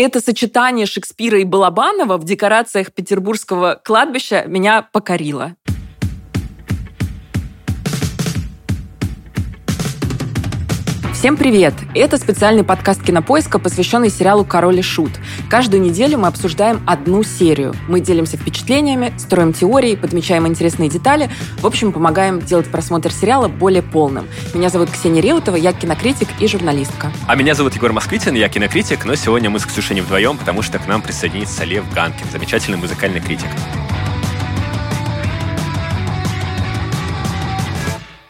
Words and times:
это 0.00 0.20
сочетание 0.20 0.86
Шекспира 0.86 1.38
и 1.40 1.44
Балабанова 1.44 2.16
в 2.16 2.24
декорациях 2.24 2.92
петербургского 2.92 3.80
кладбища 3.82 4.44
меня 4.46 4.82
покорило. 4.82 5.56
Всем 11.22 11.36
привет! 11.36 11.74
Это 11.94 12.18
специальный 12.18 12.64
подкаст 12.64 13.00
Кинопоиска, 13.00 13.60
посвященный 13.60 14.10
сериалу 14.10 14.44
«Король 14.44 14.80
и 14.80 14.82
Шут». 14.82 15.12
Каждую 15.48 15.80
неделю 15.80 16.18
мы 16.18 16.26
обсуждаем 16.26 16.82
одну 16.84 17.22
серию. 17.22 17.76
Мы 17.86 18.00
делимся 18.00 18.36
впечатлениями, 18.36 19.14
строим 19.18 19.52
теории, 19.52 19.94
подмечаем 19.94 20.48
интересные 20.48 20.90
детали. 20.90 21.30
В 21.60 21.66
общем, 21.68 21.92
помогаем 21.92 22.40
делать 22.40 22.68
просмотр 22.68 23.12
сериала 23.12 23.46
более 23.46 23.82
полным. 23.82 24.26
Меня 24.52 24.68
зовут 24.68 24.90
Ксения 24.90 25.22
Реутова, 25.22 25.54
я 25.54 25.72
кинокритик 25.72 26.26
и 26.40 26.48
журналистка. 26.48 27.12
А 27.28 27.36
меня 27.36 27.54
зовут 27.54 27.76
Егор 27.76 27.92
Москвитин, 27.92 28.34
я 28.34 28.48
кинокритик, 28.48 29.04
но 29.04 29.14
сегодня 29.14 29.48
мы 29.48 29.60
с 29.60 29.64
Ксюшей 29.64 29.94
не 29.94 30.00
вдвоем, 30.00 30.36
потому 30.36 30.60
что 30.62 30.80
к 30.80 30.88
нам 30.88 31.02
присоединится 31.02 31.62
Лев 31.62 31.84
Ганкин, 31.94 32.26
замечательный 32.32 32.78
музыкальный 32.78 33.20
критик. 33.20 33.50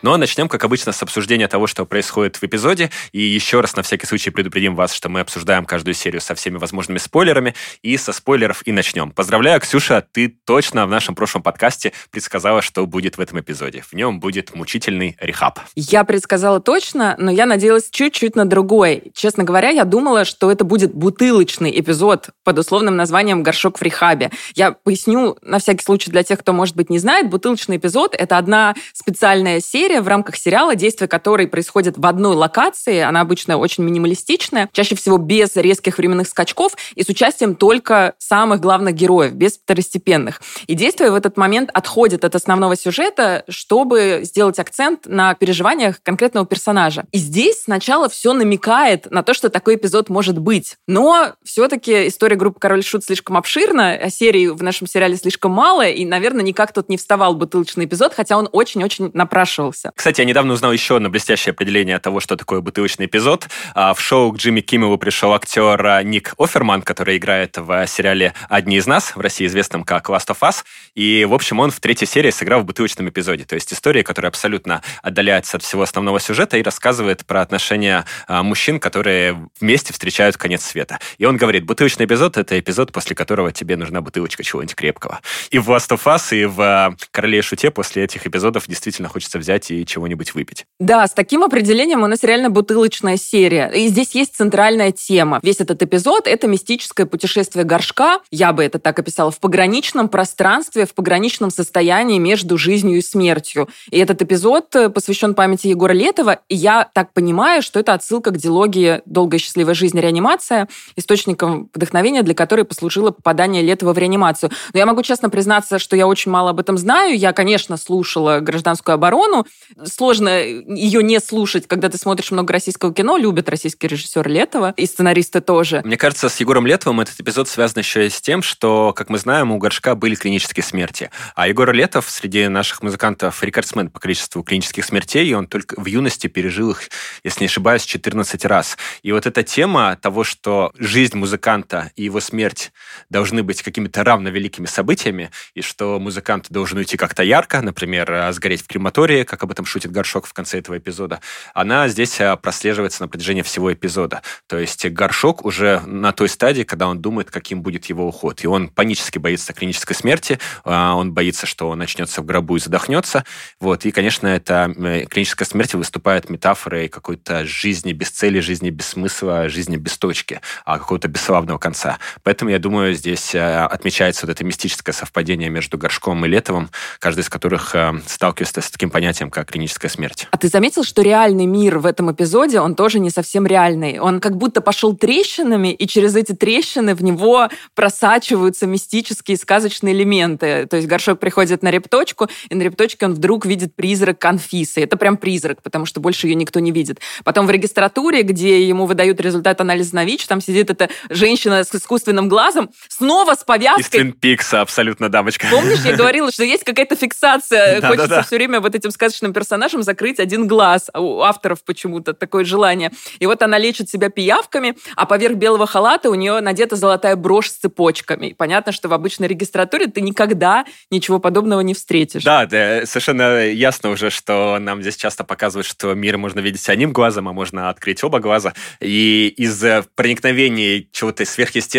Но 0.03 0.17
начнем, 0.17 0.49
как 0.49 0.65
обычно, 0.65 0.93
с 0.93 1.03
обсуждения 1.03 1.49
того, 1.49 1.67
что 1.67 1.85
происходит 1.87 2.37
в 2.37 2.43
эпизоде. 2.45 2.91
И 3.13 3.21
еще 3.21 3.61
раз 3.61 3.77
на 3.77 3.83
всякий 3.83 4.07
случай 4.07 4.31
предупредим 4.31 4.75
вас, 4.75 4.93
что 4.93 5.09
мы 5.09 5.21
обсуждаем 5.21 5.65
каждую 5.65 5.95
серию 5.95 6.21
со 6.21 6.35
всеми 6.35 6.57
возможными 6.57 6.99
спойлерами. 6.99 7.55
И 7.83 7.97
со 7.97 8.13
спойлеров 8.13 8.63
и 8.67 8.73
начнем. 8.73 9.13
Поздравляю, 9.13 9.61
Ксюша, 9.61 10.05
ты 10.13 10.29
точно 10.45 10.87
в 10.87 10.91
нашем 10.91 11.15
прошлом 11.15 11.43
подкасте 11.43 11.93
предсказала, 12.11 12.63
что 12.63 12.85
будет 12.87 13.17
в 13.17 13.21
этом 13.21 13.41
эпизоде. 13.41 13.83
В 13.83 13.93
нем 13.95 14.19
будет 14.19 14.55
мучительный 14.55 15.17
рехаб. 15.21 15.61
Я 15.77 16.05
предсказала 16.05 16.61
точно, 16.61 17.15
но 17.19 17.31
я 17.31 17.47
надеялась 17.47 17.89
чуть-чуть 17.91 18.35
на 18.35 18.45
другой. 18.45 19.13
Честно 19.15 19.45
говоря, 19.45 19.71
я 19.71 19.85
думала, 19.85 20.25
что 20.25 20.51
это 20.51 20.65
будет 20.65 20.93
бутылочный 20.93 21.79
эпизод 21.79 22.31
под 22.45 22.59
условным 22.59 22.97
названием 22.97 23.43
«Горшок 23.43 23.79
в 23.79 23.83
рехабе». 23.83 24.31
Я 24.55 24.73
поясню 24.73 25.37
на 25.43 25.59
всякий 25.59 25.85
случай 25.85 26.11
для 26.11 26.23
тех, 26.23 26.41
кто, 26.41 26.53
может 26.53 26.77
быть, 26.77 26.91
не 26.91 26.99
знает. 26.99 27.31
Бутылочный 27.31 27.77
эпизод— 27.77 28.15
это 28.19 28.39
одна 28.39 28.75
специальная 28.93 29.61
серия, 29.61 30.01
в 30.01 30.09
рамках 30.09 30.37
сериала, 30.37 30.75
действие 30.75 31.09
которой 31.09 31.47
происходит 31.47 31.99
в 31.99 32.07
одной 32.07 32.35
локации. 32.35 33.01
Она 33.01 33.21
обычно 33.21 33.57
очень 33.59 33.85
минималистичная, 33.85 34.69
чаще 34.73 34.95
всего 34.95 35.19
без 35.19 35.57
резких 35.57 35.99
временных 35.99 36.29
скачков 36.29 36.73
и 36.95 37.03
с 37.03 37.09
участием 37.09 37.55
только 37.55 38.15
самых 38.19 38.61
главных 38.61 38.95
героев, 38.95 39.33
без 39.33 39.59
второстепенных. 39.59 40.41
И 40.67 40.75
действие 40.75 41.11
в 41.11 41.15
этот 41.15 41.37
момент 41.37 41.71
отходит 41.73 42.25
от 42.25 42.35
основного 42.35 42.77
сюжета, 42.77 43.45
чтобы 43.49 44.21
сделать 44.25 44.59
акцент 44.59 45.07
на 45.07 45.35
переживаниях 45.35 46.03
конкретного 46.03 46.47
персонажа. 46.47 47.05
И 47.13 47.19
здесь 47.19 47.63
сначала 47.65 48.09
все 48.09 48.33
намекает 48.33 49.11
на 49.11 49.23
то, 49.23 49.35
что 49.35 49.49
такой 49.49 49.77
эпизод 49.77 50.09
может 50.09 50.39
быть. 50.39 50.77
Но 50.87 51.35
все-таки 51.45 52.09
история 52.09 52.32
группы 52.37 52.61
«Король 52.61 52.85
Шут» 52.85 53.05
слишком 53.05 53.37
обширна, 53.37 53.93
а 53.93 54.11
серий 54.11 54.49
в 54.49 54.63
нашем 54.63 54.87
сериале 54.87 55.17
слишком 55.17 55.53
мало, 55.53 55.87
и, 55.87 56.05
наверное, 56.05 56.43
никак 56.43 56.73
тут 56.73 56.89
не 56.89 56.97
вставал 56.97 57.35
бутылочный 57.35 57.85
эпизод, 57.85 58.15
хотя 58.15 58.37
он 58.37 58.49
очень-очень 58.53 59.11
напрашивался. 59.15 59.93
Кстати, 59.95 60.21
я 60.21 60.25
недавно 60.25 60.53
узнал 60.53 60.73
еще 60.73 60.97
одно 60.97 61.09
блестящее 61.09 61.53
определение 61.53 61.99
того, 61.99 62.21
что 62.21 62.37
такое 62.37 62.61
бутылочный 62.61 63.07
эпизод. 63.07 63.49
А, 63.75 63.95
в 63.95 64.01
шоу 64.01 64.33
к 64.33 64.37
Джимми 64.37 64.61
Киммелу 64.61 64.99
пришел 64.99 65.33
актер 65.33 65.87
а, 65.87 66.03
Ник 66.03 66.35
Оферман, 66.39 66.83
который 66.83 67.17
играет 67.17 67.57
в 67.59 67.87
сериале 67.87 68.35
«Одни 68.49 68.77
из 68.77 68.87
нас», 68.87 69.17
в 69.17 69.21
России 69.21 69.47
известном 69.47 69.85
как 69.85 70.09
«Last 70.09 70.29
of 70.29 70.39
Us». 70.41 70.65
И, 70.95 71.25
в 71.25 71.35
общем, 71.35 71.61
он 71.61 71.71
в 71.71 71.81
третьей 71.81 72.07
серии 72.07 72.31
сыграл 72.31 72.61
в 72.61 72.65
бутылочном 72.65 73.09
эпизоде. 73.09 73.45
То 73.45 73.55
есть 73.55 73.73
история, 73.73 74.03
которая 74.03 74.31
абсолютно 74.31 74.83
отдаляется 75.03 75.57
от 75.57 75.63
всего 75.63 75.83
основного 75.83 76.21
сюжета 76.21 76.57
и 76.57 76.63
рассказывает 76.63 77.25
про 77.27 77.41
отношения 77.41 78.05
а, 78.27 78.43
мужчин, 78.43 78.81
которые 78.81 79.49
вместе 79.61 79.93
встречают 79.93 80.37
конец 80.37 80.65
света. 80.65 80.99
И 81.19 81.25
он 81.25 81.37
говорит, 81.37 81.65
бутылочный 81.65 82.07
эпизод— 82.07 82.22
это 82.27 82.59
эпизод, 82.59 82.93
после 82.93 83.17
которого 83.17 83.53
тебе 83.53 83.77
нужна 83.77 84.01
бутылочка 84.01 84.43
чего-нибудь 84.43 84.75
крепкого. 84.75 85.21
И 85.51 85.59
в 85.59 85.71
Last 85.71 85.91
of 85.91 86.05
Us, 86.05 86.37
и 86.37 86.45
в 86.45 86.97
«Короле 87.11 87.39
и 87.39 87.43
шуте» 87.43 87.71
после 87.71 88.05
этих 88.05 88.27
эпизодов 88.27 88.65
действительно 88.67 89.09
хочется 89.09 89.39
взять 89.39 89.71
и 89.71 89.85
чего-нибудь 89.87 90.35
выпить. 90.35 90.67
Да, 90.79 91.07
с 91.07 91.13
таким 91.13 91.43
определением 91.43 92.03
у 92.03 92.07
нас 92.07 92.23
реально 92.23 92.51
бутылочная 92.51 93.17
серия. 93.17 93.69
И 93.69 93.89
здесь 93.89 94.15
есть 94.15 94.37
центральная 94.37 94.93
тема. 94.93 95.41
Весь 95.43 95.61
этот 95.61 95.83
эпизод— 95.83 96.27
это 96.27 96.47
мистическое 96.47 97.07
путешествие 97.07 97.65
горшка, 97.65 98.21
я 98.31 98.53
бы 98.53 98.63
это 98.63 98.79
так 98.79 98.99
описала, 98.99 99.31
в 99.31 99.41
пограничном 99.41 100.09
пространстве, 100.09 100.87
в 100.87 100.95
пограничном 100.95 101.51
состоянии 101.51 102.19
между 102.19 102.59
жизнью 102.59 102.99
и 102.99 103.03
смертью. 103.03 103.69
И 103.91 103.99
этот 103.99 104.21
эпизод 104.23 104.75
э, 104.77 104.89
посвящен 104.91 105.35
памяти 105.35 105.69
Егора 105.69 105.93
Летова, 105.93 106.41
и 106.49 106.57
я 106.57 106.89
так 106.93 107.13
понимаю, 107.13 107.63
что 107.63 107.81
это 107.81 107.95
отсылка 107.95 108.31
к 108.31 108.37
дилогии 108.37 109.01
«Долгая 109.07 109.39
счастливая 109.39 109.75
жизнь. 109.75 109.99
Реанимация», 109.99 110.69
источником 110.97 111.71
вдохновения 111.75 112.12
для 112.21 112.35
которой 112.35 112.65
послужило 112.65 113.11
попадание 113.11 113.63
Летова 113.63 113.95
в 113.95 113.99
реанимацию. 113.99 114.51
Но 114.75 114.79
я 114.79 114.85
могу 114.85 115.03
честно 115.03 115.31
признаться, 115.31 115.79
что 115.79 115.97
я 115.97 116.07
очень 116.07 116.31
мало 116.31 116.51
об 116.51 116.61
этом 116.61 116.77
знаю. 116.77 117.17
Я, 117.17 117.33
конечно, 117.33 117.79
слушала 117.79 118.41
«Гражданскую 118.41 118.95
оборону», 118.95 119.47
сложно 119.85 120.43
ее 120.43 121.03
не 121.03 121.19
слушать, 121.21 121.67
когда 121.67 121.89
ты 121.89 121.97
смотришь 121.97 122.31
много 122.31 122.53
российского 122.53 122.93
кино. 122.93 123.17
Любит 123.17 123.49
российский 123.49 123.89
режиссер 123.89 124.29
Летова 124.29 124.75
и 124.77 124.85
сценаристы 124.85 125.41
тоже. 125.41 125.81
Мне 125.85 125.97
кажется, 125.97 126.29
с 126.29 126.39
Егором 126.41 126.67
Летовым 126.67 127.01
этот 127.01 127.19
эпизод 127.21 127.49
связан 127.49 127.79
еще 127.79 128.07
и 128.07 128.11
с 128.11 128.21
тем, 128.21 128.43
что, 128.43 128.93
как 128.93 129.09
мы 129.09 129.19
знаем, 129.19 129.53
у 129.53 129.59
Горшка 129.59 129.95
были 129.95 130.15
клинические 130.15 130.65
смерти. 130.65 131.11
А 131.35 131.49
Егор 131.49 131.73
Летов 131.73 132.11
среди 132.11 132.49
наших 132.49 132.83
музыкантов 132.83 133.43
рекордсмен 133.43 133.89
по 133.91 134.01
количеству 134.01 134.43
клинических 134.43 134.85
смертей, 134.85 135.27
и 135.29 135.35
он 135.35 135.47
только 135.47 135.81
в 135.81 135.87
юности 135.87 136.27
пережил 136.27 136.73
их, 136.73 136.83
если 137.25 137.41
не 137.41 137.47
ошибаюсь, 137.47 137.85
14 137.85 138.45
раз. 138.45 138.77
И 139.03 139.13
вот 139.13 139.27
эта 139.27 139.43
тема 139.43 139.97
того, 140.01 140.25
что 140.25 140.73
жизнь 140.79 141.17
музыканта 141.17 141.93
его 142.05 142.21
смерть 142.21 142.73
должны 143.11 143.43
быть 143.43 143.63
какими-то 143.63 144.05
равновеликими 144.05 144.67
событиями, 144.67 145.31
и 145.55 145.63
что 145.63 145.99
музыкант 145.99 146.47
должен 146.51 146.79
уйти 146.79 146.97
как-то 146.97 147.23
ярко, 147.23 147.61
например, 147.61 148.33
сгореть 148.33 148.63
в 148.63 148.67
крематории, 148.67 149.25
как 149.25 149.43
об 149.43 149.51
этом 149.51 149.65
шутит 149.65 149.93
Горшок 149.93 150.27
в 150.27 150.33
конце 150.33 150.59
этого 150.59 150.79
эпизода, 150.79 151.21
она 151.55 151.89
здесь 151.89 152.21
а, 152.21 152.37
прослеживается 152.37 153.03
на 153.03 153.09
протяжении 153.09 153.43
всего 153.43 153.73
эпизода. 153.73 154.23
То 154.47 154.59
есть 154.59 154.85
Горшок 154.87 155.45
уже 155.45 155.81
на 155.87 156.13
той 156.13 156.29
стадии, 156.29 156.63
когда 156.63 156.89
он 156.89 157.01
думает, 157.01 157.31
каким 157.31 157.63
будет 157.63 157.87
его 157.87 158.07
уход. 158.07 158.43
И 158.43 158.47
он 158.47 158.69
панически 158.69 159.19
боится 159.19 159.53
клинической 159.53 159.95
смерти, 159.95 160.39
а, 160.65 160.95
он 160.95 161.13
боится, 161.13 161.47
что 161.47 161.69
он 161.69 161.79
начнется 161.79 162.23
в 162.23 162.25
гробу 162.25 162.57
и 162.57 162.61
задохнется. 162.61 163.25
Вот. 163.61 163.85
И, 163.85 163.91
конечно, 163.93 164.27
эта 164.27 164.73
клиническая 165.11 165.47
смерть 165.47 165.75
выступает 165.75 166.31
метафорой 166.31 166.89
какой-то 166.89 167.45
жизни 167.45 167.93
без 167.93 168.11
цели, 168.11 168.41
жизни 168.41 168.71
без 168.71 168.89
смысла, 168.89 169.49
жизни 169.49 169.77
без 169.77 169.99
точки, 169.99 170.41
а 170.65 170.79
какого-то 170.79 171.09
бесславного 171.09 171.59
конца. 171.59 171.92
Поэтому, 172.23 172.51
я 172.51 172.59
думаю, 172.59 172.95
здесь 172.95 173.35
а, 173.35 173.67
отмечается 173.67 174.27
вот 174.27 174.33
это 174.33 174.45
мистическое 174.45 174.93
совпадение 174.93 175.51
между 175.51 175.79
Горшком 175.79 176.25
и 176.25 176.29
Летовым, 176.29 176.71
каждый 176.99 177.21
из 177.21 177.29
которых 177.29 177.75
сталкивается 178.07 178.61
с 178.61 178.71
таким 178.71 178.91
понятием, 178.91 179.31
как 179.31 179.51
клиническая 179.51 179.91
смерть. 179.91 180.29
А 180.31 180.37
ты 180.37 180.49
заметил, 180.49 180.85
что 180.85 181.03
реальный 181.03 181.47
мир 181.47 181.79
в 181.79 181.87
этом 181.87 182.13
эпизоде, 182.13 182.61
он 182.61 182.75
тоже 182.75 182.99
не 182.99 183.11
совсем 183.11 183.47
реальный. 183.47 183.99
Он 183.99 184.21
как 184.21 184.37
будто 184.37 184.61
пошел 184.61 184.97
трещинами, 184.97 185.73
и 185.73 185.87
через 185.87 186.17
эти 186.17 186.33
трещины 186.33 186.95
в 186.95 187.03
него 187.03 187.49
просачиваются 187.75 188.67
мистические 188.67 189.37
сказочные 189.37 189.95
элементы. 189.95 190.67
То 190.67 190.77
есть 190.77 190.89
горшок 190.89 191.19
приходит 191.19 191.63
на 191.63 191.71
репточку, 191.71 192.29
и 192.49 192.55
на 192.55 192.63
репточке 192.63 193.07
он 193.07 193.15
вдруг 193.15 193.47
видит 193.47 193.75
призрак 193.75 194.19
Конфисы. 194.19 194.83
Это 194.83 194.97
прям 194.97 195.17
призрак, 195.17 195.63
потому 195.63 195.87
что 195.87 196.01
больше 196.01 196.27
ее 196.27 196.35
никто 196.35 196.61
не 196.61 196.73
видит. 196.73 197.01
Потом 197.25 197.47
в 197.47 197.51
регистратуре, 197.51 198.23
где 198.23 198.67
ему 198.67 198.87
выдают 198.87 199.21
результат 199.21 199.61
анализа 199.61 199.95
на 199.95 200.05
ВИЧ, 200.05 200.27
там 200.27 200.41
сидит 200.41 200.71
эта 200.71 200.89
женщина 201.11 201.65
с 201.65 201.75
искусственным 201.83 202.29
глазом, 202.29 202.71
снова 202.89 203.35
с 203.35 203.45
повязкой. 203.45 204.09
Из 204.09 204.15
Пикса, 204.15 204.61
абсолютно, 204.61 205.09
дамочка. 205.09 205.47
Помнишь, 205.51 205.81
я 205.85 205.97
говорила, 205.97 206.31
что 206.33 206.45
есть 206.45 206.65
какая-то 206.65 206.97
фиксация. 206.97 207.81
Хочется 207.81 208.23
все 208.23 208.37
время 208.37 208.61
вот 208.61 208.75
этим 208.75 208.91
сказочным 208.91 209.33
персонажам 209.33 209.83
закрыть 209.83 210.21
один 210.21 210.47
глаз. 210.47 210.89
А 210.93 211.01
у 211.01 211.21
авторов 211.21 211.65
почему-то 211.65 212.15
такое 212.15 212.45
желание. 212.45 212.93
И 213.19 213.27
вот 213.27 213.43
она 213.43 213.59
лечит 213.59 213.91
себя 213.91 214.09
пиявками, 214.09 214.77
а 214.97 215.07
поверх 215.07 215.37
белого 215.37 215.67
халата 215.67 216.09
у 216.11 216.15
нее 216.15 216.41
надета 216.41 216.77
золотая 216.77 217.17
брошь 217.17 217.51
с 217.51 217.55
цепочками. 217.55 218.29
И 218.29 218.35
понятно, 218.35 218.73
что 218.73 218.89
в 218.89 218.93
обычной 218.93 219.29
регистратуре 219.29 219.89
ты 219.89 220.01
никогда 220.01 220.65
ничего 220.91 221.19
подобного 221.19 221.61
не 221.61 221.75
встретишь. 221.75 222.23
Да, 222.23 222.47
да, 222.47 222.87
совершенно 222.87 223.47
ясно 223.47 223.91
уже, 223.91 224.11
что 224.11 224.59
нам 224.61 224.83
здесь 224.83 224.97
часто 224.97 225.25
показывают, 225.25 225.67
что 225.67 225.95
мир 225.95 226.19
можно 226.19 226.41
видеть 226.41 226.69
одним 226.69 226.93
глазом, 226.93 227.29
а 227.29 227.33
можно 227.33 227.69
открыть 227.69 228.05
оба 228.05 228.21
глаза. 228.21 228.53
И 228.81 229.35
из 229.37 229.63
проникновения 229.97 230.87
чего-то 230.93 231.25
сверхъестественного 231.25 231.72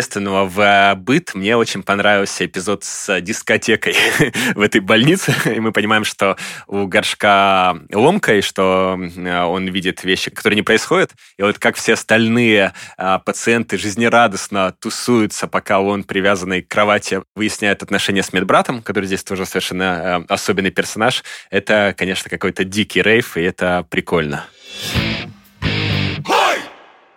в 0.48 0.96
быт 0.96 1.36
мне 1.36 1.56
очень 1.56 1.84
понравился 1.84 2.46
эпизод 2.46 2.84
с 2.84 3.22
дискотекой 3.22 3.96
в 4.56 4.62
этой 4.62 4.82
больнице. 4.82 5.34
И 5.46 5.60
мы 5.60 5.72
понимаем, 5.72 6.04
что 6.04 6.38
у 6.68 6.88
горшка 6.88 7.78
ломкой, 7.92 8.42
что 8.42 8.98
он 8.98 9.68
видит 9.68 10.04
вещи, 10.04 10.32
которые 10.32 10.58
не 10.58 10.64
происходят. 10.64 11.12
И 11.38 11.44
вот 11.44 11.60
как 11.60 11.76
все 11.76 11.94
остальные 11.94 12.74
пациенты 13.26 13.78
жизнерадостно 13.78 14.74
тусуются, 14.80 15.48
пока 15.48 15.80
он, 15.80 16.04
привязанный 16.04 16.62
к 16.62 16.68
кровати, 16.68 17.22
выясняет 17.36 17.84
отношения 17.84 18.24
с 18.24 18.34
медбратом, 18.34 18.82
который 18.82 19.06
здесь 19.06 19.24
тоже 19.24 19.46
совершенно 19.46 20.26
особенный 20.30 20.72
персонаж, 20.72 21.24
это, 21.52 21.94
конечно, 21.98 22.30
какой-то 22.30 22.64
дикий 22.64 23.02
рейв, 23.02 23.38
и 23.38 23.42
это 23.42 23.86
прикольно. 23.90 24.46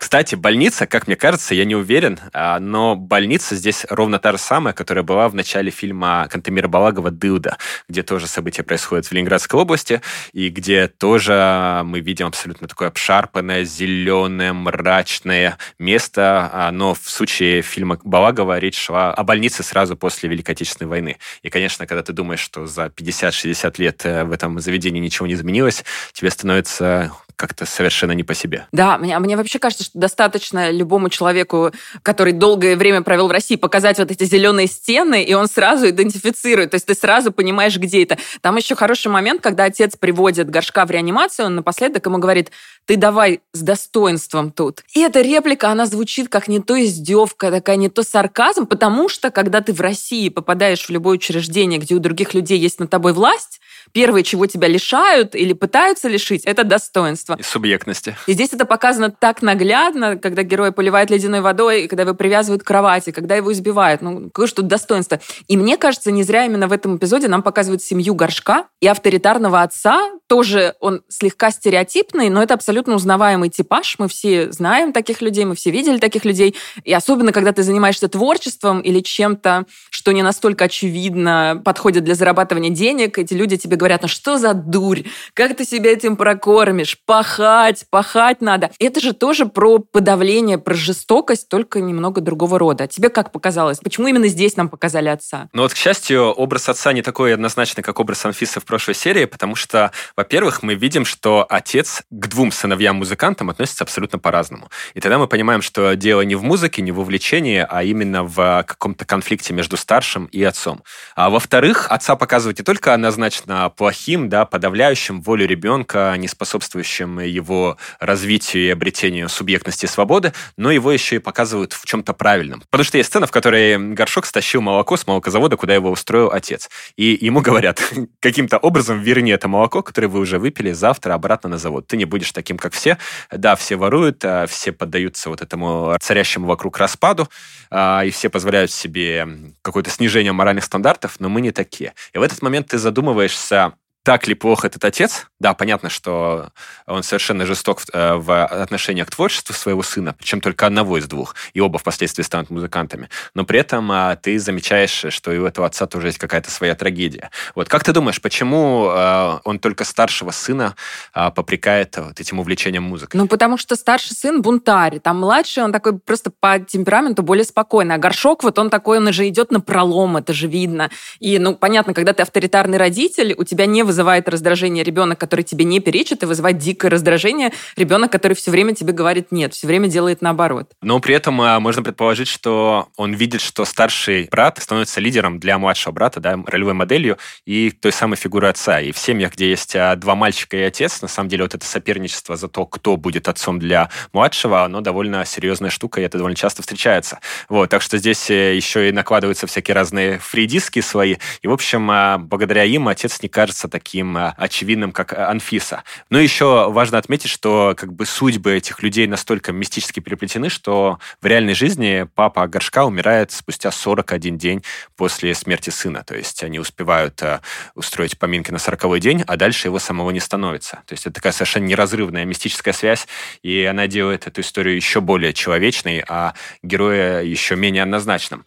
Кстати, 0.06 0.36
больница, 0.36 0.86
как 0.86 1.08
мне 1.08 1.16
кажется, 1.16 1.52
я 1.52 1.64
не 1.64 1.74
уверен, 1.74 2.20
а, 2.32 2.60
но 2.60 2.94
больница 2.94 3.56
здесь 3.56 3.84
ровно 3.90 4.20
та 4.20 4.30
же 4.30 4.38
самая, 4.38 4.72
которая 4.72 5.02
была 5.02 5.28
в 5.28 5.34
начале 5.34 5.72
фильма 5.72 6.28
Кантемира 6.30 6.68
Балагова 6.68 7.10
«Дылда», 7.10 7.56
где 7.88 8.04
тоже 8.04 8.28
события 8.28 8.62
происходят 8.62 9.06
в 9.06 9.10
Ленинградской 9.10 9.58
области, 9.58 10.00
и 10.32 10.48
где 10.48 10.86
тоже 10.86 11.82
мы 11.84 11.98
видим 11.98 12.28
абсолютно 12.28 12.68
такое 12.68 12.86
обшарпанное, 12.86 13.64
зеленое, 13.64 14.52
мрачное 14.52 15.58
место, 15.80 16.50
а, 16.52 16.70
но 16.70 16.94
в 16.94 17.10
случае 17.10 17.62
фильма 17.62 17.98
Балагова 18.04 18.60
речь 18.60 18.78
шла 18.78 19.12
о 19.12 19.24
больнице 19.24 19.64
сразу 19.64 19.96
после 19.96 20.28
Великой 20.28 20.52
Отечественной 20.52 20.88
войны. 20.88 21.18
И, 21.42 21.50
конечно, 21.50 21.84
когда 21.84 22.04
ты 22.04 22.12
думаешь, 22.12 22.38
что 22.38 22.66
за 22.66 22.92
50-60 22.96 23.74
лет 23.78 24.06
э, 24.06 24.22
в 24.22 24.30
этом 24.30 24.60
заведении 24.60 25.00
ничего 25.00 25.26
не 25.26 25.34
изменилось, 25.34 25.84
тебе 26.12 26.30
становится 26.30 27.10
как-то 27.36 27.66
совершенно 27.66 28.12
не 28.12 28.24
по 28.24 28.34
себе. 28.34 28.66
Да, 28.72 28.96
мне, 28.96 29.18
мне 29.18 29.36
вообще 29.36 29.58
кажется, 29.58 29.84
что 29.84 29.98
достаточно 29.98 30.70
любому 30.70 31.10
человеку, 31.10 31.70
который 32.02 32.32
долгое 32.32 32.76
время 32.76 33.02
провел 33.02 33.28
в 33.28 33.30
России, 33.30 33.56
показать 33.56 33.98
вот 33.98 34.10
эти 34.10 34.24
зеленые 34.24 34.66
стены, 34.66 35.22
и 35.22 35.34
он 35.34 35.46
сразу 35.46 35.88
идентифицирует. 35.88 36.70
То 36.70 36.76
есть 36.76 36.86
ты 36.86 36.94
сразу 36.94 37.32
понимаешь, 37.32 37.76
где 37.76 38.02
это. 38.02 38.16
Там 38.40 38.56
еще 38.56 38.74
хороший 38.74 39.08
момент, 39.08 39.42
когда 39.42 39.64
отец 39.64 39.96
приводит 39.96 40.48
горшка 40.48 40.86
в 40.86 40.90
реанимацию, 40.90 41.46
он 41.46 41.56
напоследок 41.56 42.06
ему 42.06 42.18
говорит, 42.18 42.50
ты 42.86 42.96
давай 42.96 43.40
с 43.52 43.60
достоинством 43.60 44.50
тут. 44.52 44.82
И 44.94 45.00
эта 45.00 45.20
реплика, 45.20 45.70
она 45.70 45.86
звучит 45.86 46.28
как 46.28 46.48
не 46.48 46.60
то 46.60 46.80
издевка, 46.82 47.50
такая 47.50 47.76
не 47.76 47.88
то 47.88 48.02
сарказм, 48.02 48.66
потому 48.66 49.08
что, 49.08 49.30
когда 49.30 49.60
ты 49.60 49.72
в 49.72 49.80
России 49.80 50.28
попадаешь 50.28 50.86
в 50.86 50.90
любое 50.90 51.16
учреждение, 51.16 51.78
где 51.78 51.94
у 51.94 51.98
других 51.98 52.32
людей 52.32 52.58
есть 52.58 52.78
над 52.78 52.88
тобой 52.88 53.12
власть, 53.12 53.60
первое, 53.92 54.22
чего 54.22 54.46
тебя 54.46 54.68
лишают 54.68 55.34
или 55.34 55.52
пытаются 55.52 56.08
лишить, 56.08 56.44
это 56.44 56.64
достоинство. 56.64 57.36
И 57.38 57.42
субъектности. 57.42 58.16
И 58.26 58.32
здесь 58.32 58.52
это 58.52 58.64
показано 58.64 59.10
так 59.10 59.42
наглядно, 59.42 60.16
когда 60.16 60.42
герой 60.42 60.70
поливает 60.70 61.10
ледяной 61.10 61.40
водой, 61.40 61.82
и 61.82 61.88
когда 61.88 62.04
его 62.04 62.14
привязывают 62.14 62.62
к 62.62 62.66
кровати, 62.66 63.10
когда 63.10 63.34
его 63.34 63.52
избивают. 63.52 64.00
Ну, 64.00 64.26
какое 64.26 64.46
же 64.46 64.54
тут 64.54 64.68
достоинство. 64.68 65.20
И 65.48 65.56
мне 65.56 65.76
кажется, 65.76 66.12
не 66.12 66.22
зря 66.22 66.44
именно 66.44 66.68
в 66.68 66.72
этом 66.72 66.96
эпизоде 66.96 67.26
нам 67.26 67.42
показывают 67.42 67.82
семью 67.82 68.14
горшка 68.14 68.66
и 68.80 68.86
авторитарного 68.86 69.62
отца. 69.62 70.12
Тоже 70.28 70.74
он 70.80 71.02
слегка 71.08 71.50
стереотипный, 71.50 72.28
но 72.28 72.42
это 72.42 72.54
абсолютно 72.54 72.75
узнаваемый 72.84 73.48
типаж. 73.48 73.96
Мы 73.98 74.08
все 74.08 74.52
знаем 74.52 74.92
таких 74.92 75.20
людей, 75.20 75.44
мы 75.44 75.54
все 75.54 75.70
видели 75.70 75.98
таких 75.98 76.24
людей. 76.24 76.54
И 76.84 76.92
особенно, 76.92 77.32
когда 77.32 77.52
ты 77.52 77.62
занимаешься 77.62 78.08
творчеством 78.08 78.80
или 78.80 79.00
чем-то, 79.00 79.66
что 79.90 80.12
не 80.12 80.22
настолько 80.22 80.64
очевидно 80.64 81.60
подходит 81.64 82.04
для 82.04 82.14
зарабатывания 82.14 82.70
денег, 82.70 83.18
эти 83.18 83.34
люди 83.34 83.56
тебе 83.56 83.76
говорят, 83.76 84.02
ну 84.02 84.08
что 84.08 84.38
за 84.38 84.54
дурь, 84.54 85.02
как 85.34 85.56
ты 85.56 85.64
себя 85.64 85.92
этим 85.92 86.16
прокормишь, 86.16 86.98
пахать, 87.06 87.84
пахать 87.90 88.40
надо. 88.40 88.70
Это 88.78 89.00
же 89.00 89.12
тоже 89.12 89.46
про 89.46 89.78
подавление, 89.78 90.58
про 90.58 90.74
жестокость, 90.74 91.48
только 91.48 91.80
немного 91.80 92.20
другого 92.20 92.58
рода. 92.58 92.86
Тебе 92.86 93.08
как 93.08 93.32
показалось? 93.32 93.78
Почему 93.78 94.08
именно 94.08 94.28
здесь 94.28 94.56
нам 94.56 94.68
показали 94.68 95.08
отца? 95.08 95.48
Ну 95.52 95.62
вот, 95.62 95.72
к 95.72 95.76
счастью, 95.76 96.32
образ 96.32 96.68
отца 96.68 96.92
не 96.92 97.02
такой 97.02 97.34
однозначный, 97.34 97.82
как 97.82 98.00
образ 98.00 98.24
Анфисы 98.24 98.60
в 98.60 98.64
прошлой 98.64 98.94
серии, 98.94 99.24
потому 99.24 99.54
что, 99.54 99.92
во-первых, 100.16 100.62
мы 100.62 100.74
видим, 100.74 101.04
что 101.04 101.46
отец 101.48 102.02
к 102.10 102.26
двум 102.28 102.52
сыновьям-музыкантам 102.66 103.50
относится 103.50 103.84
абсолютно 103.84 104.18
по-разному. 104.18 104.70
И 104.94 105.00
тогда 105.00 105.18
мы 105.18 105.28
понимаем, 105.28 105.62
что 105.62 105.94
дело 105.94 106.22
не 106.22 106.34
в 106.34 106.42
музыке, 106.42 106.82
не 106.82 106.90
в 106.90 106.98
увлечении, 106.98 107.64
а 107.68 107.84
именно 107.84 108.24
в 108.24 108.64
каком-то 108.66 109.04
конфликте 109.04 109.54
между 109.54 109.76
старшим 109.76 110.26
и 110.26 110.42
отцом. 110.42 110.82
А 111.14 111.30
во-вторых, 111.30 111.86
отца 111.90 112.16
показывают 112.16 112.58
не 112.58 112.64
только 112.64 112.92
однозначно 112.92 113.70
плохим, 113.70 114.28
да, 114.28 114.44
подавляющим 114.44 115.20
волю 115.20 115.46
ребенка, 115.46 116.14
не 116.18 116.26
способствующим 116.26 117.20
его 117.20 117.76
развитию 118.00 118.66
и 118.66 118.70
обретению 118.70 119.28
субъектности 119.28 119.84
и 119.84 119.88
свободы, 119.88 120.32
но 120.56 120.72
его 120.72 120.90
еще 120.90 121.16
и 121.16 121.18
показывают 121.20 121.72
в 121.72 121.84
чем-то 121.86 122.12
правильном. 122.14 122.62
Потому 122.70 122.84
что 122.84 122.98
есть 122.98 123.10
сцена, 123.10 123.26
в 123.26 123.30
которой 123.30 123.78
Горшок 123.94 124.26
стащил 124.26 124.60
молоко 124.60 124.96
с 124.96 125.06
молокозавода, 125.06 125.56
куда 125.56 125.74
его 125.74 125.90
устроил 125.90 126.30
отец. 126.32 126.68
И 126.96 127.16
ему 127.20 127.40
говорят, 127.40 127.80
каким-то 128.20 128.58
образом 128.58 129.00
верни 129.00 129.30
это 129.30 129.46
молоко, 129.46 129.82
которое 129.82 130.08
вы 130.08 130.18
уже 130.18 130.38
выпили, 130.38 130.72
завтра 130.72 131.14
обратно 131.14 131.50
на 131.50 131.58
завод. 131.58 131.86
Ты 131.86 131.96
не 131.96 132.06
будешь 132.06 132.32
таким, 132.32 132.55
как 132.58 132.72
все. 132.72 132.98
Да, 133.30 133.56
все 133.56 133.76
воруют, 133.76 134.24
а 134.24 134.46
все 134.46 134.72
поддаются 134.72 135.30
вот 135.30 135.40
этому 135.42 135.96
царящему 136.00 136.46
вокруг 136.46 136.78
распаду, 136.78 137.28
а, 137.70 138.02
и 138.04 138.10
все 138.10 138.28
позволяют 138.28 138.70
себе 138.70 139.28
какое-то 139.62 139.90
снижение 139.90 140.32
моральных 140.32 140.64
стандартов, 140.64 141.16
но 141.18 141.28
мы 141.28 141.40
не 141.40 141.52
такие. 141.52 141.94
И 142.12 142.18
в 142.18 142.22
этот 142.22 142.42
момент 142.42 142.68
ты 142.68 142.78
задумываешься, 142.78 143.72
так 144.06 144.28
ли 144.28 144.34
плох 144.34 144.64
этот 144.64 144.84
отец? 144.84 145.26
Да, 145.40 145.52
понятно, 145.52 145.90
что 145.90 146.50
он 146.86 147.02
совершенно 147.02 147.44
жесток 147.44 147.80
в, 147.80 147.90
э, 147.92 148.14
в 148.14 148.46
отношениях 148.46 149.08
к 149.08 149.10
творчеству 149.10 149.52
своего 149.52 149.82
сына, 149.82 150.14
причем 150.16 150.40
только 150.40 150.64
одного 150.64 150.98
из 150.98 151.08
двух, 151.08 151.34
и 151.54 151.60
оба 151.60 151.80
впоследствии 151.80 152.22
станут 152.22 152.48
музыкантами. 152.48 153.08
Но 153.34 153.44
при 153.44 153.58
этом 153.58 153.90
а, 153.90 154.14
ты 154.14 154.38
замечаешь, 154.38 155.06
что 155.08 155.32
и 155.32 155.38
у 155.38 155.44
этого 155.44 155.66
отца 155.66 155.86
тоже 155.86 156.06
есть 156.06 156.18
какая-то 156.18 156.52
своя 156.52 156.76
трагедия. 156.76 157.30
Вот 157.56 157.68
как 157.68 157.82
ты 157.82 157.92
думаешь, 157.92 158.22
почему 158.22 158.86
а, 158.88 159.40
он 159.42 159.58
только 159.58 159.82
старшего 159.84 160.30
сына 160.30 160.76
а, 161.12 161.32
попрекает 161.32 161.96
вот 161.96 162.20
этим 162.20 162.38
увлечением 162.38 162.84
музыкой? 162.84 163.18
Ну, 163.18 163.26
потому 163.26 163.58
что 163.58 163.74
старший 163.74 164.14
сын 164.14 164.40
бунтарь, 164.40 165.00
там 165.00 165.18
младший, 165.18 165.64
он 165.64 165.72
такой 165.72 165.98
просто 165.98 166.30
по 166.30 166.60
темпераменту 166.60 167.24
более 167.24 167.44
спокойный, 167.44 167.96
а 167.96 167.98
горшок 167.98 168.44
вот 168.44 168.56
он 168.60 168.70
такой, 168.70 168.98
он 168.98 169.12
же 169.12 169.26
идет 169.26 169.50
на 169.50 169.60
пролом, 169.60 170.16
это 170.16 170.32
же 170.32 170.46
видно. 170.46 170.90
И, 171.18 171.40
ну, 171.40 171.56
понятно, 171.56 171.92
когда 171.92 172.12
ты 172.12 172.22
авторитарный 172.22 172.78
родитель, 172.78 173.34
у 173.36 173.42
тебя 173.42 173.66
не 173.66 173.82
вызывает 173.82 173.95
раздражение 174.28 174.84
ребенок, 174.84 175.18
который 175.18 175.42
тебе 175.42 175.64
не 175.64 175.80
перечит, 175.80 176.22
и 176.22 176.26
вызывает 176.26 176.58
дикое 176.58 176.90
раздражение 176.90 177.52
ребенок, 177.76 178.12
который 178.12 178.34
все 178.34 178.50
время 178.50 178.74
тебе 178.74 178.92
говорит 178.92 179.32
нет, 179.32 179.54
все 179.54 179.66
время 179.66 179.88
делает 179.88 180.22
наоборот. 180.22 180.72
Но 180.82 181.00
при 181.00 181.14
этом 181.14 181.40
а, 181.40 181.60
можно 181.60 181.82
предположить, 181.82 182.28
что 182.28 182.88
он 182.96 183.14
видит, 183.14 183.40
что 183.40 183.64
старший 183.64 184.28
брат 184.30 184.58
становится 184.60 185.00
лидером 185.00 185.38
для 185.38 185.58
младшего 185.58 185.92
брата, 185.92 186.20
да, 186.20 186.38
ролевой 186.46 186.74
моделью 186.74 187.18
и 187.44 187.70
той 187.70 187.92
самой 187.92 188.16
фигуры 188.16 188.48
отца. 188.48 188.80
И 188.80 188.92
в 188.92 188.98
семьях, 188.98 189.32
где 189.32 189.50
есть 189.50 189.74
а, 189.76 189.96
два 189.96 190.14
мальчика 190.14 190.56
и 190.56 190.62
отец, 190.62 191.02
на 191.02 191.08
самом 191.08 191.28
деле 191.28 191.44
вот 191.44 191.54
это 191.54 191.66
соперничество 191.66 192.36
за 192.36 192.48
то, 192.48 192.66
кто 192.66 192.96
будет 192.96 193.28
отцом 193.28 193.58
для 193.58 193.90
младшего, 194.12 194.64
оно 194.64 194.80
довольно 194.80 195.24
серьезная 195.24 195.70
штука, 195.70 196.00
и 196.00 196.04
это 196.04 196.18
довольно 196.18 196.36
часто 196.36 196.62
встречается. 196.62 197.20
Вот, 197.48 197.70
так 197.70 197.82
что 197.82 197.98
здесь 197.98 198.30
э, 198.30 198.56
еще 198.56 198.88
и 198.88 198.92
накладываются 198.92 199.46
всякие 199.46 199.74
разные 199.74 200.18
фридиски 200.18 200.80
свои. 200.80 201.16
И, 201.42 201.48
в 201.48 201.52
общем, 201.52 201.90
а, 201.90 202.18
благодаря 202.18 202.64
им 202.64 202.88
отец 202.88 203.22
не 203.22 203.28
кажется 203.28 203.68
таким 203.68 203.85
таким 203.86 204.16
э, 204.18 204.34
очевидным, 204.36 204.90
как 204.90 205.12
э, 205.12 205.16
Анфиса. 205.16 205.84
Но 206.10 206.18
еще 206.18 206.70
важно 206.70 206.98
отметить, 206.98 207.30
что 207.30 207.74
как 207.76 207.92
бы 207.92 208.04
судьбы 208.04 208.56
этих 208.56 208.82
людей 208.82 209.06
настолько 209.06 209.52
мистически 209.52 210.00
переплетены, 210.00 210.48
что 210.48 210.98
в 211.20 211.26
реальной 211.26 211.54
жизни 211.54 212.06
папа 212.14 212.48
Горшка 212.48 212.84
умирает 212.84 213.30
спустя 213.30 213.70
41 213.70 214.38
день 214.38 214.64
после 214.96 215.34
смерти 215.34 215.70
сына. 215.70 216.02
То 216.04 216.16
есть 216.16 216.42
они 216.42 216.58
успевают 216.58 217.22
э, 217.22 217.40
устроить 217.74 218.18
поминки 218.18 218.50
на 218.50 218.58
40 218.58 218.98
день, 218.98 219.22
а 219.26 219.36
дальше 219.36 219.68
его 219.68 219.78
самого 219.78 220.10
не 220.10 220.20
становится. 220.20 220.82
То 220.86 220.92
есть 220.92 221.06
это 221.06 221.14
такая 221.14 221.32
совершенно 221.32 221.66
неразрывная 221.66 222.24
мистическая 222.24 222.72
связь, 222.72 223.06
и 223.42 223.64
она 223.64 223.86
делает 223.86 224.26
эту 224.26 224.40
историю 224.40 224.74
еще 224.74 225.00
более 225.00 225.32
человечной, 225.32 226.04
а 226.08 226.34
героя 226.62 227.22
еще 227.22 227.54
менее 227.54 227.84
однозначным. 227.84 228.44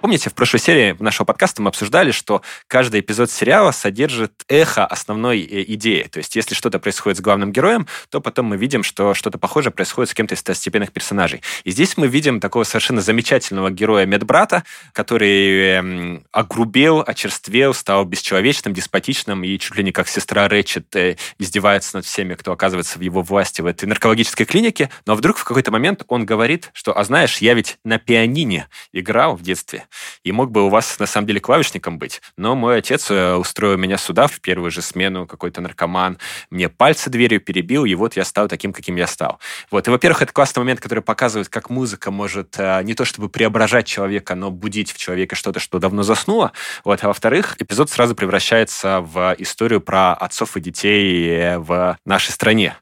Помните, 0.00 0.28
в 0.28 0.34
прошлой 0.34 0.60
серии 0.60 0.94
нашего 0.98 1.24
подкаста 1.24 1.62
мы 1.62 1.68
обсуждали, 1.68 2.10
что 2.10 2.42
каждый 2.68 3.00
эпизод 3.00 3.30
сериала 3.30 3.70
содержит 3.70 4.44
эхо 4.46 4.84
основной 4.84 5.40
э, 5.40 5.64
идеи. 5.72 6.02
То 6.02 6.18
есть, 6.18 6.36
если 6.36 6.54
что-то 6.54 6.78
происходит 6.78 7.16
с 7.16 7.22
главным 7.22 7.50
героем, 7.50 7.86
то 8.10 8.20
потом 8.20 8.46
мы 8.46 8.58
видим, 8.58 8.82
что 8.82 9.14
что-то 9.14 9.38
похожее 9.38 9.72
происходит 9.72 10.10
с 10.10 10.14
кем-то 10.14 10.34
из 10.34 10.40
второстепенных 10.40 10.92
персонажей. 10.92 11.40
И 11.64 11.70
здесь 11.70 11.96
мы 11.96 12.08
видим 12.08 12.40
такого 12.40 12.64
совершенно 12.64 13.00
замечательного 13.00 13.70
героя 13.70 14.04
медбрата, 14.04 14.64
который 14.92 15.70
эм, 15.70 16.26
огрубел, 16.30 17.02
очерствел, 17.04 17.72
стал 17.72 18.04
бесчеловечным, 18.04 18.74
деспотичным 18.74 19.44
и 19.44 19.58
чуть 19.58 19.76
ли 19.76 19.82
не 19.82 19.92
как 19.92 20.08
сестра 20.08 20.46
Рэчет 20.46 20.94
э, 20.94 21.16
издевается 21.38 21.96
над 21.96 22.04
всеми, 22.04 22.34
кто 22.34 22.52
оказывается 22.52 22.98
в 22.98 23.02
его 23.02 23.22
власти 23.22 23.62
в 23.62 23.66
этой 23.66 23.86
наркологической 23.86 24.44
клинике. 24.44 24.90
Но 25.06 25.14
вдруг 25.14 25.38
в 25.38 25.44
какой-то 25.44 25.72
момент 25.72 26.04
он 26.08 26.26
говорит, 26.26 26.68
что, 26.74 26.96
а 26.96 27.02
знаешь, 27.02 27.38
я 27.38 27.54
ведь 27.54 27.78
на 27.82 27.98
пианине 27.98 28.68
играл 28.92 29.36
в 29.36 29.42
детстве 29.42 29.85
и 30.22 30.32
мог 30.32 30.50
бы 30.50 30.64
у 30.64 30.68
вас 30.68 30.98
на 30.98 31.06
самом 31.06 31.26
деле 31.26 31.40
клавишником 31.40 31.98
быть. 31.98 32.20
Но 32.36 32.54
мой 32.54 32.78
отец 32.78 33.10
э, 33.10 33.34
устроил 33.34 33.76
меня 33.76 33.96
сюда 33.96 34.26
в 34.26 34.40
первую 34.40 34.70
же 34.70 34.82
смену, 34.82 35.26
какой-то 35.26 35.60
наркоман, 35.60 36.18
мне 36.50 36.68
пальцы 36.68 37.10
дверью 37.10 37.40
перебил, 37.40 37.84
и 37.84 37.94
вот 37.94 38.16
я 38.16 38.24
стал 38.24 38.48
таким, 38.48 38.72
каким 38.72 38.96
я 38.96 39.06
стал. 39.06 39.38
Вот. 39.70 39.86
И, 39.88 39.90
во-первых, 39.90 40.22
это 40.22 40.32
классный 40.32 40.60
момент, 40.60 40.80
который 40.80 41.02
показывает, 41.02 41.48
как 41.48 41.70
музыка 41.70 42.10
может 42.10 42.56
э, 42.58 42.82
не 42.82 42.94
то 42.94 43.04
чтобы 43.04 43.28
преображать 43.28 43.86
человека, 43.86 44.34
но 44.34 44.50
будить 44.50 44.92
в 44.92 44.98
человеке 44.98 45.36
что-то, 45.36 45.60
что 45.60 45.78
давно 45.78 46.02
заснуло. 46.02 46.52
Вот. 46.84 47.02
А 47.02 47.08
во-вторых, 47.08 47.56
эпизод 47.58 47.90
сразу 47.90 48.14
превращается 48.14 49.00
в 49.00 49.34
историю 49.38 49.80
про 49.80 50.14
отцов 50.14 50.56
и 50.56 50.60
детей 50.60 51.28
э, 51.28 51.58
в 51.58 51.98
нашей 52.04 52.30
стране. 52.30 52.76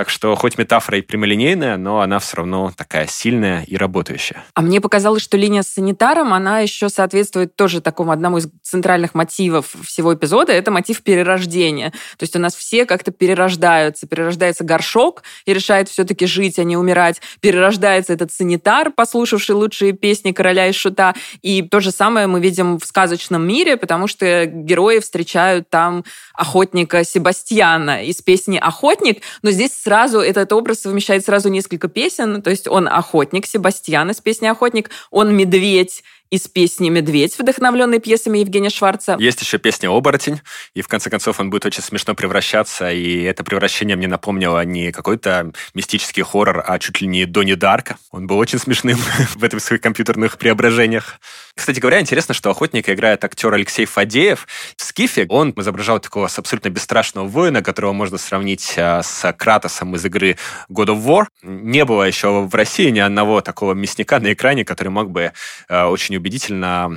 Так 0.00 0.08
что 0.08 0.34
хоть 0.34 0.56
метафора 0.56 0.96
и 0.96 1.02
прямолинейная, 1.02 1.76
но 1.76 2.00
она 2.00 2.20
все 2.20 2.38
равно 2.38 2.72
такая 2.74 3.06
сильная 3.06 3.64
и 3.64 3.76
работающая. 3.76 4.42
А 4.54 4.62
мне 4.62 4.80
показалось, 4.80 5.22
что 5.22 5.36
линия 5.36 5.60
с 5.60 5.68
санитаром, 5.68 6.32
она 6.32 6.60
еще 6.60 6.88
соответствует 6.88 7.54
тоже 7.54 7.82
такому 7.82 8.10
одному 8.10 8.38
из 8.38 8.48
центральных 8.62 9.14
мотивов 9.14 9.76
всего 9.84 10.14
эпизода. 10.14 10.52
Это 10.52 10.70
мотив 10.70 11.02
перерождения. 11.02 11.90
То 12.16 12.22
есть 12.22 12.34
у 12.34 12.38
нас 12.38 12.54
все 12.54 12.86
как-то 12.86 13.10
перерождаются. 13.10 14.06
Перерождается 14.06 14.64
горшок 14.64 15.22
и 15.44 15.52
решает 15.52 15.90
все-таки 15.90 16.24
жить, 16.24 16.58
а 16.58 16.64
не 16.64 16.78
умирать. 16.78 17.20
Перерождается 17.40 18.14
этот 18.14 18.32
санитар, 18.32 18.92
послушавший 18.92 19.54
лучшие 19.54 19.92
песни 19.92 20.32
короля 20.32 20.66
и 20.68 20.72
шута. 20.72 21.14
И 21.42 21.60
то 21.60 21.80
же 21.80 21.90
самое 21.90 22.26
мы 22.26 22.40
видим 22.40 22.78
в 22.78 22.86
сказочном 22.86 23.46
мире, 23.46 23.76
потому 23.76 24.06
что 24.06 24.46
герои 24.46 25.00
встречают 25.00 25.68
там 25.68 26.04
охотника 26.32 27.04
Себастьяна 27.04 28.02
из 28.02 28.22
песни 28.22 28.56
«Охотник», 28.56 29.20
но 29.42 29.50
здесь 29.50 29.72
сразу 29.90 30.20
этот 30.20 30.52
образ 30.52 30.82
совмещает 30.82 31.24
сразу 31.24 31.48
несколько 31.48 31.88
песен, 31.88 32.42
то 32.42 32.50
есть 32.50 32.68
он 32.68 32.86
охотник, 32.86 33.44
Себастьян 33.44 34.08
из 34.08 34.20
песни 34.20 34.46
«Охотник», 34.46 34.88
он 35.10 35.34
медведь 35.34 36.04
из 36.30 36.46
песни 36.46 36.88
«Медведь», 36.90 37.36
вдохновленной 37.38 37.98
пьесами 37.98 38.38
Евгения 38.38 38.70
Шварца. 38.70 39.16
Есть 39.18 39.42
еще 39.42 39.58
песня 39.58 39.90
«Оборотень», 39.90 40.40
и 40.74 40.82
в 40.82 40.88
конце 40.88 41.10
концов 41.10 41.40
он 41.40 41.50
будет 41.50 41.66
очень 41.66 41.82
смешно 41.82 42.14
превращаться, 42.14 42.90
и 42.92 43.22
это 43.22 43.42
превращение 43.42 43.96
мне 43.96 44.06
напомнило 44.06 44.64
не 44.64 44.92
какой-то 44.92 45.52
мистический 45.74 46.22
хоррор, 46.22 46.64
а 46.66 46.78
чуть 46.78 47.00
ли 47.00 47.08
не 47.08 47.24
Донни 47.24 47.54
Дарка. 47.54 47.96
Он 48.12 48.28
был 48.28 48.38
очень 48.38 48.60
смешным 48.60 48.96
в 49.34 49.42
этих 49.42 49.60
своих 49.60 49.82
компьютерных 49.82 50.38
преображениях. 50.38 51.18
Кстати 51.56 51.80
говоря, 51.80 52.00
интересно, 52.00 52.32
что 52.32 52.50
охотника 52.50 52.94
играет 52.94 53.24
актер 53.24 53.52
Алексей 53.52 53.84
Фадеев. 53.84 54.46
В 54.76 54.82
«Скифе» 54.82 55.26
он 55.28 55.52
изображал 55.56 55.98
такого 55.98 56.26
абсолютно 56.26 56.68
бесстрашного 56.68 57.26
воина, 57.26 57.62
которого 57.62 57.92
можно 57.92 58.18
сравнить 58.18 58.74
а, 58.78 59.02
с 59.02 59.32
Кратосом 59.32 59.96
из 59.96 60.04
игры 60.04 60.36
God 60.70 60.86
of 60.86 61.04
War. 61.04 61.26
Не 61.42 61.84
было 61.84 62.04
еще 62.04 62.44
в 62.44 62.54
России 62.54 62.88
ни 62.90 63.00
одного 63.00 63.40
такого 63.40 63.74
мясника 63.74 64.20
на 64.20 64.32
экране, 64.32 64.64
который 64.64 64.90
мог 64.90 65.10
бы 65.10 65.32
а, 65.68 65.88
очень 65.88 66.19
убедительно 66.20 66.88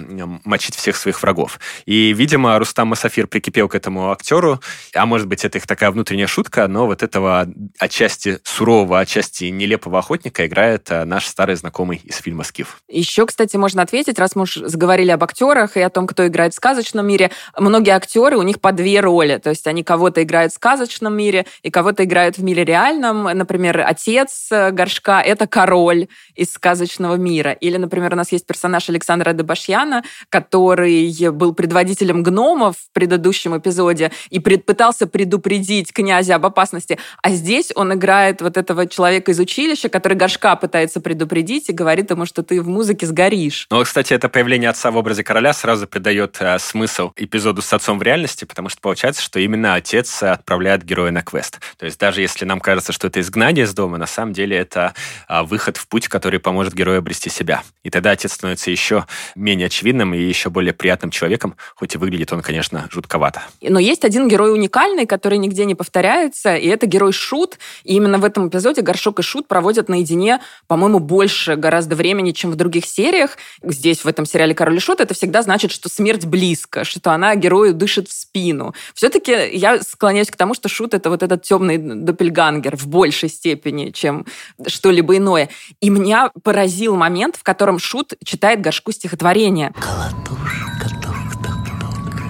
мочить 0.44 0.76
всех 0.76 0.96
своих 0.96 1.22
врагов. 1.22 1.60
И, 1.86 2.14
видимо, 2.14 2.60
Рустам 2.60 2.90
Масафир 2.90 3.28
прикипел 3.28 3.68
к 3.68 3.76
этому 3.76 4.12
актеру, 4.12 4.60
а 4.94 5.06
может 5.06 5.28
быть, 5.28 5.44
это 5.46 5.58
их 5.58 5.68
такая 5.68 5.92
внутренняя 5.92 6.28
шутка, 6.28 6.68
но 6.68 6.86
вот 6.86 7.02
этого 7.04 7.48
отчасти 7.80 8.40
сурового, 8.44 9.00
отчасти 9.00 9.46
нелепого 9.46 10.00
охотника 10.00 10.46
играет 10.46 10.92
а, 10.92 11.06
наш 11.06 11.26
старый 11.26 11.56
знакомый 11.56 12.02
из 12.04 12.18
фильма 12.18 12.44
«Скиф». 12.44 12.82
Еще, 12.88 13.26
кстати, 13.26 13.58
можно 13.58 13.82
ответить, 13.82 14.20
раз 14.20 14.36
мы 14.36 14.44
уж 14.44 14.56
заговорили 14.56 15.12
об 15.12 15.24
актерах 15.24 15.78
и 15.78 15.82
о 15.82 15.90
том, 15.90 16.08
кто 16.08 16.28
играет 16.28 16.54
в 16.54 16.58
сказочном 16.58 17.08
мире, 17.08 17.32
многие 17.58 17.92
актеры, 17.92 18.38
у 18.38 18.42
них 18.42 18.60
по 18.60 18.72
две 18.72 19.00
роли, 19.00 19.38
то 19.38 19.50
есть 19.50 19.68
они 19.68 19.84
кого-то 19.84 20.22
играют 20.24 20.52
в 20.52 20.56
сказочном 20.56 21.16
мире 21.16 21.46
и 21.62 21.70
кого-то 21.70 22.04
играют 22.04 22.38
в 22.38 22.44
мире 22.44 22.64
реальном. 22.64 23.24
Например, 23.24 23.84
отец 23.86 24.50
э, 24.52 24.72
Горшка— 24.72 25.22
это 25.26 25.48
король 25.48 26.08
из 26.36 26.52
сказочного 26.52 27.16
мира. 27.16 27.52
Или, 27.52 27.78
например, 27.78 28.14
у 28.14 28.16
нас 28.16 28.32
есть 28.32 28.46
персонаж 28.46 28.90
Александр 28.90 29.13
Александра 29.14 29.34
Дебашьяна, 29.34 30.04
который 30.30 31.30
был 31.32 31.54
предводителем 31.54 32.24
гномов 32.24 32.76
в 32.78 32.94
предыдущем 32.94 33.58
эпизоде 33.58 34.12
и 34.30 34.40
пытался 34.40 35.08
предупредить 35.08 35.94
князя 35.94 36.36
об 36.36 36.46
опасности. 36.46 36.98
А 37.22 37.30
здесь 37.32 37.72
он 37.76 37.94
играет 37.94 38.42
вот 38.42 38.58
этого 38.58 38.88
человека 38.88 39.32
из 39.32 39.40
училища, 39.40 39.90
который 39.90 40.18
горшка 40.18 40.56
пытается 40.56 41.00
предупредить 41.00 41.70
и 41.70 41.74
говорит 41.74 42.10
ему, 42.10 42.26
что 42.26 42.42
ты 42.44 42.62
в 42.62 42.68
музыке 42.68 43.06
сгоришь. 43.06 43.68
Ну, 43.70 43.84
кстати, 43.84 44.14
это 44.14 44.30
появление 44.30 44.70
отца 44.70 44.90
в 44.90 44.98
образе 44.98 45.24
короля 45.24 45.54
сразу 45.54 45.88
придает 45.88 46.38
э, 46.40 46.58
смысл 46.60 47.12
эпизоду 47.16 47.62
с 47.62 47.72
отцом 47.74 48.00
в 48.00 48.04
реальности, 48.04 48.46
потому 48.46 48.70
что 48.70 48.82
получается, 48.82 49.22
что 49.22 49.40
именно 49.40 49.76
отец 49.76 50.24
отправляет 50.24 50.84
героя 50.84 51.12
на 51.12 51.22
квест. 51.22 51.60
То 51.78 51.86
есть 51.86 52.00
даже 52.00 52.22
если 52.22 52.46
нам 52.46 52.60
кажется, 52.60 52.92
что 52.92 53.08
это 53.08 53.20
изгнание 53.20 53.66
из 53.66 53.74
дома, 53.74 53.98
на 53.98 54.08
самом 54.08 54.34
деле 54.34 54.58
это 54.58 54.94
э, 55.30 55.44
выход 55.44 55.78
в 55.78 55.88
путь, 55.88 56.08
который 56.08 56.40
поможет 56.40 56.74
герою 56.74 57.00
обрести 57.00 57.30
себя. 57.30 57.64
И 57.84 57.90
тогда 57.90 58.12
отец 58.12 58.34
становится 58.34 58.72
еще 58.72 59.03
менее 59.36 59.68
очевидным 59.68 60.14
и 60.14 60.22
еще 60.22 60.50
более 60.50 60.74
приятным 60.74 61.12
человеком, 61.12 61.56
хоть 61.76 61.96
и 61.96 61.98
выглядит 61.98 62.32
он, 62.34 62.42
конечно, 62.42 62.88
жутковато. 62.92 63.44
Но 63.62 63.80
есть 63.80 64.06
один 64.06 64.28
герой 64.28 64.54
уникальный, 64.54 65.06
который 65.06 65.38
нигде 65.38 65.66
не 65.66 65.76
повторяется, 65.76 66.56
и 66.56 66.68
это 66.68 66.86
герой 66.86 67.12
Шут. 67.12 67.58
И 67.84 67.96
именно 67.96 68.18
в 68.18 68.26
этом 68.26 68.48
эпизоде 68.48 68.82
Горшок 68.82 69.20
и 69.20 69.22
Шут 69.24 69.48
проводят 69.48 69.90
наедине, 69.90 70.40
по-моему, 70.68 71.00
больше 71.00 71.56
гораздо 71.56 71.96
времени, 71.96 72.32
чем 72.32 72.52
в 72.52 72.56
других 72.56 72.86
сериях. 72.86 73.38
Здесь, 73.62 74.04
в 74.04 74.08
этом 74.08 74.26
сериале 74.26 74.56
«Король 74.56 74.78
и 74.78 74.80
Шут», 74.80 75.02
это 75.02 75.14
всегда 75.14 75.42
значит, 75.42 75.72
что 75.72 75.90
смерть 75.90 76.26
близко, 76.26 76.84
что 76.84 77.12
она 77.12 77.36
герою 77.36 77.74
дышит 77.74 78.08
в 78.08 78.14
спину. 78.14 78.74
Все-таки 78.94 79.34
я 79.52 79.82
склоняюсь 79.82 80.32
к 80.32 80.36
тому, 80.36 80.54
что 80.54 80.70
Шут— 80.70 80.94
это 80.96 81.10
вот 81.10 81.24
этот 81.24 81.44
темный 81.44 81.78
допельгангер 81.78 82.78
в 82.78 82.88
большей 82.88 83.30
степени, 83.30 83.92
чем 83.92 84.26
что-либо 84.66 85.18
иное. 85.18 85.50
И 85.82 85.90
меня 85.90 86.32
поразил 86.44 86.96
момент, 86.96 87.36
в 87.36 87.44
котором 87.44 87.80
Шут 87.80 88.14
читает 88.24 88.62
Горшку 88.62 88.93
стихотворение. 88.94 89.74
Колотушка, 89.80 90.90
тук-тук-тук, 91.02 92.22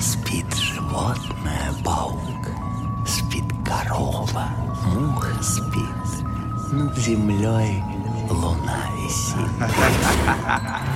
спит 0.00 0.54
животное, 0.54 1.72
паук, 1.84 2.18
спит 3.06 3.44
корова, 3.64 4.48
муха 4.86 5.42
спит, 5.42 5.88
над 6.72 6.96
землей 6.98 7.82
луна 8.30 8.97
висит. 9.08 9.36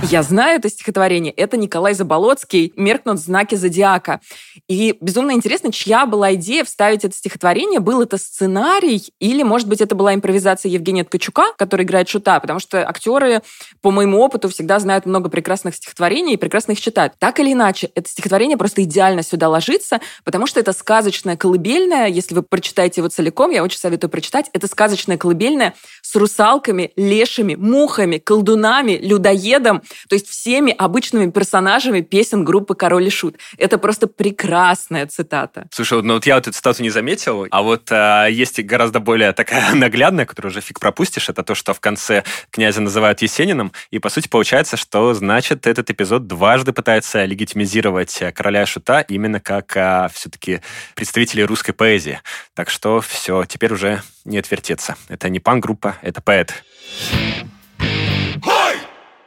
Я 0.03 0.21
знаю 0.23 0.59
это 0.59 0.69
стихотворение. 0.69 1.31
Это 1.33 1.57
Николай 1.57 1.93
Заболоцкий 1.93 2.73
«Меркнут 2.75 3.19
знаки 3.19 3.55
зодиака». 3.55 4.19
И 4.67 4.97
безумно 5.01 5.31
интересно, 5.31 5.71
чья 5.71 6.05
была 6.05 6.33
идея 6.35 6.63
вставить 6.63 7.05
это 7.05 7.15
стихотворение? 7.15 7.79
Был 7.79 8.01
это 8.01 8.17
сценарий 8.17 9.13
или, 9.19 9.43
может 9.43 9.67
быть, 9.67 9.81
это 9.81 9.95
была 9.95 10.13
импровизация 10.13 10.69
Евгения 10.69 11.03
Ткачука, 11.03 11.53
который 11.57 11.85
играет 11.85 12.09
Шута? 12.09 12.39
Потому 12.39 12.59
что 12.59 12.87
актеры, 12.87 13.41
по 13.81 13.91
моему 13.91 14.19
опыту, 14.19 14.49
всегда 14.49 14.79
знают 14.79 15.05
много 15.05 15.29
прекрасных 15.29 15.75
стихотворений 15.75 16.33
и 16.33 16.37
прекрасно 16.37 16.73
их 16.73 16.81
читают. 16.81 17.13
Так 17.17 17.39
или 17.39 17.53
иначе, 17.53 17.89
это 17.95 18.09
стихотворение 18.09 18.57
просто 18.57 18.83
идеально 18.83 19.23
сюда 19.23 19.49
ложится, 19.49 20.01
потому 20.23 20.47
что 20.47 20.59
это 20.59 20.73
сказочная 20.73 21.37
колыбельная. 21.37 22.07
Если 22.07 22.35
вы 22.35 22.43
прочитаете 22.43 23.01
его 23.01 23.07
целиком, 23.07 23.51
я 23.51 23.63
очень 23.63 23.79
советую 23.79 24.09
прочитать. 24.09 24.49
Это 24.53 24.67
сказочная 24.67 25.17
колыбельная 25.17 25.73
с 26.01 26.15
русалками, 26.15 26.91
лешими, 26.95 27.55
мухами, 28.03 28.17
колдунами, 28.17 28.99
людоедом, 29.01 29.81
то 30.09 30.15
есть 30.15 30.27
всеми 30.27 30.73
обычными 30.77 31.31
персонажами 31.31 32.01
песен 32.01 32.43
группы 32.43 32.75
«Король 32.75 33.07
и 33.07 33.09
Шут». 33.09 33.37
Это 33.57 33.77
просто 33.77 34.07
прекрасная 34.07 35.07
цитата. 35.07 35.67
Слушай, 35.71 36.01
ну 36.03 36.15
вот 36.15 36.25
я 36.25 36.35
вот 36.35 36.47
эту 36.47 36.55
цитату 36.55 36.83
не 36.83 36.89
заметил, 36.89 37.47
а 37.49 37.61
вот 37.61 37.91
а, 37.91 38.27
есть 38.27 38.63
гораздо 38.63 38.99
более 38.99 39.31
такая 39.33 39.73
наглядная, 39.75 40.25
которую 40.25 40.51
уже 40.51 40.61
фиг 40.61 40.79
пропустишь, 40.79 41.29
это 41.29 41.43
то, 41.43 41.55
что 41.55 41.73
в 41.73 41.79
конце 41.79 42.23
князя 42.51 42.81
называют 42.81 43.21
Есениным, 43.21 43.71
и 43.91 43.99
по 43.99 44.09
сути 44.09 44.27
получается, 44.27 44.77
что 44.77 45.13
значит 45.13 45.67
этот 45.67 45.89
эпизод 45.89 46.27
дважды 46.27 46.73
пытается 46.73 47.25
легитимизировать 47.25 48.21
короля 48.35 48.63
и 48.63 48.65
Шута 48.65 49.01
именно 49.01 49.39
как 49.39 49.75
а, 49.77 50.09
все-таки 50.13 50.61
представители 50.95 51.41
русской 51.41 51.71
поэзии. 51.71 52.19
Так 52.53 52.69
что 52.69 53.01
все, 53.01 53.45
теперь 53.45 53.73
уже 53.73 54.01
не 54.25 54.37
отвертеться. 54.37 54.95
Это 55.09 55.29
не 55.29 55.39
пан-группа, 55.39 55.97
это 56.01 56.21
поэт 56.21 56.53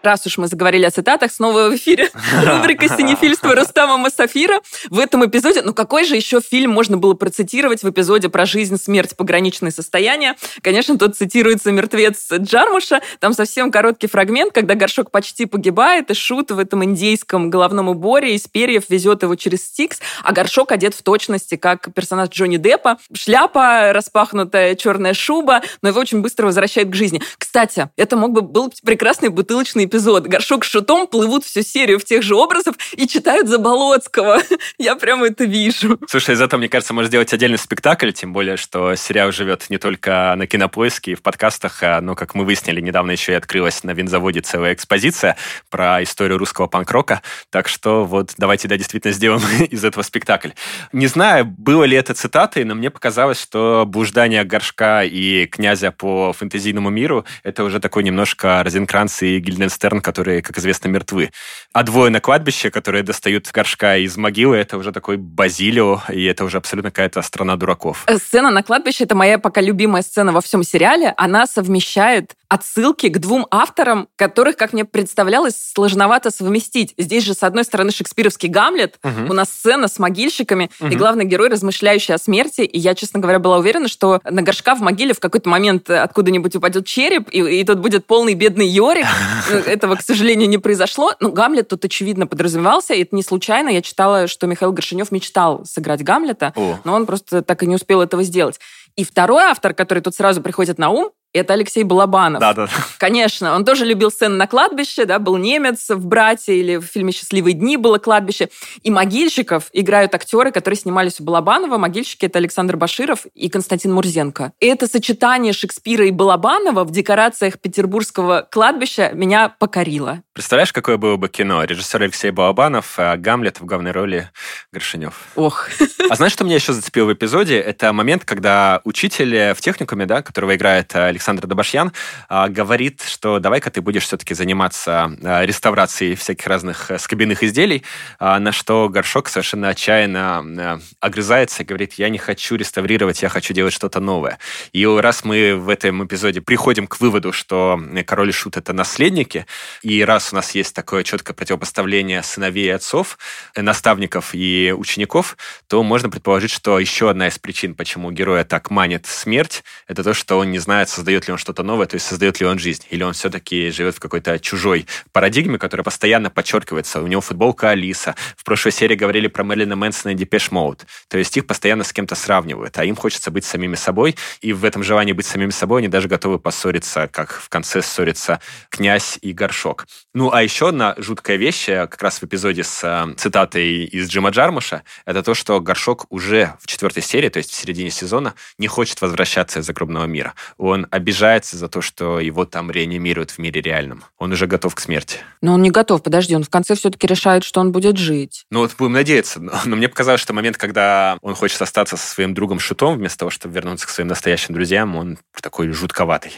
раз 0.06 0.24
уж 0.24 0.38
мы 0.38 0.46
заговорили 0.46 0.86
о 0.86 0.90
цитатах, 0.90 1.30
снова 1.30 1.68
в 1.68 1.76
эфире 1.76 2.10
рубрика 2.44 2.88
«Синефильство» 2.88 3.54
Рустама 3.54 3.98
Масафира. 3.98 4.60
В 4.88 4.98
этом 4.98 5.26
эпизоде, 5.26 5.62
ну 5.62 5.74
какой 5.74 6.04
же 6.04 6.16
еще 6.16 6.40
фильм 6.40 6.70
можно 6.70 6.96
было 6.96 7.14
процитировать 7.14 7.82
в 7.82 7.90
эпизоде 7.90 8.28
про 8.30 8.46
жизнь, 8.46 8.78
смерть, 8.78 9.16
пограничное 9.16 9.70
состояние? 9.70 10.34
Конечно, 10.62 10.96
тут 10.96 11.16
цитируется 11.16 11.72
«Мертвец 11.72 12.32
Джармуша». 12.32 13.02
Там 13.18 13.34
совсем 13.34 13.70
короткий 13.70 14.06
фрагмент, 14.06 14.52
когда 14.52 14.74
горшок 14.74 15.10
почти 15.10 15.44
погибает, 15.44 16.10
и 16.10 16.14
Шут 16.14 16.50
в 16.50 16.58
этом 16.58 16.84
индейском 16.84 17.50
головном 17.50 17.88
уборе 17.88 18.34
из 18.34 18.46
перьев 18.46 18.84
везет 18.88 19.22
его 19.22 19.34
через 19.34 19.66
Стикс, 19.66 19.98
а 20.22 20.32
горшок 20.32 20.72
одет 20.72 20.94
в 20.94 21.02
точности, 21.02 21.56
как 21.56 21.92
персонаж 21.92 22.28
Джонни 22.30 22.56
Деппа. 22.56 22.98
Шляпа, 23.12 23.92
распахнутая 23.92 24.76
черная 24.76 25.14
шуба, 25.14 25.62
но 25.82 25.88
его 25.88 26.00
очень 26.00 26.20
быстро 26.20 26.46
возвращают 26.46 26.90
к 26.90 26.94
жизни. 26.94 27.20
Кстати, 27.38 27.90
это 27.96 28.16
мог 28.16 28.32
бы 28.32 28.42
был 28.42 28.72
прекрасный 28.84 29.30
бутылочный 29.30 29.86
эпизод 29.86 29.95
эпизод. 29.96 30.26
Горшок 30.26 30.64
с 30.64 30.68
шутом 30.68 31.06
плывут 31.06 31.44
всю 31.44 31.62
серию 31.62 31.98
в 31.98 32.04
тех 32.04 32.22
же 32.22 32.34
образах 32.34 32.74
и 32.92 33.06
читают 33.08 33.48
Заболоцкого. 33.48 34.42
Я 34.78 34.96
прямо 34.96 35.28
это 35.28 35.44
вижу. 35.44 35.98
Слушай, 36.08 36.34
из 36.34 36.40
этого, 36.40 36.58
мне 36.58 36.68
кажется, 36.68 36.92
можно 36.92 37.08
сделать 37.08 37.32
отдельный 37.32 37.56
спектакль, 37.56 38.12
тем 38.12 38.32
более, 38.32 38.58
что 38.58 38.94
сериал 38.94 39.32
живет 39.32 39.70
не 39.70 39.78
только 39.78 40.34
на 40.36 40.46
кинопоиске 40.46 41.12
и 41.12 41.14
в 41.14 41.22
подкастах, 41.22 41.82
а, 41.82 42.00
но, 42.02 42.14
как 42.14 42.34
мы 42.34 42.44
выяснили, 42.44 42.80
недавно 42.80 43.12
еще 43.12 43.32
и 43.32 43.34
открылась 43.36 43.84
на 43.84 43.92
винзаводе 43.92 44.40
целая 44.40 44.74
экспозиция 44.74 45.36
про 45.70 46.02
историю 46.02 46.38
русского 46.38 46.66
панк-рока. 46.66 47.22
Так 47.50 47.68
что 47.68 48.04
вот 48.04 48.34
давайте, 48.36 48.68
да, 48.68 48.76
действительно 48.76 49.14
сделаем 49.14 49.42
из 49.70 49.82
этого 49.82 50.02
спектакль. 50.02 50.50
Не 50.92 51.06
знаю, 51.06 51.46
было 51.46 51.84
ли 51.84 51.96
это 51.96 52.12
цитатой, 52.12 52.64
но 52.64 52.74
мне 52.74 52.90
показалось, 52.90 53.40
что 53.40 53.84
блуждание 53.86 54.44
горшка 54.44 55.04
и 55.04 55.46
князя 55.46 55.90
по 55.90 56.34
фэнтезийному 56.34 56.90
миру 56.90 57.24
это 57.42 57.64
уже 57.64 57.80
такой 57.80 58.02
немножко 58.02 58.62
Розенкранц 58.62 59.22
и 59.22 59.38
Гильденстерн 59.38 59.75
Моргенстерн, 59.76 60.00
которые, 60.00 60.42
как 60.42 60.58
известно, 60.58 60.88
мертвы. 60.88 61.30
А 61.72 61.82
двое 61.82 62.10
на 62.10 62.20
кладбище, 62.20 62.70
которые 62.70 63.02
достают 63.02 63.50
горшка 63.52 63.96
из 63.96 64.16
могилы, 64.16 64.56
это 64.56 64.78
уже 64.78 64.92
такой 64.92 65.16
Базилио, 65.16 66.02
и 66.08 66.24
это 66.24 66.44
уже 66.44 66.56
абсолютно 66.58 66.90
какая-то 66.90 67.22
страна 67.22 67.56
дураков. 67.56 68.04
Э, 68.06 68.16
сцена 68.16 68.50
на 68.50 68.62
кладбище— 68.62 69.04
это 69.04 69.14
моя 69.14 69.38
пока 69.38 69.60
любимая 69.60 70.02
сцена 70.02 70.32
во 70.32 70.40
всем 70.40 70.62
сериале. 70.62 71.12
Она 71.16 71.46
совмещает 71.46 72.32
отсылки 72.48 73.08
к 73.08 73.18
двум 73.18 73.46
авторам, 73.50 74.08
которых, 74.16 74.56
как 74.56 74.72
мне 74.72 74.84
представлялось, 74.84 75.54
сложновато 75.74 76.30
совместить. 76.30 76.94
Здесь 76.96 77.24
же, 77.24 77.34
с 77.34 77.42
одной 77.42 77.64
стороны, 77.64 77.90
шекспировский 77.90 78.48
Гамлет, 78.48 78.98
угу. 79.02 79.30
у 79.30 79.32
нас 79.32 79.48
сцена 79.50 79.88
с 79.88 79.98
могильщиками, 79.98 80.70
угу. 80.80 80.90
и 80.90 80.96
главный 80.96 81.24
герой, 81.24 81.48
размышляющий 81.48 82.14
о 82.14 82.18
смерти. 82.18 82.60
И 82.62 82.78
я, 82.78 82.94
честно 82.94 83.20
говоря, 83.20 83.38
была 83.38 83.58
уверена, 83.58 83.88
что 83.88 84.20
на 84.24 84.42
горшка 84.42 84.74
в 84.74 84.80
могиле 84.80 85.14
в 85.14 85.20
какой-то 85.20 85.48
момент 85.48 85.90
откуда-нибудь 85.90 86.54
упадет 86.56 86.86
череп, 86.86 87.28
и, 87.30 87.60
и 87.60 87.64
тут 87.64 87.78
будет 87.78 88.06
полный 88.06 88.34
бедный 88.34 88.68
Йорик. 88.68 89.06
Ну, 89.50 89.56
этого, 89.66 89.96
к 89.96 90.02
сожалению, 90.02 90.48
не 90.48 90.58
произошло. 90.58 91.12
Но 91.20 91.30
Гамлет 91.30 91.68
тут, 91.68 91.84
очевидно, 91.84 92.26
подразумевался, 92.26 92.94
и 92.94 93.02
это 93.02 93.16
не 93.16 93.22
случайно. 93.22 93.68
Я 93.70 93.82
читала, 93.82 94.28
что 94.28 94.46
Михаил 94.46 94.72
Горшинев 94.72 95.10
мечтал 95.10 95.64
сыграть 95.64 96.02
Гамлета, 96.02 96.52
О. 96.54 96.78
но 96.84 96.94
он 96.94 97.06
просто 97.06 97.42
так 97.42 97.62
и 97.62 97.66
не 97.66 97.74
успел 97.74 98.00
этого 98.00 98.22
сделать. 98.22 98.60
И 98.96 99.04
второй 99.04 99.44
автор, 99.44 99.74
который 99.74 100.00
тут 100.00 100.14
сразу 100.14 100.40
приходит 100.40 100.78
на 100.78 100.88
ум, 100.88 101.10
это 101.36 101.52
Алексей 101.54 101.84
Балабанов. 101.84 102.40
Да, 102.40 102.52
да. 102.52 102.68
Конечно, 102.98 103.54
он 103.54 103.64
тоже 103.64 103.84
любил 103.84 104.10
сцены 104.10 104.36
на 104.36 104.46
кладбище, 104.46 105.04
да, 105.04 105.18
был 105.18 105.36
немец 105.36 105.88
в 105.90 106.06
«Брате» 106.06 106.56
или 106.56 106.76
в 106.76 106.84
фильме 106.84 107.12
«Счастливые 107.12 107.54
дни» 107.54 107.76
было 107.76 107.98
кладбище. 107.98 108.48
И 108.82 108.90
могильщиков 108.90 109.68
играют 109.72 110.14
актеры, 110.14 110.50
которые 110.50 110.78
снимались 110.78 111.20
у 111.20 111.24
Балабанова. 111.24 111.78
Могильщики— 111.78 112.24
это 112.26 112.38
Александр 112.38 112.76
Баширов 112.76 113.26
и 113.34 113.48
Константин 113.48 113.92
Мурзенко. 113.92 114.52
И 114.60 114.66
это 114.66 114.86
сочетание 114.86 115.52
Шекспира 115.52 116.06
и 116.06 116.10
Балабанова 116.10 116.84
в 116.84 116.90
декорациях 116.90 117.58
петербургского 117.60 118.46
кладбища 118.50 119.10
меня 119.12 119.48
покорило. 119.48 120.22
Представляешь, 120.32 120.72
какое 120.72 120.96
было 120.96 121.16
бы 121.16 121.28
кино? 121.28 121.64
Режиссер 121.64 122.02
Алексей 122.02 122.30
Балабанов, 122.30 122.94
а 122.98 123.16
Гамлет 123.16 123.60
в 123.60 123.64
главной 123.64 123.90
роли 123.90 124.30
Горшинев. 124.72 125.14
Ох. 125.34 125.68
А 126.10 126.14
знаешь, 126.14 126.32
что 126.32 126.44
меня 126.44 126.56
еще 126.56 126.72
зацепило 126.72 127.06
в 127.06 127.12
эпизоде? 127.12 127.58
Это 127.58 127.92
момент, 127.92 128.24
когда 128.24 128.80
учитель 128.84 129.52
в 129.54 129.60
техникуме, 129.60 130.06
да, 130.06 130.22
которого 130.22 130.54
играет 130.56 130.94
Александр 130.94 131.25
Александр 131.26 131.48
Добашьян, 131.48 131.92
а, 132.28 132.48
говорит, 132.48 133.02
что 133.02 133.40
давай-ка 133.40 133.68
ты 133.72 133.80
будешь 133.80 134.04
все-таки 134.04 134.32
заниматься 134.32 135.10
а, 135.24 135.44
реставрацией 135.44 136.14
всяких 136.14 136.46
разных 136.46 136.92
э, 136.92 137.00
скобяных 137.00 137.42
изделий, 137.42 137.82
а, 138.20 138.38
на 138.38 138.52
что 138.52 138.88
Горшок 138.88 139.28
совершенно 139.28 139.68
отчаянно 139.70 140.80
огрызается 141.00 141.64
и 141.64 141.66
говорит, 141.66 141.94
я 141.94 142.10
не 142.10 142.18
хочу 142.18 142.54
реставрировать, 142.54 143.22
я 143.22 143.28
хочу 143.28 143.52
делать 143.54 143.72
что-то 143.72 143.98
новое. 143.98 144.38
И 144.72 144.86
раз 144.86 145.24
мы 145.24 145.56
в 145.56 145.68
этом 145.68 146.06
эпизоде 146.06 146.40
приходим 146.40 146.86
к 146.86 147.00
выводу, 147.00 147.32
что 147.32 147.80
король 148.06 148.28
и 148.28 148.32
шут— 148.32 148.56
это 148.58 148.72
наследники, 148.72 149.46
и 149.82 150.04
раз 150.04 150.32
у 150.32 150.36
нас 150.36 150.52
есть 150.52 150.76
такое 150.76 151.02
четкое 151.02 151.34
противопоставление 151.34 152.22
сыновей 152.22 152.66
и 152.66 152.70
отцов, 152.70 153.18
э, 153.56 153.62
наставников 153.62 154.30
и 154.32 154.72
учеников, 154.76 155.36
то 155.66 155.82
можно 155.82 156.08
предположить, 156.08 156.52
что 156.52 156.78
еще 156.78 157.10
одна 157.10 157.26
из 157.26 157.36
причин, 157.36 157.74
почему 157.74 158.12
героя 158.12 158.44
так 158.44 158.70
манит 158.70 159.06
смерть, 159.06 159.64
это 159.88 160.04
то, 160.04 160.14
что 160.14 160.38
он 160.38 160.52
не 160.52 160.60
знает, 160.60 160.88
создает 160.88 161.15
создает 161.16 161.28
ли 161.28 161.32
он 161.32 161.38
что-то 161.38 161.62
новое, 161.62 161.86
то 161.86 161.94
есть 161.94 162.06
создает 162.06 162.40
ли 162.40 162.46
он 162.46 162.58
жизнь, 162.58 162.84
или 162.90 163.02
он 163.02 163.12
все-таки 163.12 163.70
живет 163.70 163.96
в 163.96 164.00
какой-то 164.00 164.38
чужой 164.38 164.86
парадигме, 165.12 165.58
которая 165.58 165.84
постоянно 165.84 166.30
подчеркивается. 166.30 167.00
У 167.00 167.06
него 167.06 167.22
футболка 167.22 167.70
Алиса. 167.70 168.14
В 168.36 168.44
прошлой 168.44 168.72
серии 168.72 168.96
говорили 168.96 169.28
про 169.28 169.44
Мэрилина 169.44 169.76
Мэнсона 169.76 170.12
и 170.12 170.14
Депеш 170.14 170.50
Моут. 170.50 170.84
То 171.08 171.16
есть 171.16 171.36
их 171.36 171.46
постоянно 171.46 171.84
с 171.84 171.92
кем-то 171.92 172.14
сравнивают, 172.14 172.78
а 172.78 172.84
им 172.84 172.96
хочется 172.96 173.30
быть 173.30 173.44
самими 173.44 173.76
собой, 173.76 174.16
и 174.42 174.52
в 174.52 174.64
этом 174.64 174.82
желании 174.82 175.12
быть 175.12 175.26
самими 175.26 175.50
собой 175.50 175.80
они 175.80 175.88
даже 175.88 176.08
готовы 176.08 176.38
поссориться, 176.38 177.08
как 177.08 177.32
в 177.32 177.48
конце 177.48 177.80
ссорятся 177.80 178.40
князь 178.68 179.18
и 179.22 179.32
горшок. 179.32 179.86
Ну, 180.12 180.32
а 180.32 180.42
еще 180.42 180.68
одна 180.68 180.94
жуткая 180.98 181.36
вещь, 181.36 181.68
э, 181.68 181.86
как 181.86 182.02
раз 182.02 182.20
в 182.20 182.24
эпизоде 182.24 182.62
с 182.62 182.84
э, 182.84 183.14
цитатой 183.16 183.84
из 183.84 184.08
Джима 184.08 184.30
Джармуша, 184.30 184.82
это 185.06 185.22
то, 185.22 185.34
что 185.34 185.60
горшок 185.60 186.06
уже 186.10 186.54
в 186.60 186.66
четвертой 186.66 187.02
серии, 187.02 187.28
то 187.30 187.38
есть 187.38 187.50
в 187.50 187.54
середине 187.54 187.90
сезона, 187.90 188.34
не 188.58 188.66
хочет 188.66 189.00
возвращаться 189.00 189.60
из 189.60 189.66
загробного 189.66 190.04
мира. 190.04 190.34
Он 190.58 190.86
обижается 190.96 191.56
за 191.56 191.68
то, 191.68 191.80
что 191.80 192.20
его 192.20 192.44
там 192.44 192.70
реанимируют 192.70 193.30
в 193.30 193.38
мире 193.38 193.60
реальном. 193.60 194.04
Он 194.18 194.32
уже 194.32 194.46
готов 194.46 194.74
к 194.74 194.80
смерти. 194.80 195.18
Но 195.40 195.54
он 195.54 195.62
не 195.62 195.70
готов, 195.70 196.02
подожди, 196.02 196.34
он 196.34 196.42
в 196.42 196.50
конце 196.50 196.74
все-таки 196.74 197.06
решает, 197.06 197.44
что 197.44 197.60
он 197.60 197.72
будет 197.72 197.96
жить. 197.96 198.44
Ну 198.50 198.60
вот 198.60 198.74
будем 198.76 198.92
надеяться. 198.92 199.40
Но, 199.40 199.52
но 199.64 199.76
мне 199.76 199.88
показалось, 199.88 200.20
что 200.20 200.32
момент, 200.32 200.56
когда 200.56 201.18
он 201.22 201.34
хочет 201.34 201.60
остаться 201.62 201.96
со 201.96 202.06
своим 202.06 202.34
другом 202.34 202.58
Шутом, 202.58 202.96
вместо 202.96 203.18
того, 203.20 203.30
чтобы 203.30 203.54
вернуться 203.54 203.86
к 203.86 203.90
своим 203.90 204.08
настоящим 204.08 204.54
друзьям, 204.54 204.96
он 204.96 205.18
такой 205.40 205.70
жутковатый. 205.70 206.32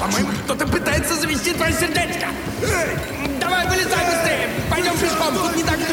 По-моему, 0.00 0.30
кто-то 0.44 0.66
пытается 0.66 1.14
завести 1.14 1.52
твое 1.52 1.72
сердечко. 1.72 2.26
Давай, 3.40 3.66
вылезай 3.68 4.04
быстрее. 4.06 4.48
Пойдем 4.70 4.92
пешком, 4.98 5.34
тут 5.34 5.56
не 5.56 5.62
так 5.62 5.89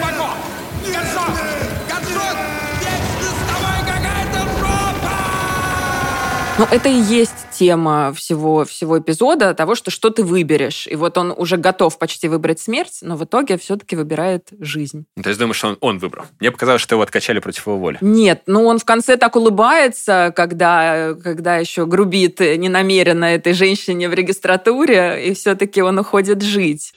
Ну, 6.59 6.65
это 6.71 6.89
и 6.89 6.99
есть 6.99 7.35
тема 7.51 8.11
всего, 8.15 8.65
всего 8.65 8.97
эпизода, 8.97 9.53
того, 9.53 9.75
что 9.75 9.91
что 9.91 10.09
ты 10.09 10.23
выберешь. 10.23 10.87
И 10.87 10.95
вот 10.95 11.15
он 11.19 11.31
уже 11.37 11.57
готов 11.57 11.99
почти 11.99 12.27
выбрать 12.27 12.59
смерть, 12.59 12.97
но 13.01 13.15
в 13.15 13.23
итоге 13.25 13.59
все-таки 13.59 13.95
выбирает 13.95 14.47
жизнь. 14.59 15.05
Ну, 15.15 15.21
то 15.21 15.29
есть 15.29 15.39
думаешь, 15.39 15.57
что 15.57 15.67
он, 15.67 15.77
он 15.81 15.99
выбрал? 15.99 16.25
Мне 16.39 16.51
показалось, 16.51 16.81
что 16.81 16.95
его 16.95 17.03
откачали 17.03 17.37
против 17.37 17.67
его 17.67 17.77
воли. 17.77 17.99
Нет, 18.01 18.41
ну 18.47 18.65
он 18.65 18.79
в 18.79 18.85
конце 18.85 19.17
так 19.17 19.35
улыбается, 19.35 20.33
когда, 20.35 21.13
когда 21.23 21.57
еще 21.57 21.85
грубит 21.85 22.39
ненамеренно 22.39 23.25
этой 23.25 23.53
женщине 23.53 24.09
в 24.09 24.15
регистратуре, 24.15 25.27
и 25.27 25.35
все-таки 25.35 25.83
он 25.83 25.99
уходит 25.99 26.41
жить 26.41 26.91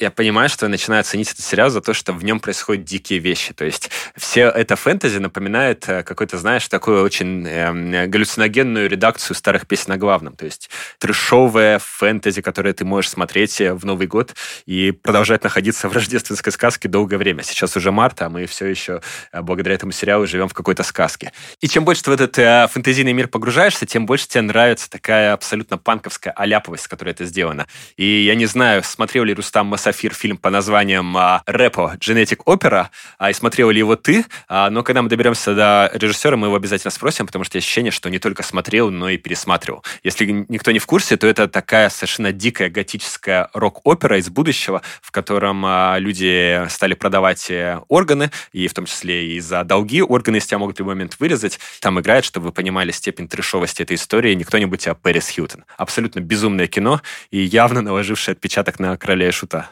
я 0.00 0.10
понимаю, 0.10 0.48
что 0.48 0.66
я 0.66 0.70
начинаю 0.70 1.04
ценить 1.04 1.30
этот 1.30 1.44
сериал 1.44 1.68
за 1.68 1.82
то, 1.82 1.92
что 1.92 2.12
в 2.12 2.24
нем 2.24 2.40
происходят 2.40 2.84
дикие 2.84 3.18
вещи. 3.18 3.52
То 3.52 3.66
есть 3.66 3.90
все 4.16 4.48
это 4.48 4.74
фэнтези 4.74 5.18
напоминает 5.18 5.86
э, 5.88 6.02
какой-то, 6.02 6.38
знаешь, 6.38 6.66
такую 6.68 7.04
очень 7.04 7.46
э, 7.46 8.06
галлюциногенную 8.06 8.88
редакцию 8.88 9.36
старых 9.36 9.66
песен 9.66 9.92
о 9.92 9.98
главном. 9.98 10.36
То 10.36 10.46
есть 10.46 10.70
трешовое 10.98 11.78
фэнтези, 11.78 12.40
которое 12.40 12.72
ты 12.72 12.86
можешь 12.86 13.10
смотреть 13.10 13.60
э, 13.60 13.74
в 13.74 13.84
Новый 13.84 14.06
год 14.06 14.34
и 14.64 14.90
продолжать 14.90 15.44
находиться 15.44 15.88
в 15.88 15.92
рождественской 15.92 16.52
сказке 16.52 16.88
долгое 16.88 17.18
время. 17.18 17.42
Сейчас 17.42 17.76
уже 17.76 17.92
март, 17.92 18.22
а 18.22 18.30
мы 18.30 18.46
все 18.46 18.66
еще 18.66 19.02
э, 19.32 19.42
благодаря 19.42 19.74
этому 19.74 19.92
сериалу 19.92 20.26
живем 20.26 20.48
в 20.48 20.54
какой-то 20.54 20.82
сказке. 20.82 21.32
И 21.60 21.68
чем 21.68 21.84
больше 21.84 22.04
ты 22.04 22.10
в 22.10 22.14
этот 22.14 22.38
э, 22.38 22.68
фэнтезийный 22.72 23.12
мир 23.12 23.28
погружаешься, 23.28 23.84
тем 23.84 24.06
больше 24.06 24.26
тебе 24.28 24.42
нравится 24.42 24.88
такая 24.88 25.34
абсолютно 25.34 25.76
панковская 25.76 26.32
аляповость, 26.32 26.84
с 26.84 26.88
которой 26.88 27.10
это 27.10 27.26
сделано. 27.26 27.66
И 27.98 28.24
я 28.24 28.34
не 28.34 28.46
знаю, 28.46 28.82
смотрел 28.82 29.24
ли 29.24 29.34
Рустам 29.34 29.66
Масаф 29.66 29.89
Сафир 29.90 30.14
фильм 30.14 30.36
по 30.36 30.50
названием 30.50 31.16
«Репо. 31.46 31.96
Genetic 31.98 32.44
Opera», 32.46 32.86
и 33.28 33.32
смотрел 33.32 33.70
ли 33.70 33.78
его 33.78 33.96
ты, 33.96 34.24
а, 34.48 34.70
но 34.70 34.84
когда 34.84 35.02
мы 35.02 35.08
доберемся 35.08 35.52
до 35.52 35.90
режиссера, 35.92 36.36
мы 36.36 36.46
его 36.46 36.54
обязательно 36.54 36.92
спросим, 36.92 37.26
потому 37.26 37.44
что 37.44 37.56
есть 37.56 37.66
ощущение, 37.66 37.90
что 37.90 38.08
не 38.08 38.20
только 38.20 38.44
смотрел, 38.44 38.92
но 38.92 39.08
и 39.08 39.16
пересматривал. 39.16 39.84
Если 40.04 40.46
никто 40.48 40.70
не 40.70 40.78
в 40.78 40.86
курсе, 40.86 41.16
то 41.16 41.26
это 41.26 41.48
такая 41.48 41.90
совершенно 41.90 42.30
дикая 42.30 42.70
готическая 42.70 43.50
рок-опера 43.52 44.16
из 44.18 44.28
будущего, 44.28 44.82
в 45.02 45.10
котором 45.10 45.64
а, 45.66 45.96
люди 45.98 46.64
стали 46.68 46.94
продавать 46.94 47.50
э, 47.50 47.80
органы, 47.88 48.30
и 48.52 48.68
в 48.68 48.74
том 48.74 48.86
числе 48.86 49.34
и 49.34 49.40
за 49.40 49.64
долги 49.64 50.02
органы 50.02 50.36
из 50.36 50.46
тебя 50.46 50.58
могут 50.58 50.76
в 50.76 50.78
любой 50.78 50.94
момент 50.94 51.16
вырезать. 51.18 51.58
Там 51.80 51.98
играет, 51.98 52.24
чтобы 52.24 52.46
вы 52.46 52.52
понимали 52.52 52.92
степень 52.92 53.26
трешовости 53.26 53.82
этой 53.82 53.96
истории, 53.96 54.34
не 54.34 54.44
кто-нибудь, 54.44 54.86
а 54.86 54.94
Пэрис 54.94 55.30
Хьютон. 55.34 55.64
Абсолютно 55.76 56.20
безумное 56.20 56.68
кино 56.68 57.02
и 57.32 57.40
явно 57.40 57.82
наложившее 57.82 58.34
отпечаток 58.34 58.78
на 58.78 58.96
короля 58.96 59.28
и 59.28 59.32
шута. 59.32 59.70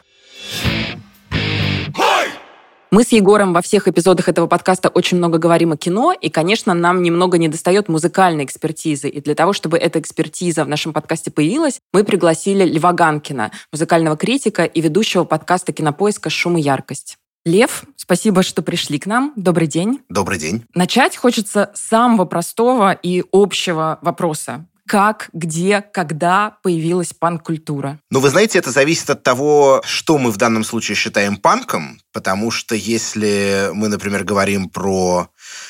Мы 2.91 3.03
с 3.03 3.11
Егором 3.11 3.53
во 3.53 3.61
всех 3.61 3.87
эпизодах 3.87 4.29
этого 4.29 4.47
подкаста 4.47 4.89
очень 4.89 5.17
много 5.17 5.37
говорим 5.37 5.73
о 5.73 5.77
кино, 5.77 6.11
и, 6.11 6.29
конечно, 6.29 6.73
нам 6.73 7.03
немного 7.03 7.37
недостает 7.37 7.87
музыкальной 7.87 8.45
экспертизы. 8.45 9.09
И 9.09 9.21
для 9.21 9.35
того, 9.35 9.53
чтобы 9.53 9.77
эта 9.77 9.99
экспертиза 9.99 10.65
в 10.65 10.67
нашем 10.67 10.91
подкасте 10.91 11.29
появилась, 11.29 11.79
мы 11.93 12.03
пригласили 12.03 12.65
Льва 12.65 12.93
Ганкина, 12.93 13.51
музыкального 13.71 14.17
критика 14.17 14.65
и 14.65 14.81
ведущего 14.81 15.23
подкаста 15.23 15.71
«Кинопоиска. 15.71 16.31
Шум 16.31 16.57
и 16.57 16.61
яркость». 16.61 17.17
Лев, 17.45 17.83
спасибо, 17.95 18.41
что 18.41 18.63
пришли 18.63 18.97
к 18.97 19.05
нам. 19.05 19.33
Добрый 19.35 19.67
день. 19.67 20.01
Добрый 20.09 20.39
день. 20.39 20.65
Начать 20.73 21.15
хочется 21.15 21.71
с 21.75 21.81
самого 21.81 22.25
простого 22.25 22.91
и 22.91 23.23
общего 23.31 23.99
вопроса 24.01 24.65
как, 24.89 25.29
где, 25.33 25.81
когда 25.81 26.57
появилась 26.63 27.13
панк-культура? 27.13 27.99
Ну, 28.09 28.19
вы 28.19 28.29
знаете, 28.29 28.57
это 28.57 28.71
зависит 28.71 29.11
от 29.11 29.21
того, 29.21 29.83
что 29.85 30.17
мы 30.17 30.31
в 30.31 30.37
данном 30.37 30.63
случае 30.63 30.95
считаем 30.95 31.37
панком, 31.37 32.01
потому 32.11 32.49
что 32.49 32.73
если 32.73 33.69
мы, 33.71 33.87
например, 33.87 34.23
говорим 34.23 34.67
про 34.67 35.29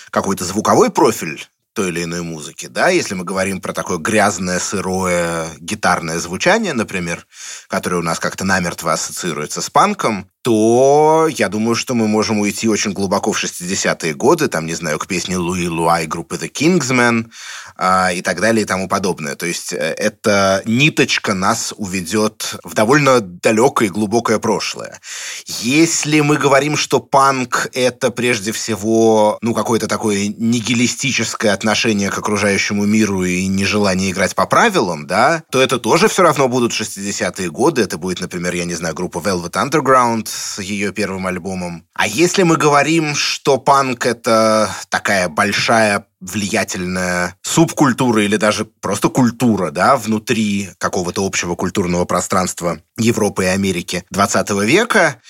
какой-то 0.09 0.45
звуковой 0.45 0.89
профиль, 0.89 1.45
той 1.73 1.89
или 1.89 2.05
иной 2.05 2.21
музыки, 2.21 2.67
да, 2.67 2.87
если 2.87 3.13
мы 3.13 3.25
говорим 3.25 3.59
про 3.59 3.73
такое 3.73 3.97
грязное, 3.97 4.57
сырое 4.57 5.47
гитарное 5.59 6.17
звучание, 6.19 6.71
например, 6.71 7.27
которое 7.67 7.97
у 7.97 8.01
нас 8.01 8.19
как-то 8.19 8.45
намертво 8.45 8.93
ассоциируется 8.93 9.61
с 9.61 9.69
панком, 9.69 10.29
то 10.41 11.27
я 11.29 11.49
думаю, 11.49 11.75
что 11.75 11.95
мы 11.95 12.07
можем 12.07 12.39
уйти 12.39 12.69
очень 12.69 12.93
глубоко 12.93 13.31
в 13.31 13.43
60-е 13.43 14.13
годы, 14.13 14.47
там, 14.47 14.65
не 14.65 14.73
знаю, 14.73 14.97
к 14.97 15.07
песне 15.07 15.37
Луи 15.37 15.67
Луай 15.67 16.07
группы 16.07 16.37
The 16.37 16.49
Kingsmen 16.49 17.29
а, 17.75 18.11
и 18.13 18.21
так 18.21 18.39
далее 18.39 18.63
и 18.63 18.65
тому 18.65 18.87
подобное. 18.87 19.35
То 19.35 19.45
есть 19.45 19.73
э, 19.73 19.77
эта 19.77 20.61
ниточка 20.65 21.33
нас 21.33 21.73
уведет 21.77 22.55
в 22.63 22.73
довольно 22.73 23.19
далекое 23.19 23.89
и 23.89 23.91
глубокое 23.91 24.39
прошлое. 24.39 24.99
Если 25.45 26.21
мы 26.21 26.37
говорим, 26.37 26.77
что 26.77 26.99
панк— 27.01 27.69
это 27.73 28.09
прежде 28.09 28.51
всего 28.53 29.37
ну, 29.41 29.53
какое-то 29.53 29.87
такое 29.87 30.27
нигилистическое 30.37 31.53
отношение 31.53 32.09
к 32.09 32.17
окружающему 32.17 32.85
миру 32.85 33.25
и 33.25 33.45
нежелание 33.47 34.11
играть 34.11 34.35
по 34.35 34.45
правилам, 34.45 35.05
да, 35.05 35.43
то 35.51 35.61
это 35.61 35.79
тоже 35.79 36.07
все 36.07 36.23
равно 36.23 36.47
будут 36.47 36.71
60-е 36.71 37.49
годы. 37.49 37.81
Это 37.81 37.97
будет, 37.97 38.21
например, 38.21 38.55
я 38.55 38.65
не 38.65 38.75
знаю, 38.75 38.95
группа 38.95 39.17
Velvet 39.17 39.51
Underground, 39.51 40.28
с 40.29 40.59
ее 40.59 40.93
первым 40.93 41.27
альбомом. 41.27 41.85
А 41.93 42.07
если 42.07 42.43
мы 42.43 42.57
говорим, 42.57 43.15
что 43.15 43.57
панк— 43.57 44.05
это 44.07 44.69
такая 44.89 45.29
большая 45.29 46.05
влиятельная 46.21 47.35
субкультура 47.41 48.23
или 48.23 48.35
даже 48.35 48.65
просто 48.65 49.09
культура, 49.09 49.71
да, 49.71 49.95
внутри 49.95 50.69
какого-то 50.77 51.25
общего 51.25 51.55
культурного 51.55 52.05
пространства 52.05 52.81
Европы 52.97 53.45
и 53.45 53.47
Америки 53.47 54.03
20 54.11 54.49
века, 54.65 55.21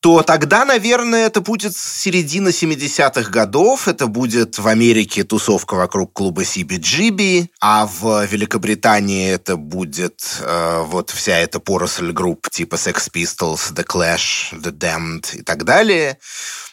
то 0.00 0.22
тогда, 0.22 0.64
наверное, 0.64 1.26
это 1.26 1.40
будет 1.40 1.76
середина 1.76 2.48
70-х 2.48 3.30
годов, 3.30 3.88
это 3.88 4.06
будет 4.06 4.56
в 4.58 4.68
Америке 4.68 5.24
тусовка 5.24 5.74
вокруг 5.74 6.12
клуба 6.12 6.42
CBGB, 6.42 7.48
а 7.60 7.86
в 7.86 8.24
Великобритании 8.26 9.28
это 9.30 9.56
будет 9.56 10.38
э, 10.40 10.82
вот 10.86 11.10
вся 11.10 11.38
эта 11.38 11.58
поросль 11.58 12.12
групп 12.12 12.48
типа 12.48 12.76
Sex 12.76 13.10
Pistols, 13.12 13.72
The 13.74 13.84
Clash, 13.84 14.52
The 14.52 14.70
Damned 14.70 15.40
и 15.40 15.42
так 15.42 15.64
далее. 15.64 16.18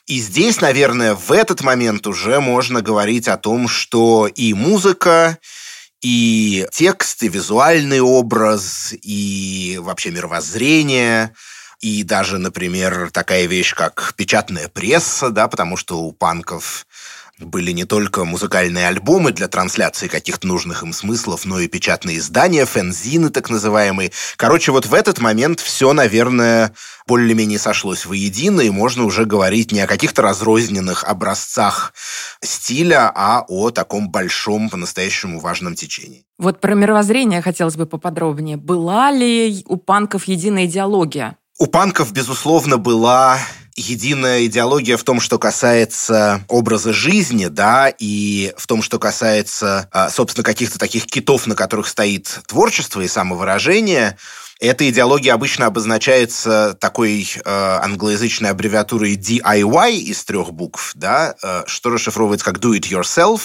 И 0.06 0.20
здесь, 0.20 0.62
наверное, 0.62 1.16
в 1.16 1.32
этот 1.32 1.62
момент 1.62 2.06
уже 2.06 2.40
можно 2.40 2.84
говорить 2.84 3.28
о 3.28 3.38
том, 3.38 3.68
что 3.68 4.28
и 4.28 4.54
музыка, 4.54 5.40
и 6.04 6.68
текст, 6.72 7.24
и 7.24 7.28
визуальный 7.28 8.02
образ, 8.02 8.94
и 9.02 9.80
вообще 9.82 10.12
мировоззрение– 10.12 11.34
и 11.86 12.02
даже, 12.02 12.40
например, 12.40 13.12
такая 13.12 13.46
вещь, 13.46 13.76
как 13.76 14.16
печатная 14.16 14.70
пресса, 14.70 15.30
да, 15.30 15.48
потому 15.48 15.78
что 15.78 16.00
у 16.00 16.14
панков 16.14 16.88
были 17.38 17.72
не 17.74 17.86
только 17.86 18.26
музыкальные 18.26 18.88
альбомы 18.88 19.32
для 19.32 19.48
трансляции 19.48 20.08
каких-то 20.08 20.48
нужных 20.48 20.82
им 20.82 20.94
смыслов, 20.94 21.46
но 21.46 21.60
и 21.60 21.68
печатные 21.68 22.18
издания, 22.18 22.66
фензины 22.66 23.30
так 23.30 23.52
называемые. 23.52 24.12
Короче, 24.36 24.72
вот 24.72 24.88
в 24.88 24.96
этот 24.96 25.20
момент 25.20 25.60
все, 25.60 25.94
наверное, 25.94 26.74
более-менее 27.06 27.60
сошлось 27.60 28.08
воедино, 28.08 28.62
и 28.62 28.72
можно 28.72 29.04
уже 29.04 29.26
говорить 29.26 29.72
не 29.72 29.82
о 29.82 29.88
каких-то 29.88 30.24
разрозненных 30.24 31.04
образцах 31.04 31.94
стиля, 32.42 33.12
а 33.14 33.46
о 33.48 33.70
таком 33.70 34.10
большом, 34.10 34.72
по-настоящему 34.72 35.40
важном 35.40 35.76
течении. 35.76 36.26
Вот 36.40 36.62
про 36.62 36.74
мировоззрение 36.74 37.44
хотелось 37.44 37.76
бы 37.76 37.86
поподробнее. 37.86 38.58
Была 38.58 39.12
ли 39.12 39.64
у 39.68 39.78
панков 39.78 40.24
единая 40.24 40.66
идеология? 40.66 41.38
У 41.58 41.68
панков, 41.68 42.12
безусловно, 42.12 42.78
была 42.78 43.40
единая 43.78 44.46
идеология 44.46 44.98
в 44.98 45.04
том, 45.04 45.22
что 45.22 45.40
касается 45.40 46.44
образа 46.50 46.92
жизни, 46.92 47.48
да, 47.48 47.94
и 47.98 48.54
в 48.58 48.68
том, 48.68 48.82
что 48.82 49.00
касается, 49.00 49.88
а, 49.92 50.10
собственно, 50.10 50.44
каких-то 50.44 50.78
таких 50.78 51.06
китов, 51.06 51.48
на 51.48 51.56
которых 51.56 51.88
стоит 51.88 52.42
творчество 52.48 53.00
и 53.00 53.08
самовыражение. 53.08 54.18
Эта 54.60 54.90
идеология 54.90 55.34
обычно 55.34 55.66
обозначается 55.66 56.78
такой 56.80 57.30
э, 57.36 57.42
англоязычной 57.46 58.52
аббревиатурой 58.52 59.16
DIY 59.16 59.96
из 59.96 60.24
трех 60.24 60.54
букв, 60.54 60.94
да, 60.96 61.36
э, 61.42 61.64
что 61.68 61.90
расшифровывается 61.90 62.46
как 62.46 62.60
do 62.60 62.72
it 62.72 62.90
yourself, 62.90 63.42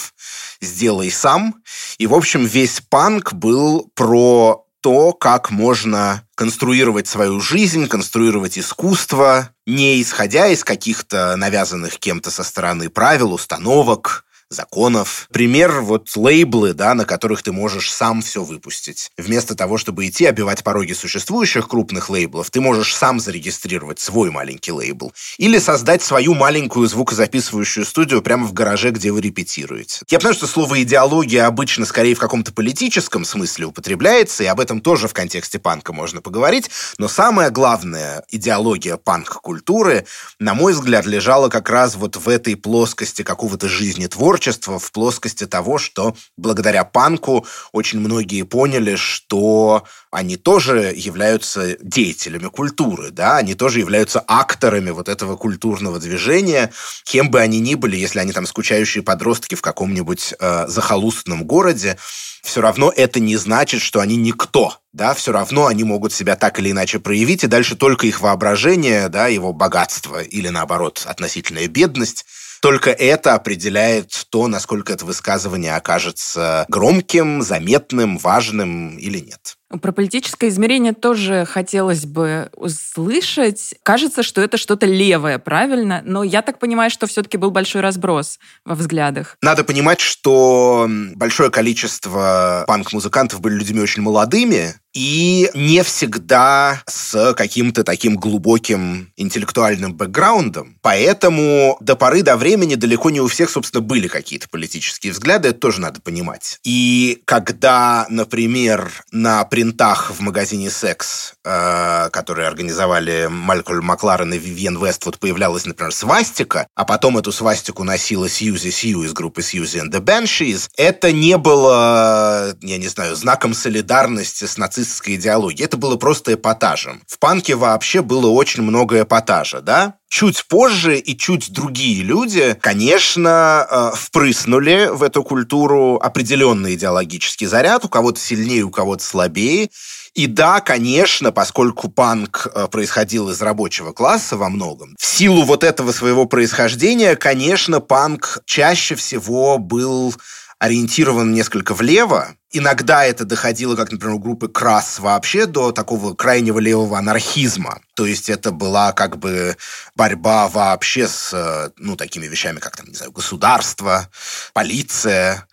сделай 0.61 1.11
сам. 1.11 1.57
И, 1.99 2.07
в 2.07 2.15
общем, 2.15 2.45
весь 2.45 2.81
панк 2.89 3.33
был 3.33 3.91
про 3.95 4.65
то, 4.81 5.13
как 5.13 5.51
можно 5.51 6.25
конструировать 6.35 7.07
свою 7.07 7.41
жизнь, 7.41 7.87
конструировать 7.87 8.59
искусство, 8.59 9.51
не 9.67 10.01
исходя 10.01 10.49
из 10.49 10.65
каких-то 10.65 11.37
навязанных 11.37 11.99
кем-то 11.99 12.31
со 12.31 12.43
стороны 12.43 12.89
правил, 12.89 13.33
установок, 13.33 14.25
законов. 14.51 15.29
Пример 15.33 15.81
вот 15.81 16.09
лейблы, 16.17 16.75
да, 16.75 16.95
на 16.95 17.05
которых 17.05 17.43
ты 17.43 17.53
можешь 17.53 17.93
сам 17.93 18.21
все 18.21 18.43
выпустить. 18.43 19.13
Вместо 19.17 19.55
того, 19.55 19.79
чтобы 19.79 20.09
идти 20.09 20.27
обивать 20.27 20.65
пороги 20.65 20.93
существующих 20.93 21.69
крупных 21.69 22.11
лейблов, 22.11 22.51
ты 22.51 22.61
можешь 22.61 22.95
сам 22.95 23.21
зарегистрировать 23.21 24.01
свой 24.01 24.31
маленький 24.31 24.73
лейбл. 24.73 25.13
Или 25.39 25.59
создать 25.59 26.03
свою 26.03 26.35
маленькую 26.35 26.89
звукозаписывающую 26.89 27.87
студию 27.87 28.23
прямо 28.23 28.45
в 28.45 28.53
гараже, 28.53 28.91
где 28.91 29.13
вы 29.13 29.21
репетируете. 29.21 30.01
Я 30.09 30.19
понимаю, 30.19 30.35
что 30.35 30.49
слово 30.49 30.83
«идеология» 30.83 31.47
обычно 31.47 31.87
скорее 31.87 32.17
в 32.17 32.19
каком-то 32.19 32.53
политическом 32.53 33.25
смысле 33.25 33.67
употребляется, 33.67 34.43
и 34.43 34.47
об 34.47 34.59
этом 34.59 34.81
тоже 34.81 35.07
в 35.07 35.15
контексте 35.15 35.61
панка 35.61 35.93
можно 35.93 36.21
поговорить, 36.21 36.71
но 36.99 37.07
самая 37.07 37.51
главная 37.51 38.25
идеология 38.31 38.97
панк-культуры, 38.97 40.07
на 40.41 40.55
мой 40.55 40.73
взгляд, 40.73 41.07
лежала 41.07 41.49
как 41.49 41.71
раз 41.71 41.95
вот 41.95 42.17
в 42.17 42.29
этой 42.29 42.57
плоскости 42.57 43.23
какого-то 43.23 43.69
жизнетворчества, 43.69 44.40
творчество 44.41 44.79
в 44.79 44.91
плоскости 44.93 45.47
того, 45.47 45.77
что 45.77 46.17
благодаря 46.39 46.85
панку 46.85 47.47
очень 47.73 48.01
многие 48.01 48.43
поняли, 48.45 48.97
что 48.97 49.85
они 50.11 50.37
тоже 50.37 50.95
являются 50.97 51.77
деятелями 51.83 52.49
культуры, 52.49 53.11
да, 53.11 53.37
они 53.37 53.55
тоже 53.55 53.81
являются 53.81 54.25
акторами 54.27 54.91
вот 54.91 55.11
этого 55.11 55.37
культурного 55.37 55.99
движения, 55.99 56.73
кем 57.05 57.31
бы 57.31 57.41
они 57.41 57.61
ни 57.61 57.75
были, 57.75 57.97
если 57.97 58.19
они 58.19 58.33
там 58.33 58.47
скучающие 58.47 59.03
подростки 59.03 59.55
в 59.55 59.61
каком-нибудь 59.61 60.35
э, 60.41 60.65
захолустном 60.69 61.45
городе, 61.45 61.99
все 62.43 62.63
равно 62.63 62.91
это 62.97 63.21
не 63.21 63.37
значит, 63.37 63.83
что 63.83 64.01
они 64.01 64.17
никто, 64.17 64.79
да, 64.95 65.13
все 65.13 65.33
равно 65.33 65.67
они 65.67 65.85
могут 65.85 66.15
себя 66.15 66.35
так 66.35 66.59
или 66.59 66.71
иначе 66.71 66.99
проявить, 66.99 67.45
и 67.45 67.47
дальше 67.47 67.77
только 67.77 68.07
их 68.07 68.23
воображение, 68.23 69.11
да, 69.11 69.27
его 69.27 69.53
богатство 69.53 70.23
или, 70.23 70.49
наоборот, 70.49 71.03
относительная 71.07 71.69
бедность 71.69 72.25
только 72.61 72.91
это 72.91 73.35
определяет 73.35 74.27
то, 74.31 74.47
насколько 74.49 74.93
это 74.93 75.05
высказывание 75.05 75.77
окажется 75.77 76.65
громким, 76.69 77.43
заметным, 77.43 78.19
важным 78.19 78.99
или 78.99 79.19
нет. 79.19 79.57
Про 79.81 79.93
политическое 79.93 80.49
измерение 80.49 80.93
тоже 80.93 81.45
хотелось 81.49 82.05
бы 82.05 82.51
услышать. 82.57 83.75
Кажется, 83.85 84.23
что 84.23 84.41
это 84.41 84.57
что-то 84.57 84.87
левое, 84.87 85.39
правильно? 85.39 86.03
Но 86.05 86.25
я 86.25 86.43
так 86.43 86.59
понимаю, 86.59 86.91
что 86.91 87.07
все-таки 87.07 87.37
был 87.37 87.51
большой 87.53 87.81
разброс 87.81 88.41
во 88.65 88.75
взглядах. 88.75 89.37
Надо 89.43 89.63
понимать, 89.63 90.01
что 90.01 90.89
большое 91.15 91.51
количество 91.51 92.65
панк-музыкантов 92.67 93.41
были 93.41 93.55
людьми 93.55 93.81
очень 93.81 94.03
молодыми, 94.03 94.75
и 94.93 95.51
не 95.55 95.83
всегда 95.83 96.83
с 96.87 97.35
каким-то 97.35 97.85
таким 97.85 98.17
глубоким 98.17 99.13
интеллектуальным 99.17 99.95
бэкграундом. 99.95 100.79
Поэтому 100.83 101.77
до 101.81 101.97
поры 101.97 102.23
до 102.23 102.37
времени 102.37 102.75
далеко 102.75 103.11
не 103.11 103.21
у 103.21 103.29
всех, 103.29 103.51
собственно, 103.51 103.83
были 103.83 104.09
какие-то 104.09 104.49
политические 104.49 105.13
взгляды, 105.13 105.51
это 105.51 105.61
тоже 105.61 105.81
надо 105.81 106.01
понимать. 106.01 106.59
И 106.65 107.23
когда, 107.25 108.07
например, 108.09 108.91
на 109.13 109.45
принтах 109.61 110.11
в 110.11 110.21
магазине 110.21 110.71
«Секс», 110.71 111.35
э, 111.45 112.09
которые 112.11 112.49
организовали 112.49 113.27
Малькольм 113.31 113.85
Макларен 113.85 114.33
и 114.33 114.39
Вивьен 114.39 114.83
Вествуд, 114.83 115.19
появлялась, 115.19 115.67
например, 115.67 115.93
свастика, 115.93 116.67
а 116.75 116.87
потом 116.87 117.19
эту 117.19 117.31
свастику 117.31 117.85
носила 117.85 118.27
Сьюзи 118.27 118.71
Сью 118.71 119.03
из 119.03 119.13
группы 119.13 119.43
Сьюзи 119.43 119.81
and 119.81 119.91
the 119.93 120.01
Banshees, 120.01 120.71
это 120.79 121.13
не 121.13 121.37
было, 121.37 122.57
я 122.63 122.79
не 122.79 122.89
знаю, 122.89 123.15
знаком 123.17 123.53
солидарности 123.53 124.47
с 124.47 124.57
нацистской 124.57 125.17
идеологией. 125.17 125.67
Это 125.67 125.77
было 125.77 125.97
просто 125.97 126.33
эпатажем. 126.33 127.03
В 127.07 127.19
панке 127.19 127.55
вообще 127.55 128.01
было 128.01 128.29
очень 128.29 128.63
много 128.63 129.03
эпатажа, 129.03 129.61
да? 129.61 130.00
Чуть 130.11 130.45
позже 130.47 130.99
и 130.99 131.17
чуть 131.17 131.53
другие 131.53 132.03
люди, 132.03 132.59
конечно, 132.61 133.65
э, 133.71 133.91
впрыснули 133.95 134.89
в 134.91 135.05
эту 135.05 135.23
культуру 135.23 136.01
определенный 136.03 136.75
идеологический 136.75 137.47
заряд, 137.47 137.85
у 137.85 137.89
кого-то 137.89 138.19
сильнее, 138.19 138.65
у 138.65 138.71
кого-то 138.71 139.05
слабее. 139.05 139.71
И 140.15 140.27
да, 140.27 140.61
конечно, 140.61 141.31
поскольку 141.31 141.89
панк 141.89 142.49
э, 142.53 142.67
происходил 142.67 143.31
из 143.31 143.41
рабочего 143.41 143.93
класса 143.93 144.37
во 144.37 144.49
многом, 144.49 144.97
в 144.99 145.07
силу 145.07 145.43
вот 145.45 145.63
этого 145.63 145.93
своего 145.93 146.25
происхождения, 146.25 147.15
конечно, 147.15 147.79
панк 147.79 148.43
чаще 148.47 148.97
всего 148.97 149.59
был 149.59 150.13
ориентирован 150.61 151.33
несколько 151.33 151.75
влево. 151.75 152.37
Иногда 152.53 153.05
это 153.05 153.25
доходило, 153.25 153.77
как, 153.77 153.91
например, 153.91 154.17
у 154.17 154.19
группы 154.19 154.47
Крас 154.47 154.99
вообще 154.99 155.47
до 155.47 155.73
такого 155.73 156.15
крайнего 156.15 156.59
левого 156.59 156.99
анархизма. 156.99 157.81
То 157.95 158.05
есть 158.05 158.29
это 158.29 158.53
была 158.53 158.93
как 158.93 159.17
бы 159.17 159.57
борьба 159.97 160.49
вообще 160.49 161.09
с, 161.09 161.73
ну, 161.79 161.97
такими 161.97 162.27
вещами, 162.27 162.59
как, 162.59 162.77
там, 162.77 162.87
не 162.87 162.95
знаю, 162.95 163.11
государство, 163.11 164.09
полиция, 164.53 165.47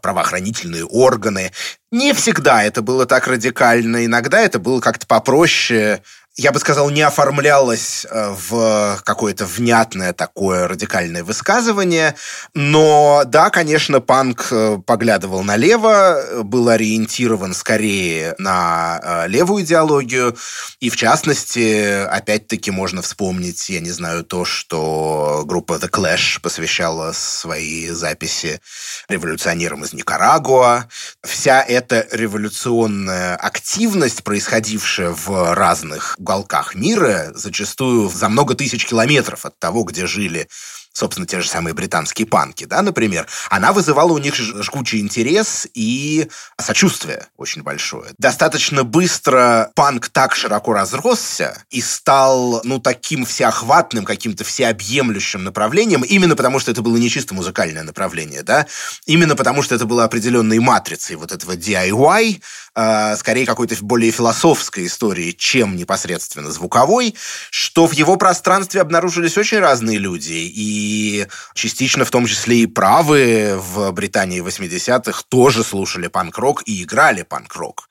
правоохранительные 0.00 0.86
органы. 0.86 1.52
Не 1.92 2.14
всегда 2.14 2.64
это 2.64 2.80
было 2.80 3.04
так 3.04 3.26
радикально, 3.26 4.06
иногда 4.06 4.40
это 4.40 4.58
было 4.58 4.80
как-то 4.80 5.06
попроще, 5.06 6.02
я 6.36 6.50
бы 6.50 6.58
сказал, 6.58 6.90
не 6.90 7.02
оформлялось 7.02 8.06
э, 8.10 8.34
в 8.48 9.00
какое-то 9.04 9.46
внятное 9.46 10.12
такое 10.12 10.66
радикальное 10.66 11.22
высказывание. 11.22 12.16
Но 12.54 13.22
да, 13.24 13.50
конечно, 13.50 14.00
панк 14.00 14.48
э, 14.50 14.78
поглядывал 14.84 15.44
налево, 15.44 16.42
был 16.42 16.70
ориентирован 16.70 17.54
скорее 17.54 18.34
на 18.38 19.00
э, 19.00 19.28
левую 19.28 19.62
идеологию. 19.62 20.36
И 20.80 20.90
в 20.90 20.96
частности, 20.96 22.04
опять-таки 22.04 22.72
можно 22.72 23.00
вспомнить, 23.00 23.70
я 23.70 23.78
не 23.78 23.92
знаю, 23.92 24.24
то, 24.24 24.44
что 24.44 25.44
группа 25.46 25.74
The 25.74 25.88
Clash 25.88 26.40
посвящала 26.40 27.12
свои 27.12 27.90
записи 27.90 28.60
революционерам 29.08 29.84
из 29.84 29.92
Никарагуа. 29.92 30.88
Вся 31.22 31.62
эта 31.62 32.08
революционная 32.10 33.36
активность, 33.36 34.24
происходившая 34.24 35.10
в 35.10 35.54
разных 35.54 36.16
уголках 36.24 36.74
мира, 36.74 37.32
зачастую 37.34 38.08
за 38.08 38.30
много 38.30 38.54
тысяч 38.54 38.86
километров 38.86 39.44
от 39.44 39.58
того, 39.58 39.84
где 39.84 40.06
жили 40.06 40.48
собственно, 40.94 41.26
те 41.26 41.40
же 41.40 41.48
самые 41.48 41.74
британские 41.74 42.26
панки, 42.26 42.64
да, 42.64 42.80
например, 42.80 43.26
она 43.50 43.72
вызывала 43.72 44.12
у 44.12 44.18
них 44.18 44.34
жгучий 44.36 45.00
интерес 45.00 45.66
и 45.74 46.28
сочувствие 46.58 47.26
очень 47.36 47.62
большое. 47.62 48.12
Достаточно 48.18 48.84
быстро 48.84 49.72
панк 49.74 50.08
так 50.08 50.36
широко 50.36 50.72
разросся 50.72 51.60
и 51.70 51.80
стал, 51.80 52.60
ну, 52.62 52.78
таким 52.78 53.26
всеохватным, 53.26 54.04
каким-то 54.04 54.44
всеобъемлющим 54.44 55.42
направлением, 55.42 56.02
именно 56.02 56.36
потому, 56.36 56.60
что 56.60 56.70
это 56.70 56.80
было 56.80 56.96
не 56.96 57.10
чисто 57.10 57.34
музыкальное 57.34 57.82
направление, 57.82 58.44
да, 58.44 58.66
именно 59.04 59.34
потому, 59.34 59.62
что 59.62 59.74
это 59.74 59.86
было 59.86 60.04
определенной 60.04 60.60
матрицей 60.60 61.16
вот 61.16 61.32
этого 61.32 61.56
DIY, 61.56 62.40
э, 62.76 63.16
скорее 63.16 63.46
какой-то 63.46 63.74
более 63.80 64.12
философской 64.12 64.86
истории, 64.86 65.32
чем 65.32 65.76
непосредственно 65.76 66.52
звуковой, 66.52 67.16
что 67.50 67.88
в 67.88 67.92
его 67.92 68.16
пространстве 68.16 68.80
обнаружились 68.80 69.36
очень 69.36 69.58
разные 69.58 69.98
люди, 69.98 70.32
и 70.32 70.83
и 70.84 71.26
частично 71.54 72.04
в 72.04 72.10
том 72.10 72.26
числе 72.26 72.58
и 72.58 72.66
правые 72.66 73.56
в 73.56 73.90
Британии 73.92 74.42
80-х 74.42 75.22
тоже 75.28 75.64
слушали 75.64 76.08
панк-рок 76.08 76.62
и 76.66 76.82
играли 76.82 77.22
панк-рок 77.22 77.88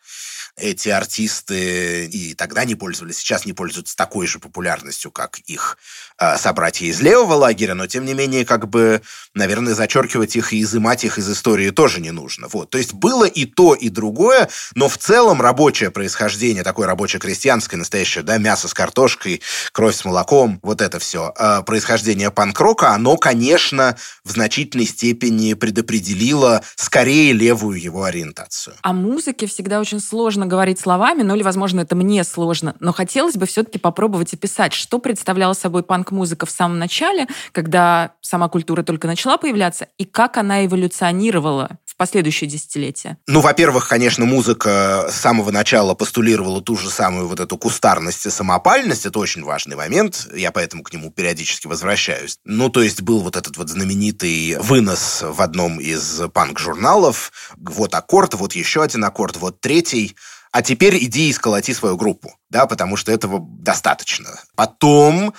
эти 0.55 0.89
артисты 0.89 2.05
и 2.05 2.35
тогда 2.35 2.63
не 2.63 2.75
пользовались, 2.75 3.17
сейчас 3.17 3.45
не 3.45 3.53
пользуются 3.53 3.95
такой 3.95 4.27
же 4.27 4.39
популярностью, 4.39 5.11
как 5.11 5.39
их 5.39 5.77
э, 6.19 6.37
собратья 6.37 6.85
из 6.85 7.01
левого 7.01 7.33
лагеря, 7.33 7.73
но 7.73 7.87
тем 7.87 8.05
не 8.05 8.13
менее, 8.13 8.45
как 8.45 8.69
бы, 8.69 9.01
наверное, 9.33 9.73
зачеркивать 9.73 10.35
их 10.35 10.53
и 10.53 10.61
изымать 10.61 11.03
их 11.03 11.17
из 11.17 11.29
истории 11.29 11.71
тоже 11.71 12.01
не 12.01 12.11
нужно. 12.11 12.47
Вот. 12.49 12.69
То 12.69 12.77
есть 12.77 12.93
было 12.93 13.25
и 13.25 13.45
то, 13.45 13.73
и 13.73 13.89
другое, 13.89 14.49
но 14.75 14.87
в 14.87 14.97
целом 14.97 15.41
рабочее 15.41 15.89
происхождение, 15.89 16.63
такое 16.63 16.85
рабочее 16.85 17.19
крестьянское, 17.19 17.77
настоящее, 17.77 18.23
да, 18.23 18.37
мясо 18.37 18.67
с 18.67 18.73
картошкой, 18.73 19.41
кровь 19.71 19.95
с 19.95 20.05
молоком, 20.05 20.59
вот 20.61 20.81
это 20.81 20.99
все, 20.99 21.33
э, 21.37 21.63
происхождение 21.65 22.29
панк-рока, 22.29 22.91
оно, 22.91 23.17
конечно, 23.17 23.97
в 24.23 24.31
значительной 24.31 24.85
степени 24.85 25.53
предопределило 25.55 26.63
скорее 26.75 27.33
левую 27.33 27.81
его 27.81 28.03
ориентацию. 28.03 28.75
О 28.81 28.93
музыке 28.93 29.47
всегда 29.47 29.79
очень 29.79 29.99
сложно 29.99 30.42
сложно 30.43 30.45
говорить 30.45 30.79
словами, 30.79 31.23
ну 31.23 31.36
или, 31.36 31.43
возможно, 31.43 31.82
это 31.82 31.95
мне 31.95 32.23
сложно, 32.23 32.75
но 32.79 32.93
хотелось 32.93 33.36
бы 33.36 33.45
все-таки 33.45 33.79
попробовать 33.79 34.34
описать, 34.34 34.73
что 34.73 34.99
представляла 34.99 35.53
собой 35.53 35.84
панк-музыка 35.84 36.45
в 36.45 36.51
самом 36.51 36.79
начале, 36.79 37.27
когда 37.51 38.12
сама 38.21 38.49
культура 38.49 38.84
только 38.84 39.08
начала 39.08 39.38
появляться, 39.38 39.88
и 39.97 40.06
как 40.06 40.38
она 40.38 40.65
эволюционировала 40.65 41.77
в 41.86 41.95
последующие 41.95 42.49
десятилетия? 42.49 43.17
Ну, 43.27 43.39
во-первых, 43.39 43.88
конечно, 43.88 44.25
музыка 44.25 45.10
с 45.12 45.15
самого 45.15 45.51
начала 45.51 45.93
постулировала 45.93 46.62
ту 46.62 46.75
же 46.75 46.89
самую 46.89 47.27
вот 47.27 47.39
эту 47.39 47.56
кустарность 47.58 48.25
и 48.25 48.32
самопальность. 48.32 49.06
Это 49.06 49.19
очень 49.19 49.43
важный 49.43 49.75
момент. 49.75 50.27
Я 50.36 50.51
поэтому 50.51 50.82
к 50.82 50.91
нему 50.91 51.12
периодически 51.12 51.67
возвращаюсь. 51.67 52.39
Ну, 52.45 52.69
то 52.69 52.82
есть 52.82 53.03
был 53.03 53.19
вот 53.19 53.36
этот 53.36 53.58
вот 53.58 53.69
знаменитый 53.69 54.58
вынос 54.60 55.23
в 55.23 55.39
одном 55.39 55.79
из 55.79 56.21
панк-журналов. 56.34 57.32
Вот 57.58 57.93
аккорд, 57.93 58.34
вот 58.34 58.53
еще 58.53 58.82
один 58.82 59.06
аккорд, 59.06 59.38
вот 59.38 59.62
третий 59.62 60.15
а 60.53 60.61
теперь 60.61 61.03
иди 61.03 61.29
и 61.29 61.33
сколоти 61.33 61.73
свою 61.73 61.97
группу, 61.97 62.37
да, 62.51 62.67
потому 62.67 62.95
что 62.95 63.11
этого 63.11 63.39
достаточно. 63.41 64.39
Потом 64.55 65.33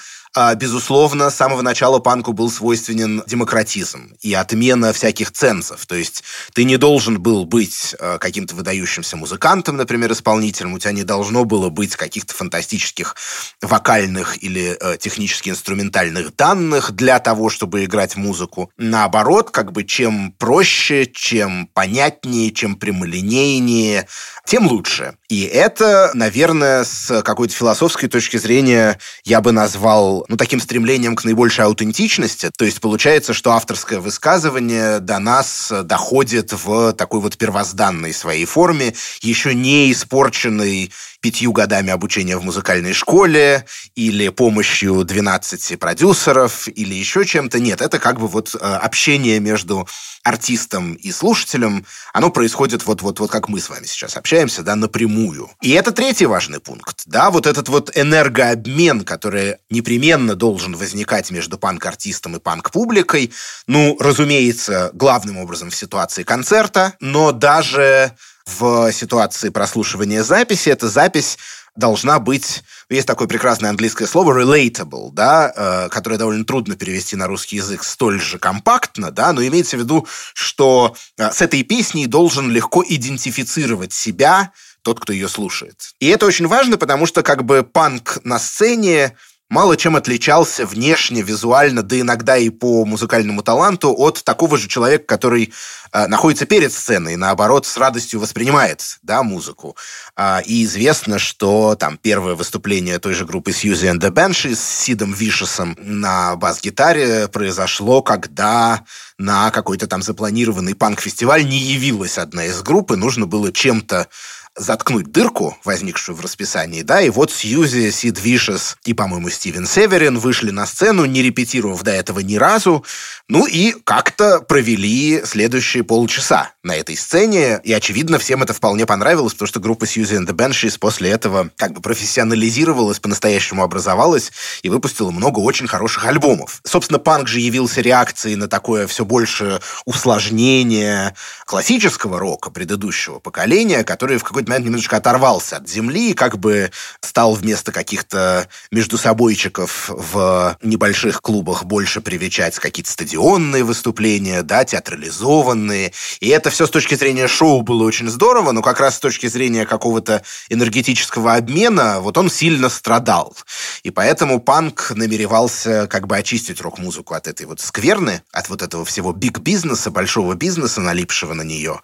безусловно, 0.57 1.31
с 1.31 1.37
самого 1.37 1.63
начала 1.63 1.99
панку 1.99 2.33
был 2.33 2.51
свойственен 2.51 3.23
демократизм 3.27 4.17
и 4.21 4.35
отмена 4.35 4.93
всяких 4.93 5.31
цензов. 5.31 5.87
То 5.87 5.95
есть 5.95 6.25
ты 6.53 6.65
не 6.65 6.77
должен 6.77 7.21
был 7.21 7.45
быть 7.45 7.95
а, 8.01 8.19
каким-то 8.19 8.55
выдающимся 8.55 9.17
музыкантом, 9.17 9.77
например, 9.77 10.13
исполнителем, 10.13 10.75
у 10.75 10.79
тебя 10.79 10.93
не 10.93 11.05
должно 11.05 11.45
было 11.45 11.69
быть 11.69 11.97
каких-то 11.97 12.35
фантастических 12.35 13.15
вокальных 13.63 14.43
или 14.43 14.77
а, 14.81 14.97
технически 14.97 15.51
инструментальных 15.51 16.35
данных 16.37 16.93
для 16.93 17.19
того, 17.21 17.49
чтобы 17.49 17.85
играть 17.85 18.17
музыку. 18.17 18.71
Наоборот, 18.77 19.51
как 19.51 19.73
бы 19.73 19.85
чем 19.85 20.33
проще, 20.33 21.07
чем 21.07 21.69
понятнее, 21.73 22.51
чем 22.51 22.77
прямолинейнее, 22.77 24.09
тем 24.45 24.67
лучше. 24.67 25.17
И 25.29 25.43
это, 25.43 26.11
наверное, 26.15 26.85
с 26.85 27.23
какой-то 27.23 27.55
философской 27.55 28.09
точки 28.09 28.37
зрения 28.37 28.99
я 29.25 29.41
бы 29.41 29.53
назвал 29.53 30.24
ну, 30.29 30.37
таким 30.37 30.61
стремлением 30.61 31.17
к 31.17 31.25
наибольшей 31.25 31.65
аутентичности. 31.65 32.51
То 32.57 32.65
есть 32.65 32.81
получается, 32.81 33.33
что 33.33 33.53
авторское 33.53 34.01
высказывание 34.01 35.01
до 35.01 35.19
нас 35.19 35.73
доходит 35.85 36.53
в 36.53 36.93
такой 36.93 37.21
вот 37.21 37.37
первозданной 37.37 38.13
своей 38.13 38.45
форме, 38.45 38.95
еще 39.21 39.55
не 39.55 39.93
испорченной 39.93 40.93
пятью 41.25 41.53
годами 41.53 41.91
обучения 41.91 42.37
в 42.37 42.45
музыкальной 42.45 42.93
школе 42.93 43.65
или 43.95 44.29
помощью 44.29 45.05
12 45.05 45.79
продюсеров 45.79 46.69
или 46.69 46.95
еще 46.95 47.25
чем-то. 47.25 47.61
Нет, 47.61 47.81
это 47.81 47.99
как 47.99 48.21
бы 48.21 48.29
вот 48.29 48.55
э, 48.55 48.59
общение 48.59 49.41
между 49.41 49.89
артистом 50.25 50.95
и 50.95 51.13
слушателем, 51.13 51.87
оно 52.13 52.31
происходит 52.31 52.87
вот, 52.87 53.03
вот, 53.03 53.21
вот 53.21 53.31
как 53.31 53.49
мы 53.49 53.61
с 53.61 53.69
вами 53.69 53.85
сейчас 53.85 54.17
общаемся, 54.17 54.63
да, 54.63 54.75
напрямую. 54.75 55.51
И 55.61 55.71
это 55.71 55.93
третий 55.93 56.27
важный 56.27 56.61
пункт, 56.61 57.03
да, 57.07 57.31
вот 57.31 57.47
этот 57.47 57.69
вот 57.69 57.91
энергообмен, 57.95 59.05
который 59.05 59.57
непременно 59.71 60.14
должен 60.19 60.77
возникать 60.77 61.31
между 61.31 61.59
панк-артистом 61.59 62.37
и 62.37 62.41
панк-публикой, 62.41 63.33
ну, 63.67 63.97
разумеется, 64.01 64.91
главным 64.95 65.39
образом 65.39 65.71
в 65.71 65.77
ситуации 65.77 66.23
концерта, 66.23 66.95
но 67.01 67.33
даже 67.33 68.13
в 68.47 68.93
ситуации 68.93 69.49
прослушивания 69.49 70.23
записи, 70.23 70.69
эта 70.69 70.89
запись 70.89 71.39
должна 71.77 72.19
быть, 72.21 72.63
есть 72.89 73.07
такое 73.07 73.27
прекрасное 73.27 73.71
английское 73.71 74.07
слово 74.07 74.41
relatable, 74.41 75.11
да, 75.13 75.53
э, 75.55 75.89
которое 75.89 76.19
довольно 76.19 76.45
трудно 76.45 76.77
перевести 76.77 77.17
на 77.17 77.27
русский 77.27 77.57
язык 77.57 77.83
столь 77.83 78.21
же 78.21 78.39
компактно, 78.39 79.11
да, 79.11 79.33
но 79.33 79.45
имеется 79.45 79.77
в 79.77 79.81
виду, 79.81 80.07
что 80.35 80.95
э, 81.19 81.33
с 81.33 81.43
этой 81.43 81.63
песней 81.65 82.07
должен 82.07 82.51
легко 82.51 82.85
идентифицировать 82.87 83.93
себя 83.93 84.53
тот, 84.83 85.01
кто 85.01 85.13
ее 85.13 85.29
слушает. 85.29 85.95
И 85.99 86.07
это 86.09 86.27
очень 86.27 86.47
важно, 86.47 86.77
потому 86.77 87.07
что 87.07 87.23
как 87.23 87.45
бы 87.45 87.65
панк 87.65 88.19
на 88.23 88.39
сцене 88.39 89.17
мало 89.55 89.77
чем 89.77 89.95
отличался 89.95 90.67
внешне, 90.67 91.23
визуально, 91.23 91.85
да 91.85 92.01
иногда 92.01 92.37
и 92.37 92.51
по 92.51 92.85
музыкальному 92.85 93.41
таланту 93.43 93.95
от 93.97 94.25
такого 94.25 94.59
же 94.59 94.67
человека, 94.67 95.05
который 95.07 95.53
э, 95.93 96.07
находится 96.09 96.45
перед 96.45 96.73
сценой 96.73 97.15
наоборот, 97.15 97.65
с 97.65 97.77
радостью 97.77 98.19
воспринимает 98.19 98.99
да, 99.03 99.23
музыку. 99.23 99.77
Э, 100.17 100.43
и 100.45 100.65
известно, 100.65 101.21
что 101.21 101.77
там 101.77 101.99
первое 101.99 102.35
выступление 102.35 102.99
той 102.99 103.15
же 103.15 103.25
группы 103.25 103.53
Suzy 103.53 103.93
and 103.93 104.01
the 104.01 104.11
Banshees 104.11 104.57
с 104.57 104.85
Сидом 104.85 105.13
Вишесом 105.13 105.77
на 105.81 106.35
бас-гитаре 106.35 107.29
произошло, 107.29 108.03
когда 108.03 108.83
на 109.19 109.53
какой-то 109.53 109.87
там 109.87 110.03
запланированный 110.03 110.75
панк-фестиваль 110.75 111.47
не 111.47 111.59
явилась 111.59 112.19
одна 112.19 112.47
из 112.47 112.61
групп, 112.63 112.91
и 112.91 112.97
нужно 112.97 113.27
было 113.27 113.53
чем-то 113.53 114.09
заткнуть 114.57 115.11
дырку, 115.11 115.57
возникшую 115.65 116.17
в 116.17 116.21
расписании, 116.21 116.83
да, 116.83 117.01
и 117.01 117.11
вот 117.11 117.33
Сьюзи, 117.33 117.91
Сид 117.91 118.21
Вишес 118.21 118.77
и, 118.85 118.95
по-моему, 118.95 119.29
Стивен 119.29 119.67
Северин 119.67 120.19
вышли 120.19 120.51
на 120.51 120.67
сцену, 120.67 121.05
не 121.07 121.23
репетировав 121.23 121.83
до 121.83 121.91
этого 121.91 122.21
ни 122.21 122.37
разу, 122.37 122.85
ну 123.29 123.47
и 123.47 123.73
как-то 123.85 124.41
провели 124.41 125.23
следующие 125.25 125.83
полчаса 125.83 126.53
на 126.63 126.77
этой 126.77 126.97
сцене, 126.97 127.61
и, 127.65 127.73
очевидно, 127.73 128.19
всем 128.19 128.43
это 128.43 128.55
вполне 128.55 128.87
понравилось, 128.87 129.33
потому 129.33 129.49
что 129.49 129.61
группа 129.61 129.87
Сьюзи 129.87 130.17
and 130.17 130.27
the 130.27 130.35
Banshees 130.35 130.79
после 130.79 131.11
этого 131.11 131.51
как 131.57 131.73
бы 131.73 131.81
профессионализировалась, 131.81 133.01
по-настоящему 133.01 133.65
образовалась 133.65 134.31
и 134.63 134.69
выпустила 134.69 135.11
много 135.11 135.41
очень 135.41 135.67
хороших 135.67 136.07
альбомов. 136.07 136.61
Собственно, 136.65 137.01
панк 137.01 137.27
же 137.27 137.41
явился 137.41 137.81
реакцией 137.81 138.37
на 138.37 138.47
такое 138.47 138.87
все 138.87 139.05
больше 139.05 139.61
усложнение 139.85 141.15
классического 141.45 142.21
рока 142.21 142.51
предыдущего 142.51 143.19
поколения, 143.19 143.83
которое 143.83 144.19
в 144.19 144.25
какой 144.25 144.44
какой-то 144.45 144.51
момент 144.51 144.67
немножечко 144.67 144.97
оторвался 144.97 145.57
от 145.57 145.69
земли 145.69 146.11
и 146.11 146.15
как 146.15 146.39
бы 146.39 146.71
стал 147.01 147.35
вместо 147.35 147.73
каких-то 147.73 148.49
междусобойчиков 148.71 149.89
в 149.89 150.57
небольших 150.63 151.23
клубах 151.23 151.65
больше 151.65 152.01
привечать 152.01 152.59
какие-то 152.59 152.91
стадионные 152.91 153.65
выступления, 153.65 154.43
да, 154.43 154.65
театрализованные. 154.65 155.93
И 156.21 156.29
это 156.29 156.51
все 156.51 156.67
с 156.67 156.71
точки 156.71 156.95
зрения 156.95 157.29
шоу 157.29 157.63
было 157.63 157.85
очень 157.85 158.09
здорово, 158.09 158.53
но 158.53 158.63
как 158.63 158.81
раз 158.81 158.97
с 158.97 159.01
точки 159.01 159.27
зрения 159.29 159.67
какого-то 159.67 160.23
энергетического 160.49 161.35
обмена 161.35 162.01
вот 162.01 162.19
он 162.19 162.31
сильно 162.31 162.69
страдал. 162.69 163.35
И 163.83 163.91
поэтому 163.91 164.41
панк 164.41 164.93
намеревался 164.95 165.87
как 165.87 166.07
бы 166.07 166.17
очистить 166.17 166.61
рок-музыку 166.61 167.15
от 167.15 167.29
этой 167.29 167.47
вот 167.47 167.61
скверны, 167.61 168.23
от 168.33 168.49
вот 168.49 168.63
этого 168.63 168.85
всего 168.85 169.13
биг-бизнеса, 169.13 169.91
большого 169.91 170.35
бизнеса, 170.35 170.81
налипшего 170.81 171.35
на 171.35 171.43
нее, 171.43 171.81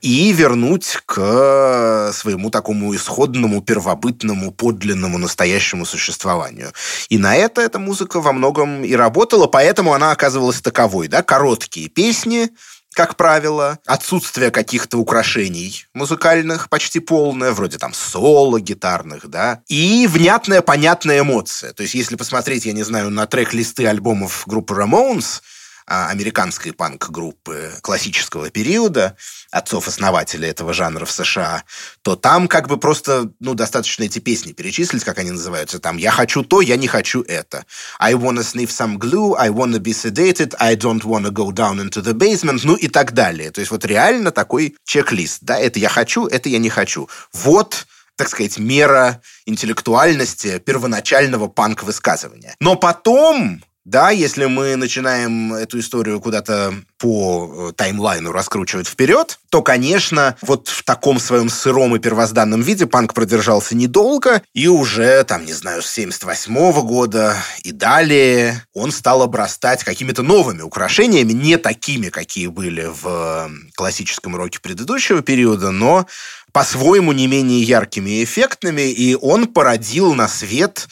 и 0.00 0.32
вернуть 0.32 0.98
к 1.06 1.22
своему 2.10 2.50
такому 2.50 2.94
исходному, 2.96 3.60
первобытному, 3.60 4.50
подлинному, 4.50 5.18
настоящему 5.18 5.84
существованию. 5.84 6.72
И 7.10 7.18
на 7.18 7.36
это 7.36 7.60
эта 7.60 7.78
музыка 7.78 8.20
во 8.20 8.32
многом 8.32 8.82
и 8.82 8.94
работала, 8.94 9.46
поэтому 9.46 9.92
она 9.92 10.10
оказывалась 10.10 10.60
таковой, 10.60 11.08
да, 11.08 11.22
короткие 11.22 11.88
песни, 11.88 12.50
как 12.94 13.16
правило, 13.16 13.78
отсутствие 13.86 14.50
каких-то 14.50 14.98
украшений 14.98 15.86
музыкальных 15.94 16.68
почти 16.68 17.00
полное, 17.00 17.52
вроде 17.52 17.78
там 17.78 17.94
соло 17.94 18.60
гитарных, 18.60 19.28
да, 19.28 19.62
и 19.68 20.06
внятная, 20.06 20.60
понятная 20.60 21.20
эмоция. 21.20 21.72
То 21.72 21.82
есть, 21.82 21.94
если 21.94 22.16
посмотреть, 22.16 22.66
я 22.66 22.72
не 22.72 22.82
знаю, 22.82 23.10
на 23.10 23.26
трек-листы 23.26 23.86
альбомов 23.86 24.44
группы 24.46 24.74
Ramones, 24.74 25.40
американской 25.86 26.72
панк-группы 26.72 27.72
классического 27.82 28.50
периода, 28.50 29.16
отцов-основателей 29.50 30.48
этого 30.48 30.72
жанра 30.72 31.04
в 31.04 31.12
США, 31.12 31.64
то 32.02 32.16
там 32.16 32.48
как 32.48 32.68
бы 32.68 32.78
просто, 32.78 33.30
ну, 33.40 33.54
достаточно 33.54 34.04
эти 34.04 34.18
песни 34.18 34.52
перечислить, 34.52 35.04
как 35.04 35.18
они 35.18 35.30
называются. 35.30 35.78
Там 35.78 35.96
«Я 35.96 36.10
хочу 36.10 36.42
то, 36.44 36.60
я 36.60 36.76
не 36.76 36.88
хочу 36.88 37.22
это». 37.22 37.66
«I 37.98 38.14
wanna 38.14 38.40
sniff 38.40 38.68
some 38.68 38.96
glue», 38.96 39.34
«I 39.38 39.50
wanna 39.50 39.78
be 39.78 39.92
sedated», 39.92 40.54
«I 40.58 40.76
don't 40.76 41.02
wanna 41.02 41.30
go 41.30 41.50
down 41.50 41.80
into 41.80 42.02
the 42.02 42.12
basement», 42.12 42.60
ну 42.64 42.74
и 42.74 42.88
так 42.88 43.12
далее. 43.12 43.50
То 43.50 43.60
есть 43.60 43.70
вот 43.70 43.84
реально 43.84 44.30
такой 44.30 44.76
чек-лист. 44.84 45.38
Да, 45.42 45.58
это 45.58 45.78
я 45.78 45.88
хочу, 45.88 46.26
это 46.26 46.48
я 46.48 46.58
не 46.58 46.70
хочу. 46.70 47.08
Вот 47.32 47.86
так 48.16 48.28
сказать, 48.28 48.58
мера 48.58 49.22
интеллектуальности 49.46 50.58
первоначального 50.58 51.48
панк-высказывания. 51.48 52.54
Но 52.60 52.76
потом 52.76 53.62
да, 53.84 54.10
если 54.10 54.44
мы 54.44 54.76
начинаем 54.76 55.54
эту 55.54 55.80
историю 55.80 56.20
куда-то 56.20 56.72
по 56.98 57.70
э, 57.70 57.72
таймлайну 57.72 58.30
раскручивать 58.30 58.86
вперед, 58.86 59.40
то, 59.50 59.60
конечно, 59.60 60.36
вот 60.40 60.68
в 60.68 60.84
таком 60.84 61.18
своем 61.18 61.48
сыром 61.48 61.96
и 61.96 61.98
первозданном 61.98 62.62
виде 62.62 62.86
панк 62.86 63.12
продержался 63.12 63.74
недолго, 63.74 64.40
и 64.54 64.68
уже, 64.68 65.24
там, 65.24 65.44
не 65.44 65.52
знаю, 65.52 65.82
с 65.82 65.90
78 65.90 66.70
-го 66.70 66.82
года 66.82 67.36
и 67.64 67.72
далее 67.72 68.64
он 68.72 68.92
стал 68.92 69.20
обрастать 69.22 69.82
какими-то 69.82 70.22
новыми 70.22 70.62
украшениями, 70.62 71.32
не 71.32 71.56
такими, 71.56 72.08
какие 72.08 72.46
были 72.46 72.88
в 73.02 73.50
классическом 73.74 74.36
роке 74.36 74.60
предыдущего 74.60 75.22
периода, 75.22 75.72
но 75.72 76.06
по-своему 76.52 77.12
не 77.12 77.26
менее 77.26 77.62
яркими 77.62 78.10
и 78.10 78.24
эффектными, 78.24 78.82
и 78.82 79.16
он 79.16 79.48
породил 79.48 80.14
на 80.14 80.28
свет 80.28 80.86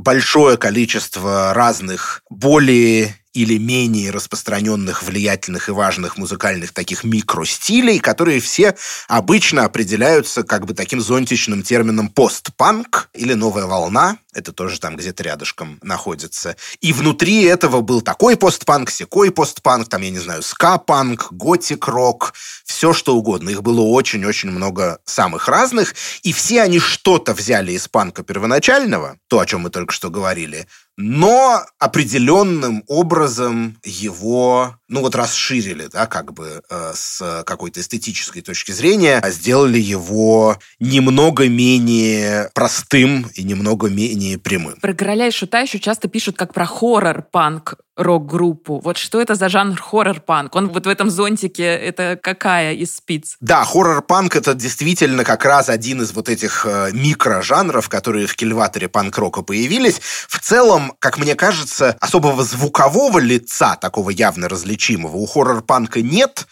большое 0.00 0.56
количество 0.56 1.52
разных 1.54 2.22
более 2.30 3.14
или 3.32 3.58
менее 3.58 4.10
распространенных, 4.10 5.02
влиятельных 5.02 5.68
и 5.68 5.72
важных 5.72 6.18
музыкальных 6.18 6.72
таких 6.72 7.04
микростилей, 7.04 8.00
которые 8.00 8.40
все 8.40 8.76
обычно 9.08 9.64
определяются 9.64 10.42
как 10.42 10.66
бы 10.66 10.74
таким 10.74 11.00
зонтичным 11.00 11.62
термином 11.62 12.08
постпанк 12.08 13.08
или 13.14 13.34
новая 13.34 13.66
волна. 13.66 14.18
Это 14.32 14.52
тоже 14.52 14.78
там 14.78 14.96
где-то 14.96 15.22
рядышком 15.22 15.78
находится. 15.82 16.56
И 16.80 16.92
внутри 16.92 17.42
этого 17.44 17.80
был 17.80 18.00
такой 18.00 18.36
постпанк, 18.36 18.90
секой 18.90 19.30
постпанк, 19.30 19.88
там, 19.88 20.02
я 20.02 20.10
не 20.10 20.20
знаю, 20.20 20.42
ска-панк, 20.42 21.32
готик-рок, 21.32 22.34
все 22.64 22.92
что 22.92 23.16
угодно. 23.16 23.50
Их 23.50 23.62
было 23.62 23.80
очень-очень 23.80 24.50
много 24.50 24.98
самых 25.04 25.48
разных, 25.48 25.94
и 26.22 26.32
все 26.32 26.62
они 26.62 26.78
что-то 26.78 27.34
взяли 27.34 27.72
из 27.72 27.88
панка 27.88 28.22
первоначального, 28.22 29.18
то, 29.28 29.40
о 29.40 29.46
чем 29.46 29.62
мы 29.62 29.70
только 29.70 29.92
что 29.92 30.10
говорили, 30.10 30.66
но 31.00 31.64
определенным 31.78 32.84
образом 32.86 33.78
его, 33.82 34.76
ну 34.90 35.00
вот 35.00 35.14
расширили, 35.14 35.88
да, 35.90 36.06
как 36.06 36.34
бы 36.34 36.62
э, 36.68 36.92
с 36.94 37.42
какой-то 37.46 37.80
эстетической 37.80 38.42
точки 38.42 38.72
зрения, 38.72 39.18
а 39.22 39.30
сделали 39.30 39.78
его 39.78 40.58
немного 40.80 41.48
менее 41.48 42.50
простым 42.54 43.30
и 43.34 43.44
немного 43.44 43.88
менее 43.88 44.36
прямым. 44.36 44.78
Про 44.80 44.92
короля 44.92 45.28
и 45.28 45.30
шута 45.30 45.60
еще 45.60 45.78
часто 45.78 46.08
пишут 46.08 46.36
как 46.36 46.52
про 46.52 46.66
хоррор-панк 46.66 47.76
рок-группу. 47.96 48.80
Вот 48.82 48.96
что 48.96 49.20
это 49.20 49.34
за 49.34 49.48
жанр 49.48 49.80
хоррор-панк? 49.80 50.56
Он 50.56 50.68
вот 50.70 50.86
в 50.86 50.88
этом 50.88 51.10
зонтике, 51.10 51.64
это 51.64 52.18
какая 52.20 52.74
из 52.74 52.96
спиц? 52.96 53.36
Да, 53.40 53.64
хоррор-панк 53.64 54.36
это 54.36 54.54
действительно 54.54 55.24
как 55.24 55.44
раз 55.44 55.68
один 55.68 56.02
из 56.02 56.12
вот 56.12 56.28
этих 56.28 56.66
э, 56.66 56.90
микро-жанров, 56.92 57.88
которые 57.88 58.26
в 58.26 58.34
кильваторе 58.36 58.88
панк-рока 58.88 59.42
появились. 59.42 60.00
В 60.00 60.38
целом, 60.40 60.94
как 60.98 61.18
мне 61.18 61.34
кажется, 61.34 61.96
особого 62.00 62.42
звукового 62.42 63.18
лица, 63.18 63.76
такого 63.76 64.10
явно 64.10 64.48
различимого, 64.80 65.16
у 65.16 65.26
хоррор-панка 65.26 66.02
нет, 66.02 66.46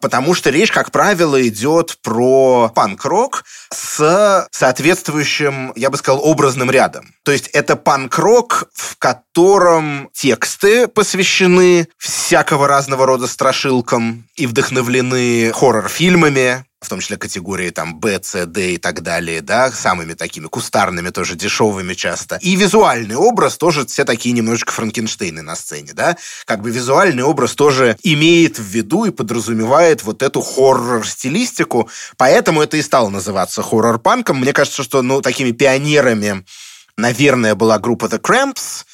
потому 0.00 0.34
что 0.34 0.50
речь, 0.50 0.72
как 0.72 0.90
правило, 0.90 1.40
идет 1.46 1.98
про 2.02 2.70
панк-рок 2.74 3.44
с 3.72 4.48
соответствующим, 4.50 5.72
я 5.76 5.90
бы 5.90 5.96
сказал, 5.96 6.20
образным 6.24 6.70
рядом. 6.70 7.14
То 7.24 7.32
есть 7.32 7.48
это 7.48 7.76
панк-рок, 7.76 8.68
в 8.74 8.96
котором 8.98 10.08
тексты 10.12 10.88
посвящены 10.88 11.88
всякого 11.98 12.66
разного 12.68 13.06
рода 13.06 13.26
страшилкам 13.26 14.26
и 14.36 14.46
вдохновлены 14.46 15.52
хоррор-фильмами, 15.52 16.64
в 16.84 16.88
том 16.88 17.00
числе 17.00 17.16
категории 17.16 17.70
там 17.70 17.98
Б, 17.98 18.20
С, 18.22 18.46
Д 18.46 18.74
и 18.74 18.78
так 18.78 19.02
далее, 19.02 19.40
да, 19.40 19.70
самыми 19.72 20.14
такими 20.14 20.46
кустарными, 20.46 21.10
тоже 21.10 21.34
дешевыми 21.34 21.94
часто. 21.94 22.38
И 22.42 22.56
визуальный 22.56 23.16
образ 23.16 23.56
тоже 23.56 23.86
все 23.86 24.04
такие 24.04 24.32
немножечко 24.32 24.72
Франкенштейны 24.72 25.42
на 25.42 25.56
сцене, 25.56 25.92
да. 25.94 26.16
Как 26.44 26.62
бы 26.62 26.70
визуальный 26.70 27.22
образ 27.22 27.54
тоже 27.54 27.96
имеет 28.02 28.58
в 28.58 28.64
виду 28.64 29.04
и 29.04 29.10
подразумевает 29.10 30.02
вот 30.04 30.22
эту 30.22 30.40
хоррор-стилистику, 30.40 31.88
поэтому 32.16 32.62
это 32.62 32.76
и 32.76 32.82
стало 32.82 33.08
называться 33.08 33.62
хоррор-панком. 33.62 34.38
Мне 34.38 34.52
кажется, 34.52 34.82
что, 34.82 35.02
ну, 35.02 35.20
такими 35.20 35.52
пионерами, 35.52 36.44
наверное, 36.96 37.54
была 37.54 37.78
группа 37.78 38.06
The 38.06 38.20
Cramps, 38.20 38.84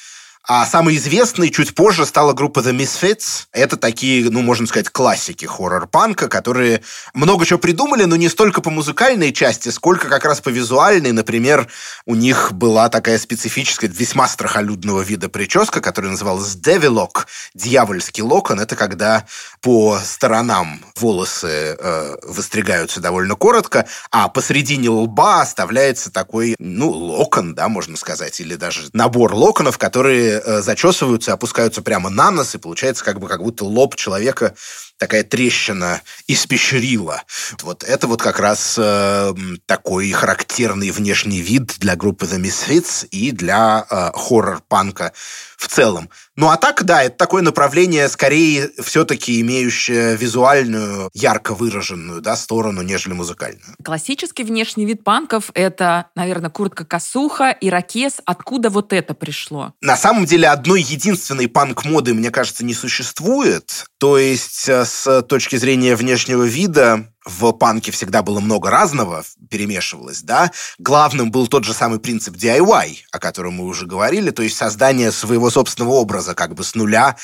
а 0.53 0.65
самой 0.65 0.97
известной 0.97 1.49
чуть 1.49 1.73
позже 1.73 2.05
стала 2.05 2.33
группа 2.33 2.59
The 2.59 2.75
Misfits. 2.75 3.45
Это 3.53 3.77
такие, 3.77 4.29
ну, 4.29 4.41
можно 4.41 4.67
сказать, 4.67 4.89
классики 4.89 5.45
хоррор-панка, 5.45 6.27
которые 6.27 6.81
много 7.13 7.45
чего 7.45 7.57
придумали, 7.57 8.03
но 8.03 8.17
не 8.17 8.27
столько 8.27 8.59
по 8.59 8.69
музыкальной 8.69 9.31
части, 9.31 9.69
сколько 9.69 10.09
как 10.09 10.25
раз 10.25 10.41
по 10.41 10.49
визуальной. 10.49 11.13
Например, 11.13 11.69
у 12.05 12.15
них 12.15 12.51
была 12.51 12.89
такая 12.89 13.17
специфическая, 13.17 13.89
весьма 13.89 14.27
страхолюдного 14.27 14.99
вида 14.99 15.29
прическа, 15.29 15.79
которая 15.79 16.11
называлась 16.11 16.55
Девилок, 16.55 17.27
дьявольский 17.53 18.21
локон. 18.21 18.59
Это 18.59 18.75
когда 18.75 19.25
по 19.61 19.99
сторонам 20.03 20.83
волосы 20.97 21.77
э, 21.79 22.15
выстригаются 22.23 22.99
довольно 22.99 23.35
коротко, 23.35 23.87
а 24.11 24.27
посредине 24.27 24.89
лба 24.89 25.39
оставляется 25.43 26.11
такой, 26.11 26.57
ну, 26.59 26.89
локон, 26.89 27.55
да, 27.55 27.69
можно 27.69 27.95
сказать, 27.95 28.41
или 28.41 28.55
даже 28.55 28.89
набор 28.91 29.33
локонов, 29.33 29.77
которые 29.77 30.40
зачесываются, 30.45 31.33
опускаются 31.33 31.81
прямо 31.81 32.09
на 32.09 32.31
нос, 32.31 32.55
и 32.55 32.57
получается 32.57 33.03
как 33.03 33.19
бы 33.19 33.27
как 33.27 33.41
будто 33.41 33.65
лоб 33.65 33.95
человека 33.95 34.55
такая 35.01 35.23
трещина 35.23 35.99
испещрила. 36.27 37.23
Вот 37.63 37.83
это 37.83 38.05
вот 38.05 38.21
как 38.21 38.39
раз 38.39 38.75
э, 38.77 39.33
такой 39.65 40.11
характерный 40.11 40.91
внешний 40.91 41.41
вид 41.41 41.73
для 41.79 41.95
группы 41.95 42.27
The 42.27 42.39
Misfits 42.39 43.07
и 43.07 43.31
для 43.31 43.83
э, 43.89 44.11
хоррор-панка 44.13 45.11
в 45.57 45.67
целом. 45.67 46.09
Ну 46.35 46.49
а 46.49 46.57
так, 46.57 46.83
да, 46.85 47.03
это 47.03 47.17
такое 47.17 47.41
направление, 47.41 48.09
скорее 48.09 48.69
все-таки 48.83 49.41
имеющее 49.41 50.15
визуальную, 50.15 51.09
ярко 51.13 51.53
выраженную 51.53 52.21
да, 52.21 52.35
сторону, 52.35 52.81
нежели 52.81 53.13
музыкальную. 53.13 53.75
Классический 53.83 54.43
внешний 54.43 54.85
вид 54.85 55.03
панков— 55.03 55.51
это, 55.53 56.07
наверное, 56.15 56.49
куртка-косуха, 56.49 57.55
ирокез. 57.59 58.21
Откуда 58.25 58.69
вот 58.69 58.93
это 58.93 59.13
пришло? 59.13 59.73
На 59.81 59.97
самом 59.97 60.25
деле 60.25 60.47
одной 60.47 60.81
единственной 60.81 61.47
панк-моды, 61.47 62.13
мне 62.13 62.31
кажется, 62.31 62.63
не 62.63 62.73
существует. 62.73 63.85
То 63.99 64.17
есть 64.17 64.67
э, 64.67 64.85
с 64.91 65.21
точки 65.23 65.55
зрения 65.55 65.95
внешнего 65.95 66.43
вида 66.43 67.07
в 67.25 67.51
панке 67.53 67.91
всегда 67.91 68.23
было 68.23 68.39
много 68.39 68.69
разного, 68.69 69.23
перемешивалось, 69.49 70.21
да. 70.21 70.51
Главным 70.79 71.31
был 71.31 71.47
тот 71.47 71.63
же 71.63 71.73
самый 71.73 71.99
принцип 71.99 72.35
DIY, 72.35 72.97
о 73.11 73.19
котором 73.19 73.53
мы 73.53 73.65
уже 73.65 73.85
говорили, 73.85 74.31
то 74.31 74.43
есть 74.43 74.57
создание 74.57 75.11
своего 75.11 75.49
собственного 75.49 75.93
образа 75.93 76.35
как 76.35 76.55
бы 76.55 76.63
с 76.63 76.75
нуля, 76.75 77.15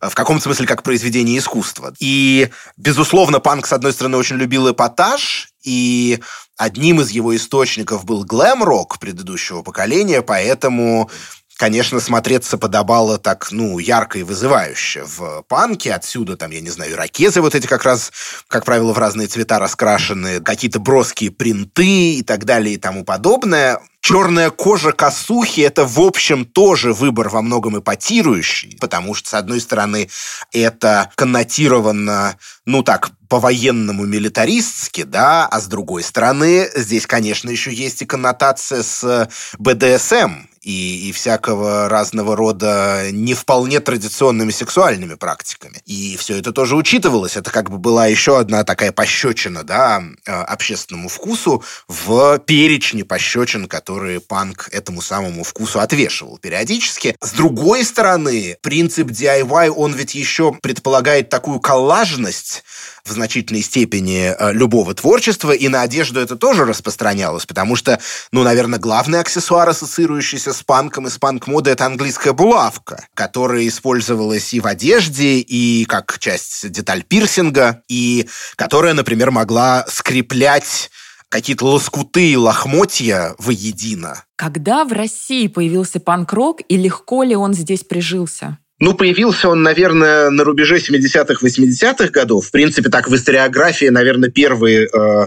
э, 0.00 0.08
в 0.08 0.14
каком 0.14 0.40
смысле 0.40 0.66
как 0.66 0.82
произведение 0.82 1.38
искусства. 1.38 1.94
И, 1.98 2.50
безусловно, 2.76 3.40
панк, 3.40 3.66
с 3.66 3.72
одной 3.72 3.92
стороны, 3.92 4.16
очень 4.16 4.36
любил 4.36 4.70
эпатаж, 4.70 5.48
и 5.62 6.20
одним 6.56 7.00
из 7.00 7.10
его 7.10 7.34
источников 7.34 8.04
был 8.04 8.24
глэм-рок 8.24 8.98
предыдущего 8.98 9.62
поколения, 9.62 10.20
поэтому 10.20 11.10
конечно, 11.56 12.00
смотреться 12.00 12.58
подобало 12.58 13.18
так, 13.18 13.48
ну, 13.50 13.78
ярко 13.78 14.18
и 14.18 14.22
вызывающе 14.22 15.04
в 15.04 15.42
панке. 15.48 15.92
Отсюда, 15.92 16.36
там, 16.36 16.50
я 16.50 16.60
не 16.60 16.70
знаю, 16.70 16.92
ирокезы 16.92 17.40
вот 17.40 17.54
эти 17.54 17.66
как 17.66 17.84
раз, 17.84 18.12
как 18.48 18.64
правило, 18.64 18.92
в 18.92 18.98
разные 18.98 19.28
цвета 19.28 19.58
раскрашены, 19.58 20.40
какие-то 20.40 20.80
броские 20.80 21.30
принты 21.30 22.14
и 22.14 22.22
так 22.22 22.44
далее 22.44 22.74
и 22.74 22.78
тому 22.78 23.04
подобное. 23.04 23.80
Черная 24.06 24.50
кожа 24.50 24.92
косухи– 24.92 25.60
это, 25.62 25.86
в 25.86 25.98
общем, 25.98 26.44
тоже 26.44 26.92
выбор 26.92 27.30
во 27.30 27.40
многом 27.40 27.78
эпатирующий, 27.78 28.76
потому 28.78 29.14
что, 29.14 29.30
с 29.30 29.32
одной 29.32 29.62
стороны, 29.62 30.10
это 30.52 31.10
коннотировано, 31.14 32.36
ну 32.66 32.82
так, 32.82 33.12
по-военному 33.30 34.04
милитаристски, 34.04 35.04
да, 35.04 35.46
а 35.46 35.58
с 35.58 35.68
другой 35.68 36.02
стороны, 36.02 36.68
здесь, 36.74 37.06
конечно, 37.06 37.48
еще 37.48 37.72
есть 37.72 38.02
и 38.02 38.04
коннотация 38.04 38.82
с 38.82 39.30
БДСМ, 39.58 40.48
и, 40.64 41.08
и 41.08 41.12
всякого 41.12 41.88
разного 41.88 42.34
рода 42.34 43.10
не 43.12 43.34
вполне 43.34 43.80
традиционными 43.80 44.50
сексуальными 44.50 45.14
практиками. 45.14 45.82
И 45.84 46.16
все 46.16 46.38
это 46.38 46.52
тоже 46.52 46.74
учитывалось. 46.74 47.36
Это 47.36 47.50
как 47.50 47.70
бы 47.70 47.78
была 47.78 48.06
еще 48.06 48.38
одна 48.38 48.64
такая 48.64 48.90
пощечина, 48.90 49.62
да, 49.62 50.02
э, 50.24 50.32
общественному 50.32 51.08
вкусу 51.08 51.62
в 51.86 52.38
перечне 52.38 53.04
пощечин, 53.04 53.68
которые 53.68 53.93
панк 54.20 54.68
этому 54.72 55.02
самому 55.02 55.44
вкусу 55.44 55.80
отвешивал 55.80 56.38
периодически. 56.38 57.16
С 57.20 57.32
другой 57.32 57.84
стороны, 57.84 58.56
принцип 58.60 59.08
DIY, 59.08 59.70
он 59.70 59.94
ведь 59.94 60.14
еще 60.14 60.52
предполагает 60.52 61.28
такую 61.28 61.60
коллажность, 61.60 62.64
в 63.04 63.12
значительной 63.12 63.62
степени 63.62 64.34
э, 64.36 64.52
любого 64.52 64.94
творчества, 64.94 65.52
и 65.52 65.68
на 65.68 65.82
одежду 65.82 66.20
это 66.20 66.36
тоже 66.36 66.64
распространялось, 66.64 67.44
потому 67.44 67.76
что, 67.76 68.00
ну, 68.32 68.42
наверное, 68.42 68.78
главный 68.78 69.20
аксессуар, 69.20 69.68
ассоциирующийся 69.68 70.54
с 70.54 70.62
панком 70.62 71.06
и 71.06 71.10
с 71.10 71.18
панк-модой, 71.18 71.74
это 71.74 71.84
английская 71.84 72.32
булавка, 72.32 73.06
которая 73.12 73.68
использовалась 73.68 74.54
и 74.54 74.60
в 74.60 74.66
одежде, 74.66 75.38
и 75.38 75.84
как 75.84 76.18
часть 76.18 76.70
деталь 76.70 77.02
пирсинга, 77.02 77.82
и 77.88 78.26
которая, 78.56 78.94
например, 78.94 79.30
могла 79.30 79.84
скреплять 79.86 80.90
какие-то 81.34 81.66
лоскуты 81.66 82.30
и 82.30 82.36
лохмотья 82.36 83.34
воедино. 83.38 84.22
Когда 84.36 84.84
в 84.84 84.92
России 84.92 85.48
появился 85.48 85.98
панк-рок, 85.98 86.60
и 86.68 86.76
легко 86.76 87.24
ли 87.24 87.34
он 87.34 87.54
здесь 87.54 87.82
прижился? 87.82 88.58
Ну, 88.78 88.94
появился 88.94 89.48
он, 89.48 89.60
наверное, 89.64 90.30
на 90.30 90.44
рубеже 90.44 90.76
70-х, 90.76 91.44
80-х 91.44 92.10
годов. 92.10 92.46
В 92.46 92.50
принципе, 92.52 92.88
так 92.88 93.08
в 93.08 93.14
историографии, 93.16 93.86
наверное, 93.86 94.30
первые 94.30 94.86
э, 94.86 95.26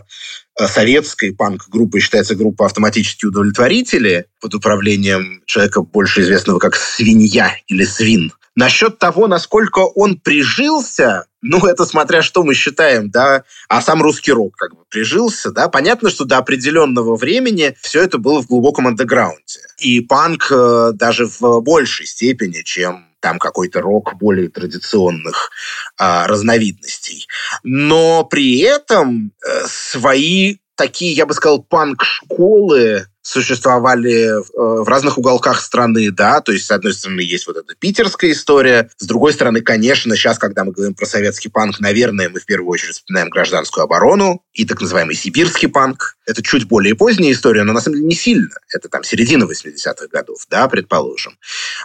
э, 0.58 0.68
советской 0.68 1.36
панк-группой 1.36 2.00
считается 2.00 2.36
группа 2.36 2.68
«Автоматические 2.68 3.28
удовлетворители» 3.28 4.28
под 4.40 4.56
управлением 4.56 5.42
человека, 5.46 5.82
больше 5.82 6.22
известного 6.22 6.60
как 6.60 6.78
«Свинья» 6.78 7.52
или 7.68 7.84
«Свин». 7.84 8.32
Насчет 8.58 8.98
того, 8.98 9.28
насколько 9.28 9.82
он 9.82 10.18
прижился, 10.20 11.28
ну, 11.44 11.68
это 11.68 11.86
смотря 11.86 12.24
что 12.24 12.42
мы 12.42 12.56
считаем, 12.56 13.12
да, 13.12 13.44
а 13.70 13.84
сам 13.84 14.02
русский 14.02 14.32
рок 14.32 14.56
как 14.58 14.74
бы 14.74 14.84
прижился, 14.90 15.52
да. 15.52 15.70
Понятно, 15.70 16.10
что 16.10 16.26
до 16.26 16.40
определенного 16.40 17.16
времени 17.18 17.78
все 17.80 18.02
это 18.02 18.18
было 18.18 18.42
в 18.42 18.48
глубоком 18.48 18.88
андеграунде. 18.88 19.60
И 19.78 20.02
панк 20.02 20.52
э, 20.52 20.90
даже 20.96 21.28
в 21.28 21.62
большей 21.62 22.08
степени, 22.08 22.64
чем 22.64 23.06
там 23.20 23.38
какой-то 23.38 23.80
рок 23.80 24.16
более 24.18 24.50
традиционных 24.50 25.52
а, 26.00 26.26
разновидностей. 26.26 27.28
Но 27.62 28.24
при 28.24 28.60
этом 28.62 29.34
э, 29.46 29.68
свои 29.68 30.58
такие, 30.76 31.14
я 31.14 31.28
бы 31.28 31.36
сказал, 31.36 31.62
панк-школы 31.62 33.06
существовали 33.28 34.30
э, 34.30 34.42
в 34.54 34.88
разных 34.88 35.18
уголках 35.18 35.60
страны, 35.60 36.12
да, 36.12 36.40
то 36.40 36.54
есть, 36.54 36.66
с 36.66 36.72
одной 36.72 36.94
стороны, 36.94 37.20
есть 37.20 37.46
вот 37.46 37.58
эта 37.58 37.76
питерская 37.76 38.32
история, 38.32 38.90
с 38.96 39.06
другой 39.06 39.34
стороны, 39.34 39.60
конечно, 39.60 40.16
сейчас, 40.16 40.40
когда 40.40 40.64
мы 40.64 40.72
говорим 40.72 40.94
про 40.94 41.06
советский 41.06 41.50
панк, 41.50 41.82
наверное, 41.82 42.30
мы 42.30 42.40
в 42.40 42.46
первую 42.46 42.72
очередь 42.72 42.96
вспоминаем 42.96 43.30
гражданскую 43.30 43.84
оборону 43.84 44.44
и 44.54 44.66
так 44.66 44.80
называемый 44.80 45.16
сибирский 45.16 45.68
панк. 45.68 46.16
Это 46.26 46.42
чуть 46.42 46.70
более 46.70 46.96
поздняя 46.96 47.34
история, 47.34 47.64
но 47.64 47.74
на 47.74 47.82
самом 47.82 47.98
деле 47.98 48.08
не 48.08 48.16
сильно. 48.16 48.56
Это 48.74 48.88
там 48.88 49.04
середина 49.04 49.44
80-х 49.44 50.08
годов, 50.10 50.46
да, 50.50 50.70
предположим. 50.70 51.38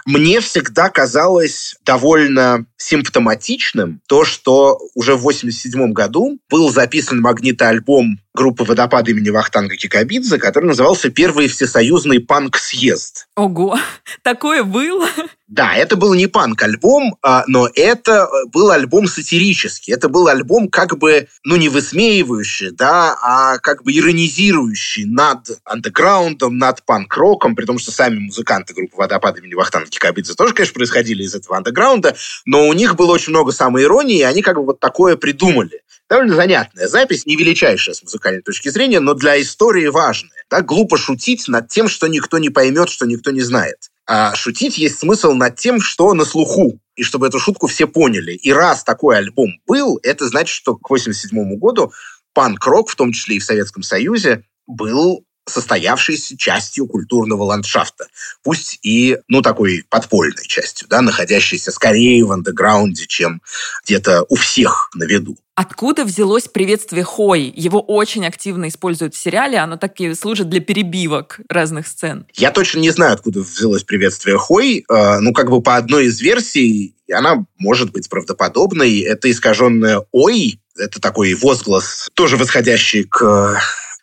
Мне 0.05 0.39
всегда 0.39 0.89
казалось 0.89 1.75
довольно 1.83 2.65
симптоматичным 2.77 4.01
то, 4.07 4.23
что 4.23 4.79
уже 4.95 5.15
в 5.15 5.21
87 5.21 5.91
году 5.91 6.39
был 6.49 6.69
записан 6.71 7.19
магнитоальбом 7.19 8.19
группы 8.33 8.63
«Водопад» 8.63 9.07
имени 9.09 9.29
Вахтанга 9.29 9.75
Кикабидзе, 9.75 10.37
который 10.37 10.65
назывался 10.65 11.09
«Первый 11.09 11.47
всесоюзный 11.47 12.19
панк-съезд». 12.19 13.27
Ого, 13.35 13.77
такое 14.23 14.63
было? 14.63 15.07
Да, 15.53 15.75
это 15.75 15.95
был 15.97 16.15
не 16.15 16.25
панк-альбом, 16.25 17.15
а, 17.21 17.43
но 17.45 17.69
это 17.75 18.27
был 18.51 18.71
альбом 18.71 19.05
сатирический. 19.05 19.93
Это 19.93 20.09
был 20.09 20.27
альбом 20.27 20.67
как 20.67 20.97
бы, 20.97 21.27
ну, 21.43 21.57
не 21.57 21.69
высмеивающий, 21.69 22.71
да, 22.71 23.15
а 23.21 23.59
как 23.59 23.83
бы 23.83 23.95
иронизирующий 23.95 25.05
над 25.05 25.59
андеграундом, 25.63 26.57
над 26.57 26.83
панк-роком, 26.85 27.55
при 27.55 27.65
том, 27.65 27.77
что 27.77 27.91
сами 27.91 28.17
музыканты 28.17 28.73
группы 28.73 28.97
«Водопад» 28.97 29.37
имени 29.37 29.53
Вахтанга 29.53 29.91
Кикабидзе 29.91 30.33
тоже, 30.33 30.55
конечно, 30.55 30.73
происходили 30.73 31.21
из 31.21 31.35
этого 31.35 31.55
андеграунда, 31.55 32.15
но 32.45 32.67
у 32.67 32.73
них 32.73 32.95
было 32.95 33.11
очень 33.11 33.29
много 33.29 33.51
самоиронии, 33.51 34.17
и 34.17 34.23
они 34.23 34.41
как 34.41 34.55
бы 34.55 34.65
вот 34.65 34.79
такое 34.79 35.17
придумали 35.17 35.83
довольно 36.09 36.35
занятная 36.35 36.87
запись, 36.87 37.27
не 37.27 37.35
величайшая 37.35 37.93
с 37.93 38.01
музыкальной 38.01 38.41
точки 38.41 38.69
зрения, 38.69 38.99
но 38.99 39.13
для 39.13 39.39
истории 39.39 39.87
важная. 39.87 40.31
Так 40.47 40.65
глупо 40.65 40.97
шутить 40.97 41.47
над 41.47 41.69
тем, 41.69 41.87
что 41.87 42.07
никто 42.07 42.39
не 42.39 42.49
поймет, 42.49 42.89
что 42.89 43.05
никто 43.05 43.31
не 43.31 43.41
знает. 43.41 43.89
А 44.05 44.35
шутить 44.35 44.77
есть 44.77 44.99
смысл 44.99 45.33
над 45.33 45.55
тем, 45.55 45.79
что 45.81 46.13
на 46.13 46.25
слуху, 46.25 46.79
и 46.95 47.03
чтобы 47.03 47.27
эту 47.27 47.39
шутку 47.39 47.67
все 47.67 47.87
поняли. 47.87 48.33
И 48.33 48.51
раз 48.51 48.83
такой 48.83 49.17
альбом 49.17 49.59
был, 49.65 49.99
это 50.03 50.27
значит, 50.27 50.53
что 50.55 50.75
к 50.75 50.89
87 50.89 51.57
году 51.57 51.91
панк-рок, 52.33 52.89
в 52.89 52.95
том 52.95 53.13
числе 53.13 53.37
и 53.37 53.39
в 53.39 53.45
Советском 53.45 53.83
Союзе, 53.83 54.43
был 54.67 55.25
состоявшейся 55.45 56.37
частью 56.37 56.87
культурного 56.87 57.43
ландшафта. 57.43 58.07
Пусть 58.43 58.79
и, 58.81 59.17
ну, 59.27 59.41
такой 59.41 59.85
подпольной 59.89 60.45
частью, 60.47 60.87
да, 60.87 61.01
находящейся 61.01 61.71
скорее 61.71 62.23
в 62.23 62.31
андеграунде, 62.31 63.05
чем 63.07 63.41
где-то 63.83 64.25
у 64.29 64.35
всех 64.35 64.89
на 64.93 65.03
виду. 65.03 65.37
Откуда 65.55 66.03
взялось 66.03 66.47
приветствие 66.47 67.03
Хой? 67.03 67.53
Его 67.55 67.79
очень 67.79 68.25
активно 68.25 68.67
используют 68.69 69.13
в 69.13 69.17
сериале, 69.17 69.59
оно 69.59 69.77
так 69.77 69.99
и 69.99 70.15
служит 70.15 70.49
для 70.49 70.61
перебивок 70.61 71.39
разных 71.47 71.87
сцен. 71.87 72.25
Я 72.33 72.49
точно 72.49 72.79
не 72.79 72.89
знаю, 72.89 73.13
откуда 73.13 73.41
взялось 73.41 73.83
приветствие 73.83 74.37
Хой. 74.39 74.83
Э, 74.89 75.19
ну, 75.19 75.31
как 75.31 75.51
бы 75.51 75.61
по 75.61 75.75
одной 75.75 76.05
из 76.05 76.19
версий, 76.21 76.95
она 77.11 77.45
может 77.59 77.91
быть 77.91 78.09
правдоподобной. 78.09 79.01
Это 79.01 79.29
искаженное 79.29 80.05
«ой», 80.11 80.59
это 80.75 80.99
такой 80.99 81.35
возглас, 81.35 82.09
тоже 82.15 82.35
восходящий 82.37 83.03
к 83.03 83.61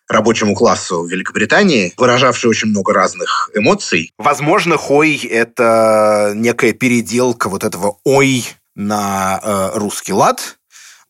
рабочему 0.08 0.54
классу 0.54 1.04
Великобритании, 1.04 1.92
выражавший 1.96 2.50
очень 2.50 2.68
много 2.68 2.92
разных 2.92 3.50
эмоций. 3.54 4.12
Возможно, 4.18 4.76
хой— 4.76 5.16
это 5.30 6.32
некая 6.36 6.72
переделка 6.74 7.48
вот 7.48 7.64
этого 7.64 7.98
«ой» 8.04 8.44
на 8.76 9.40
э, 9.42 9.78
русский 9.78 10.12
лад, 10.12 10.59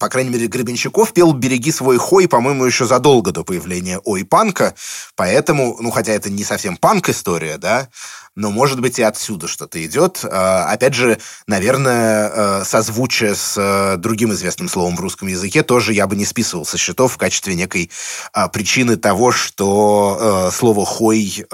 по 0.01 0.09
крайней 0.09 0.31
мере, 0.31 0.47
Гребенщиков 0.47 1.13
пел 1.13 1.35
«Береги 1.35 1.71
свой 1.71 1.99
хой», 1.99 2.27
по-моему, 2.27 2.65
еще 2.65 2.87
задолго 2.87 3.33
до 3.33 3.45
появления 3.45 4.01
ой-панка, 4.03 4.75
поэтому, 5.15 5.77
ну, 5.79 5.91
хотя 5.91 6.13
это 6.13 6.31
не 6.31 6.43
совсем 6.43 6.79
панк-история, 6.79 7.59
да, 7.59 7.89
но, 8.37 8.51
может 8.51 8.81
быть, 8.81 8.99
и 8.99 9.03
отсюда 9.03 9.49
что-то 9.49 9.85
идет. 9.85 10.25
А, 10.25 10.71
опять 10.71 10.95
же, 10.95 11.19
наверное, 11.47 12.31
э, 12.31 12.65
созвучие 12.65 13.35
с 13.35 13.57
э, 13.57 13.97
другим 13.97 14.33
известным 14.33 14.69
словом 14.69 14.97
в 14.97 15.01
русском 15.01 15.29
языке 15.29 15.63
тоже 15.63 15.93
я 15.93 16.07
бы 16.07 16.17
не 16.17 16.25
списывал 16.25 16.65
со 16.65 16.79
счетов 16.79 17.13
в 17.13 17.17
качестве 17.17 17.55
некой 17.55 17.91
а, 18.33 18.49
причины 18.49 18.97
того, 18.97 19.33
что 19.33 20.49
э, 20.51 20.57
слово 20.57 20.87
«хой» 20.87 21.47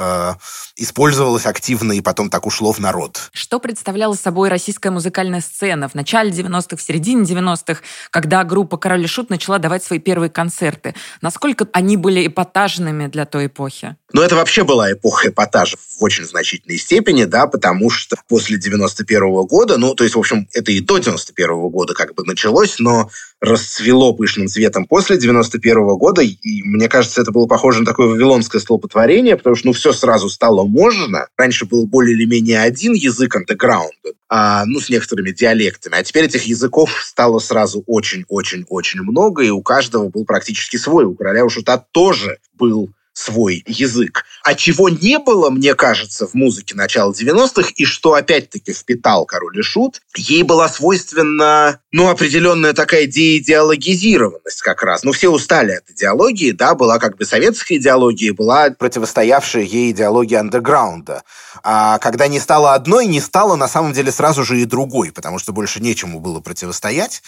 использовалось 0.77 1.47
активно 1.47 1.93
и 1.93 2.01
потом 2.01 2.29
так 2.29 2.47
ушло 2.47 2.73
в 2.73 2.79
народ. 2.79 3.31
Что 3.33 3.59
представляла 3.59 4.15
собой 4.15 4.51
российская 4.51 4.91
музыкальная 4.91 5.41
сцена 5.41 5.89
в 5.89 5.95
начале 5.95 6.31
90-х, 6.31 6.77
в 6.77 6.83
середине 6.83 7.23
90-х, 7.23 7.81
когда 8.11 8.45
группа 8.45 8.77
«Король 8.77 9.05
и 9.05 9.07
Шут» 9.07 9.31
начала 9.31 9.59
давать 9.59 9.83
свои 9.83 9.99
первые 9.99 10.31
концерты? 10.31 10.95
Насколько 11.23 11.67
они 11.73 11.97
были 11.97 12.27
эпатажными 12.27 13.07
для 13.07 13.25
той 13.25 13.47
эпохи? 13.47 13.97
Ну, 14.13 14.23
это 14.23 14.37
вообще 14.37 14.65
была 14.65 14.93
эпоха 14.93 15.29
эпатажа 15.29 15.77
в 15.77 16.03
очень 16.03 16.27
значительной 16.67 16.79
степени, 16.79 17.25
да, 17.25 17.47
потому 17.47 17.91
что 17.91 18.17
после 18.29 18.59
91 18.59 19.23
-го 19.23 19.47
года, 19.47 19.79
ну, 19.79 19.95
то 19.95 20.05
есть, 20.05 20.17
в 20.17 20.19
общем, 20.19 20.49
это 20.53 20.73
и 20.73 20.81
до 20.81 20.99
91 20.99 21.51
-го 21.51 21.71
года 21.71 21.95
как 21.95 22.15
бы 22.15 22.25
началось, 22.25 22.79
но 22.79 23.11
расцвело 23.41 24.15
пышным 24.15 24.49
цветом 24.49 24.87
после 24.87 25.17
91 25.17 25.85
-го 25.85 25.97
года, 25.97 26.23
и 26.23 26.63
мне 26.63 26.89
кажется, 26.89 27.21
это 27.21 27.33
было 27.33 27.47
похоже 27.47 27.81
на 27.81 27.87
такое 27.87 28.09
вавилонское 28.09 28.61
столпотворение, 28.61 29.37
потому 29.37 29.57
что, 29.57 29.69
ну, 29.69 29.73
все 29.73 29.93
сразу 29.93 30.29
стало 30.29 30.65
можно. 30.65 31.29
Раньше 31.37 31.67
был 31.67 31.87
более 31.87 32.15
или 32.15 32.25
менее 32.25 32.61
один 32.61 32.95
язык 32.95 33.37
андеграунда, 33.37 34.13
а, 34.29 34.65
ну, 34.67 34.81
с 34.81 34.89
некоторыми 34.89 35.31
диалектами, 35.31 35.99
а 35.99 36.03
теперь 36.03 36.25
этих 36.25 36.45
языков 36.45 36.91
стало 37.03 37.39
сразу 37.39 37.85
очень 37.87 38.25
очень-очень-очень 38.29 39.03
много, 39.03 39.43
и 39.43 39.51
у 39.51 39.63
каждого 39.63 40.09
был 40.09 40.25
практически 40.25 40.77
свой. 40.77 41.05
У 41.05 41.15
короля 41.15 41.45
у 41.45 41.49
шута 41.49 41.85
тоже 41.93 42.39
был 42.55 42.91
свой 43.17 43.65
язык. 43.67 44.25
А 44.45 44.55
чего 44.55 44.91
не 44.91 45.19
было, 45.19 45.49
мне 45.49 45.75
кажется, 45.75 46.27
в 46.27 46.35
музыке 46.35 46.75
начала 46.75 47.13
90-х, 47.13 47.71
и 47.75 47.87
что 47.87 48.13
опять-таки 48.13 48.75
впитал 48.75 49.25
король 49.25 49.59
и 49.59 49.63
шут, 49.63 50.03
ей 50.17 50.43
была 50.43 50.69
свойственна, 50.69 51.81
ну, 51.93 52.11
определенная 52.11 52.75
такая 52.75 53.07
деидеологизированность 53.07 54.61
как 54.61 54.83
раз. 54.83 55.03
Ну, 55.03 55.13
все 55.13 55.31
устали 55.31 55.73
от 55.73 55.91
идеологии, 55.91 56.51
да, 56.53 56.75
была 56.75 56.99
как 56.99 57.17
бы 57.17 57.25
советская 57.25 57.79
идеология, 57.79 58.35
была 58.35 58.69
противостоявшая 58.71 59.63
ей 59.63 59.93
идеология 59.93 60.41
андеграунда. 60.41 61.23
А 61.63 61.99
когда 61.99 62.29
не 62.29 62.39
стало 62.39 62.75
одной, 62.75 63.07
не 63.07 63.21
стало 63.21 63.57
на 63.57 63.67
самом 63.67 63.95
деле 63.95 64.13
сразу 64.13 64.45
же 64.45 64.61
и 64.61 64.67
другой, 64.67 65.11
потому 65.11 65.39
что 65.39 65.55
больше 65.55 65.81
нечему 65.81 66.21
было 66.21 66.41
противостоять. 66.41 67.23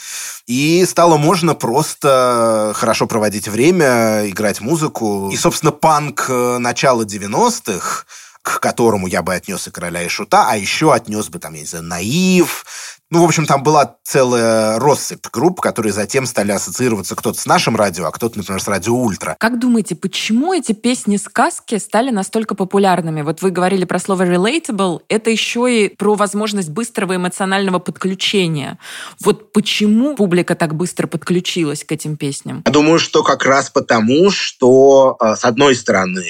И 0.46 0.84
стало 0.86 1.16
можно 1.16 1.54
просто 1.54 2.72
хорошо 2.74 3.06
проводить 3.06 3.48
время, 3.48 4.28
играть 4.28 4.60
музыку. 4.60 5.30
И, 5.32 5.36
собственно, 5.36 5.72
панк 5.80 6.26
э, 6.28 6.58
начала 6.58 7.04
90-х, 7.04 8.04
к 8.42 8.60
которому 8.60 9.06
я 9.06 9.22
бы 9.22 9.34
отнес 9.34 9.66
и 9.68 9.70
«Короля 9.70 10.02
и 10.02 10.08
Шута», 10.08 10.48
а 10.48 10.56
еще 10.56 10.92
отнес 10.92 11.28
бы, 11.28 11.38
там, 11.38 11.54
я 11.54 11.60
не 11.60 11.66
знаю, 11.66 11.84
«Наив», 11.84 12.64
ну, 13.10 13.22
в 13.22 13.24
общем, 13.24 13.46
там 13.46 13.62
была 13.62 13.96
целая 14.02 14.78
россыпь 14.78 15.26
групп, 15.32 15.60
которые 15.60 15.92
затем 15.92 16.26
стали 16.26 16.52
ассоциироваться 16.52 17.16
кто-то 17.16 17.40
с 17.40 17.46
нашим 17.46 17.74
радио, 17.74 18.04
а 18.04 18.10
кто-то, 18.10 18.38
например, 18.38 18.60
с 18.60 18.68
радио 18.68 18.94
Ультра. 18.94 19.34
Как 19.38 19.58
думаете, 19.58 19.94
почему 19.94 20.52
эти 20.52 20.72
песни-сказки 20.72 21.78
стали 21.78 22.10
настолько 22.10 22.54
популярными? 22.54 23.22
Вот 23.22 23.40
вы 23.40 23.50
говорили 23.50 23.84
про 23.84 23.98
слово 23.98 24.26
relatable, 24.26 25.00
это 25.08 25.30
еще 25.30 25.66
и 25.68 25.88
про 25.88 26.14
возможность 26.16 26.68
быстрого 26.68 27.16
эмоционального 27.16 27.78
подключения. 27.78 28.78
Вот 29.20 29.52
почему 29.52 30.14
публика 30.14 30.54
так 30.54 30.74
быстро 30.74 31.06
подключилась 31.06 31.84
к 31.84 31.92
этим 31.92 32.16
песням? 32.16 32.62
Я 32.66 32.72
думаю, 32.72 32.98
что 32.98 33.22
как 33.22 33.46
раз 33.46 33.70
потому, 33.70 34.30
что, 34.30 35.16
э, 35.20 35.34
с 35.36 35.44
одной 35.44 35.74
стороны, 35.76 36.26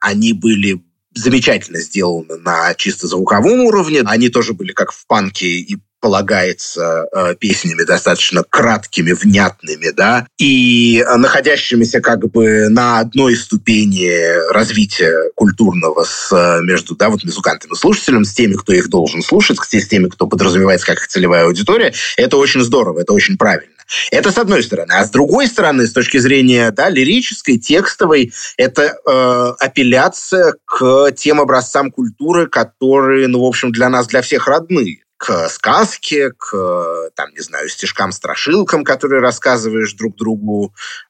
они 0.00 0.32
были 0.32 0.82
замечательно 1.14 1.80
сделаны 1.80 2.36
на 2.36 2.74
чисто 2.74 3.06
звуковом 3.06 3.60
уровне. 3.60 4.02
Они 4.04 4.28
тоже 4.28 4.52
были 4.52 4.72
как 4.72 4.92
в 4.92 5.06
панке 5.06 5.46
и 5.46 5.78
полагается 6.06 7.08
э, 7.12 7.34
песнями 7.34 7.82
достаточно 7.82 8.44
краткими, 8.48 9.10
внятными, 9.10 9.90
да, 9.90 10.28
и 10.38 11.04
находящимися 11.16 12.00
как 12.00 12.30
бы 12.30 12.68
на 12.68 13.00
одной 13.00 13.34
ступени 13.34 14.52
развития 14.52 15.32
культурного 15.34 16.04
с, 16.04 16.30
э, 16.32 16.62
между, 16.62 16.94
да, 16.94 17.08
вот 17.08 17.24
музыкантами 17.24 17.74
слушателем, 17.74 18.24
с 18.24 18.32
теми, 18.32 18.52
кто 18.52 18.72
их 18.72 18.88
должен 18.88 19.20
слушать, 19.20 19.58
с 19.58 19.88
теми, 19.88 20.06
кто 20.06 20.28
подразумевается 20.28 20.86
как 20.86 20.98
их 20.98 21.08
целевая 21.08 21.46
аудитория, 21.46 21.92
это 22.16 22.36
очень 22.36 22.62
здорово, 22.62 23.00
это 23.00 23.12
очень 23.12 23.36
правильно. 23.36 23.72
Это 24.12 24.30
с 24.30 24.38
одной 24.38 24.62
стороны. 24.62 24.92
А 24.92 25.04
с 25.04 25.10
другой 25.10 25.48
стороны, 25.48 25.88
с 25.88 25.92
точки 25.92 26.18
зрения 26.18 26.70
да, 26.70 26.88
лирической, 26.88 27.58
текстовой, 27.58 28.32
это 28.56 28.82
э, 28.82 29.52
апелляция 29.58 30.54
к 30.64 31.10
тем 31.16 31.40
образцам 31.40 31.90
культуры, 31.90 32.46
которые, 32.46 33.26
ну, 33.26 33.40
в 33.40 33.44
общем, 33.44 33.72
для 33.72 33.88
нас, 33.88 34.06
для 34.06 34.22
всех 34.22 34.46
родные 34.46 35.05
к 35.16 35.48
сказке, 35.48 36.30
к, 36.32 37.10
там, 37.14 37.30
не 37.32 37.40
знаю, 37.40 37.68
стишкам-страшилкам, 37.68 38.84
которые 38.84 39.20
рассказываешь 39.20 39.94
друг 39.94 40.16
другу. 40.16 40.74
э, 40.74 41.05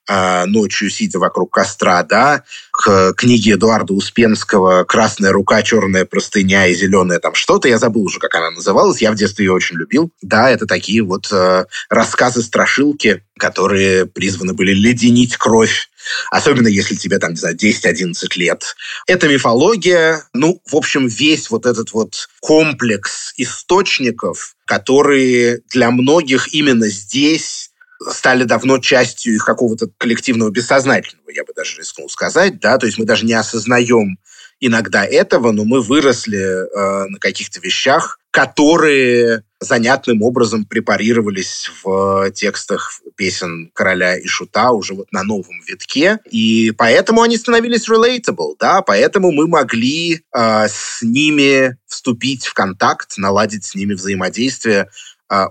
ночью, 0.46 0.90
сидя 0.90 1.18
вокруг 1.18 1.52
костра, 1.52 2.02
да, 2.02 2.44
к 2.70 3.14
книге 3.14 3.54
Эдуарда 3.54 3.92
Успенского 3.92 4.84
«Красная 4.84 5.32
рука, 5.32 5.62
черная 5.62 6.04
простыня 6.04 6.66
и 6.66 6.74
зеленая 6.74 7.18
там 7.18 7.34
что-то». 7.34 7.68
Я 7.68 7.78
забыл 7.78 8.04
уже, 8.04 8.18
как 8.18 8.34
она 8.34 8.50
называлась. 8.50 9.02
Я 9.02 9.12
в 9.12 9.16
детстве 9.16 9.46
ее 9.46 9.52
очень 9.52 9.76
любил. 9.76 10.10
Да, 10.22 10.50
это 10.50 10.66
такие 10.66 11.02
вот 11.02 11.28
э, 11.32 11.64
рассказы-страшилки, 11.88 13.24
которые 13.38 14.06
призваны 14.06 14.54
были 14.54 14.72
леденить 14.72 15.36
кровь 15.36 15.88
Особенно 16.30 16.68
если 16.68 16.94
тебе 16.94 17.18
там, 17.18 17.32
не 17.32 17.36
знаю, 17.36 17.56
10-11 17.56 18.14
лет. 18.36 18.76
Это 19.06 19.28
мифология. 19.28 20.22
Ну, 20.32 20.60
в 20.70 20.76
общем, 20.76 21.06
весь 21.06 21.50
вот 21.50 21.66
этот 21.66 21.92
вот 21.92 22.28
комплекс 22.40 23.32
источников, 23.36 24.54
которые 24.66 25.60
для 25.70 25.90
многих 25.90 26.52
именно 26.52 26.88
здесь 26.88 27.65
стали 28.08 28.44
давно 28.44 28.78
частью 28.78 29.34
их 29.34 29.44
какого-то 29.44 29.88
коллективного 29.98 30.50
бессознательного, 30.50 31.30
я 31.30 31.44
бы 31.44 31.52
даже 31.54 31.78
рискнул 31.78 32.08
сказать, 32.08 32.60
да, 32.60 32.78
то 32.78 32.86
есть 32.86 32.98
мы 32.98 33.04
даже 33.04 33.26
не 33.26 33.34
осознаем 33.34 34.18
иногда 34.60 35.04
этого, 35.04 35.52
но 35.52 35.64
мы 35.64 35.82
выросли 35.82 36.38
э, 36.38 37.06
на 37.08 37.18
каких-то 37.18 37.60
вещах, 37.60 38.18
которые 38.30 39.42
занятным 39.60 40.22
образом 40.22 40.66
препарировались 40.66 41.70
в 41.82 42.30
текстах 42.32 43.00
песен 43.16 43.70
Короля 43.72 44.16
и 44.16 44.26
Шута 44.26 44.72
уже 44.72 44.94
вот 44.94 45.10
на 45.12 45.22
новом 45.22 45.62
витке. 45.66 46.18
И 46.30 46.72
поэтому 46.76 47.22
они 47.22 47.38
становились 47.38 47.88
relatable, 47.88 48.54
да, 48.58 48.82
поэтому 48.82 49.32
мы 49.32 49.46
могли 49.46 50.16
э, 50.16 50.68
с 50.68 51.00
ними 51.02 51.76
вступить 51.86 52.46
в 52.46 52.54
контакт, 52.54 53.16
наладить 53.16 53.64
с 53.64 53.74
ними 53.74 53.94
взаимодействие 53.94 54.88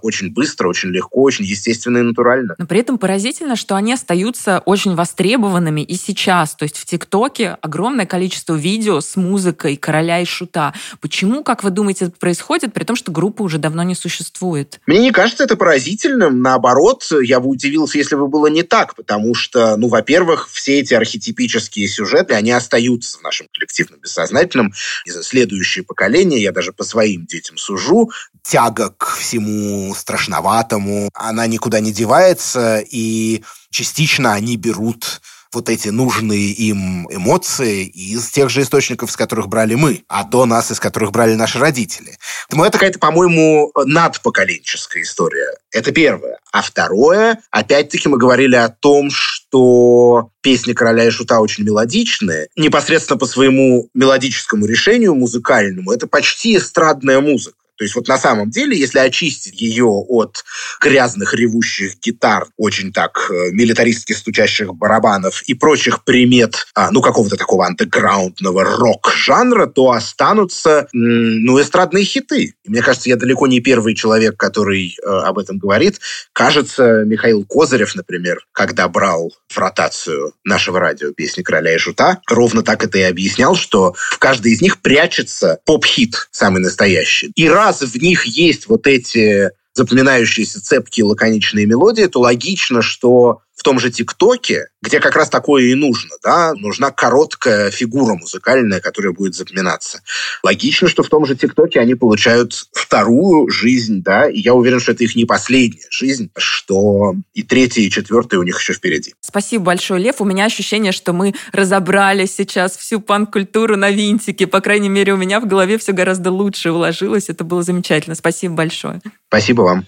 очень 0.02 0.32
быстро, 0.32 0.70
очень 0.70 0.90
легко, 0.90 1.22
очень 1.22 1.46
естественно 1.46 1.98
и 1.98 2.02
натурально. 2.02 2.56
Но 2.58 2.66
при 2.66 2.80
этом 2.80 2.98
поразительно, 2.98 3.56
что 3.56 3.76
они 3.76 3.94
остаются 3.94 4.60
очень 4.66 4.96
востребованными 4.96 5.82
и 5.82 5.96
сейчас. 5.96 6.56
То 6.56 6.64
есть 6.64 6.78
в 6.78 6.86
ТикТоке 6.86 7.58
огромное 7.62 8.06
количество 8.06 8.56
видео 8.56 9.02
с 9.02 9.16
музыкой 9.16 9.76
короля 9.76 10.20
и 10.20 10.26
шута. 10.26 10.74
Почему, 11.02 11.44
как 11.44 11.64
вы 11.64 11.72
думаете, 11.72 12.06
это 12.06 12.18
происходит, 12.18 12.74
при 12.74 12.84
том, 12.84 12.96
что 12.96 13.12
группа 13.12 13.42
уже 13.42 13.58
давно 13.58 13.84
не 13.84 13.96
существует? 13.96 14.80
Мне 14.86 15.00
не 15.00 15.12
кажется 15.12 15.44
это 15.44 15.56
поразительным. 15.58 16.42
Наоборот, 16.42 17.04
я 17.22 17.40
бы 17.40 17.50
удивился, 17.50 17.98
если 17.98 18.16
бы 18.16 18.28
было 18.28 18.48
не 18.48 18.64
так, 18.64 18.96
потому 18.96 19.36
что, 19.36 19.76
ну, 19.78 19.88
во-первых, 19.88 20.50
все 20.52 20.80
эти 20.80 20.94
архетипические 20.94 21.88
сюжеты, 21.88 22.34
они 22.34 22.52
остаются 22.52 23.18
в 23.18 23.24
нашем 23.24 23.48
коллективном 23.52 24.00
бессознательном. 24.00 24.74
Следующее 25.06 25.84
поколение, 25.84 26.42
я 26.42 26.52
даже 26.52 26.72
по 26.72 26.84
своим 26.84 27.26
детям 27.26 27.58
сужу, 27.58 28.12
тяга 28.44 28.94
к 28.98 29.16
всему 29.18 29.65
страшноватому, 29.96 31.10
она 31.14 31.48
никуда 31.48 31.80
не 31.80 31.92
девается, 31.92 32.80
и 32.80 33.44
частично 33.72 34.34
они 34.34 34.58
берут 34.58 35.22
вот 35.56 35.70
эти 35.70 35.88
нужные 35.88 36.52
им 36.52 37.08
эмоции 37.10 37.86
из 37.86 38.30
тех 38.30 38.50
же 38.50 38.62
источников, 38.62 39.10
с 39.10 39.16
которых 39.16 39.48
брали 39.48 39.74
мы, 39.76 40.04
а 40.08 40.24
до 40.24 40.46
нас, 40.46 40.70
из 40.70 40.80
которых 40.80 41.12
брали 41.12 41.34
наши 41.34 41.58
родители. 41.58 42.18
Поэтому 42.48 42.66
это 42.66 42.78
какая-то, 42.78 43.00
по-моему, 43.00 43.72
надпоколенческая 43.76 45.04
история. 45.04 45.48
Это 45.72 45.92
первое. 45.92 46.40
А 46.52 46.62
второе, 46.62 47.40
опять-таки 47.52 48.10
мы 48.10 48.18
говорили 48.18 48.56
о 48.56 48.70
том, 48.70 49.10
что 49.10 50.30
песни 50.42 50.74
«Короля 50.74 51.06
и 51.06 51.10
Шута» 51.10 51.40
очень 51.40 51.64
мелодичные. 51.64 52.50
Непосредственно 52.56 53.18
по 53.18 53.26
своему 53.26 53.90
мелодическому 53.94 54.66
решению 54.66 55.16
музыкальному 55.16 55.92
это 55.92 56.06
почти 56.08 56.58
эстрадная 56.58 57.22
музыка. 57.22 57.58
То 57.78 57.84
есть 57.84 57.96
вот 57.96 58.08
на 58.08 58.18
самом 58.18 58.50
деле, 58.50 58.78
если 58.78 59.00
очистить 59.00 59.62
ее 59.62 59.86
от 59.86 60.44
грязных 60.82 61.34
ревущих 61.34 62.00
гитар, 62.00 62.48
очень 62.58 62.94
так 62.94 63.30
э, 63.30 63.52
милитаристски 63.52 64.14
стучащих 64.14 64.74
барабанов 64.74 65.42
и 65.44 65.54
прочих 65.54 66.04
примет, 66.04 66.68
а, 66.74 66.92
ну, 66.92 67.02
какого-то 67.02 67.36
такого 67.36 67.66
андеграундного 67.66 68.64
рок-жанра, 68.64 69.66
то 69.68 69.92
останутся, 69.92 70.88
ну, 70.94 71.62
эстрадные 71.62 72.06
хиты. 72.06 72.56
И 72.64 72.70
мне 72.70 72.82
кажется, 72.82 73.10
я 73.10 73.16
далеко 73.16 73.48
не 73.48 73.60
первый 73.60 73.96
человек, 73.96 74.38
который 74.38 74.96
э, 74.96 75.08
об 75.08 75.38
этом 75.38 75.58
говорит. 75.58 76.00
Кажется, 76.34 77.04
Михаил 77.06 77.46
Козырев, 77.46 77.96
например, 77.96 78.46
когда 78.52 78.88
брал 78.88 79.34
в 79.48 79.58
ротацию 79.58 80.34
нашего 80.44 80.80
радио 80.80 81.12
песни 81.12 81.42
«Короля 81.42 81.76
и 81.76 81.78
Жута», 81.78 82.20
ровно 82.30 82.64
так 82.64 82.84
это 82.84 82.98
и 82.98 83.02
объяснял, 83.02 83.56
что 83.56 83.94
в 83.94 84.18
каждой 84.20 84.54
из 84.54 84.62
них 84.62 84.82
прячется 84.82 85.60
поп-хит 85.66 86.28
самый 86.32 86.62
настоящий. 86.62 87.32
И 87.36 87.50
раз 87.66 87.82
в 87.82 88.02
них 88.02 88.26
есть 88.26 88.68
вот 88.68 88.88
эти 88.88 89.52
запоминающиеся 89.74 90.62
цепкие 90.62 91.06
лаконичные 91.06 91.66
мелодии, 91.66 92.06
то 92.06 92.22
логично, 92.22 92.82
что 92.82 93.42
том 93.66 93.80
же 93.80 93.90
ТикТоке, 93.90 94.68
где 94.84 95.00
как 95.00 95.16
раз 95.16 95.28
такое 95.28 95.64
и 95.64 95.74
нужно, 95.74 96.16
да, 96.24 96.54
нужна 96.54 96.92
короткая 96.92 97.72
фигура 97.72 98.14
музыкальная, 98.14 98.80
которая 98.80 99.12
будет 99.12 99.34
запоминаться. 99.34 100.02
Логично, 100.44 100.88
что 100.88 101.02
в 101.02 101.10
том 101.10 101.26
же 101.26 101.36
ТикТоке 101.36 101.80
они 101.80 101.96
получают 101.96 102.54
вторую 102.72 103.50
жизнь, 103.50 104.04
да, 104.04 104.30
и 104.30 104.40
я 104.40 104.54
уверен, 104.54 104.80
что 104.80 104.92
это 104.92 105.04
их 105.04 105.16
не 105.16 105.26
последняя 105.26 105.88
жизнь, 105.90 106.30
что 106.38 107.16
и 107.34 107.42
третья, 107.42 107.82
и 107.82 107.90
четвертая 107.90 108.40
у 108.40 108.44
них 108.44 108.60
еще 108.60 108.74
впереди. 108.74 109.16
Спасибо 109.20 109.64
большое, 109.64 110.00
Лев. 110.00 110.22
У 110.22 110.26
меня 110.26 110.46
ощущение, 110.46 110.92
что 110.92 111.12
мы 111.12 111.34
разобрали 111.52 112.28
сейчас 112.28 112.78
всю 112.78 113.02
панк-культуру 113.02 113.78
на 113.78 113.90
винтике. 113.90 114.46
По 114.46 114.62
крайней 114.62 114.90
мере, 114.90 115.14
у 115.14 115.18
меня 115.18 115.40
в 115.40 115.48
голове 115.48 115.80
все 115.80 115.92
гораздо 115.92 116.30
лучше 116.30 116.72
уложилось. 116.72 117.30
Это 117.30 117.44
было 117.44 117.64
замечательно. 117.64 118.16
Спасибо 118.16 118.54
большое. 118.54 119.02
Спасибо 119.28 119.64
вам. 119.64 119.86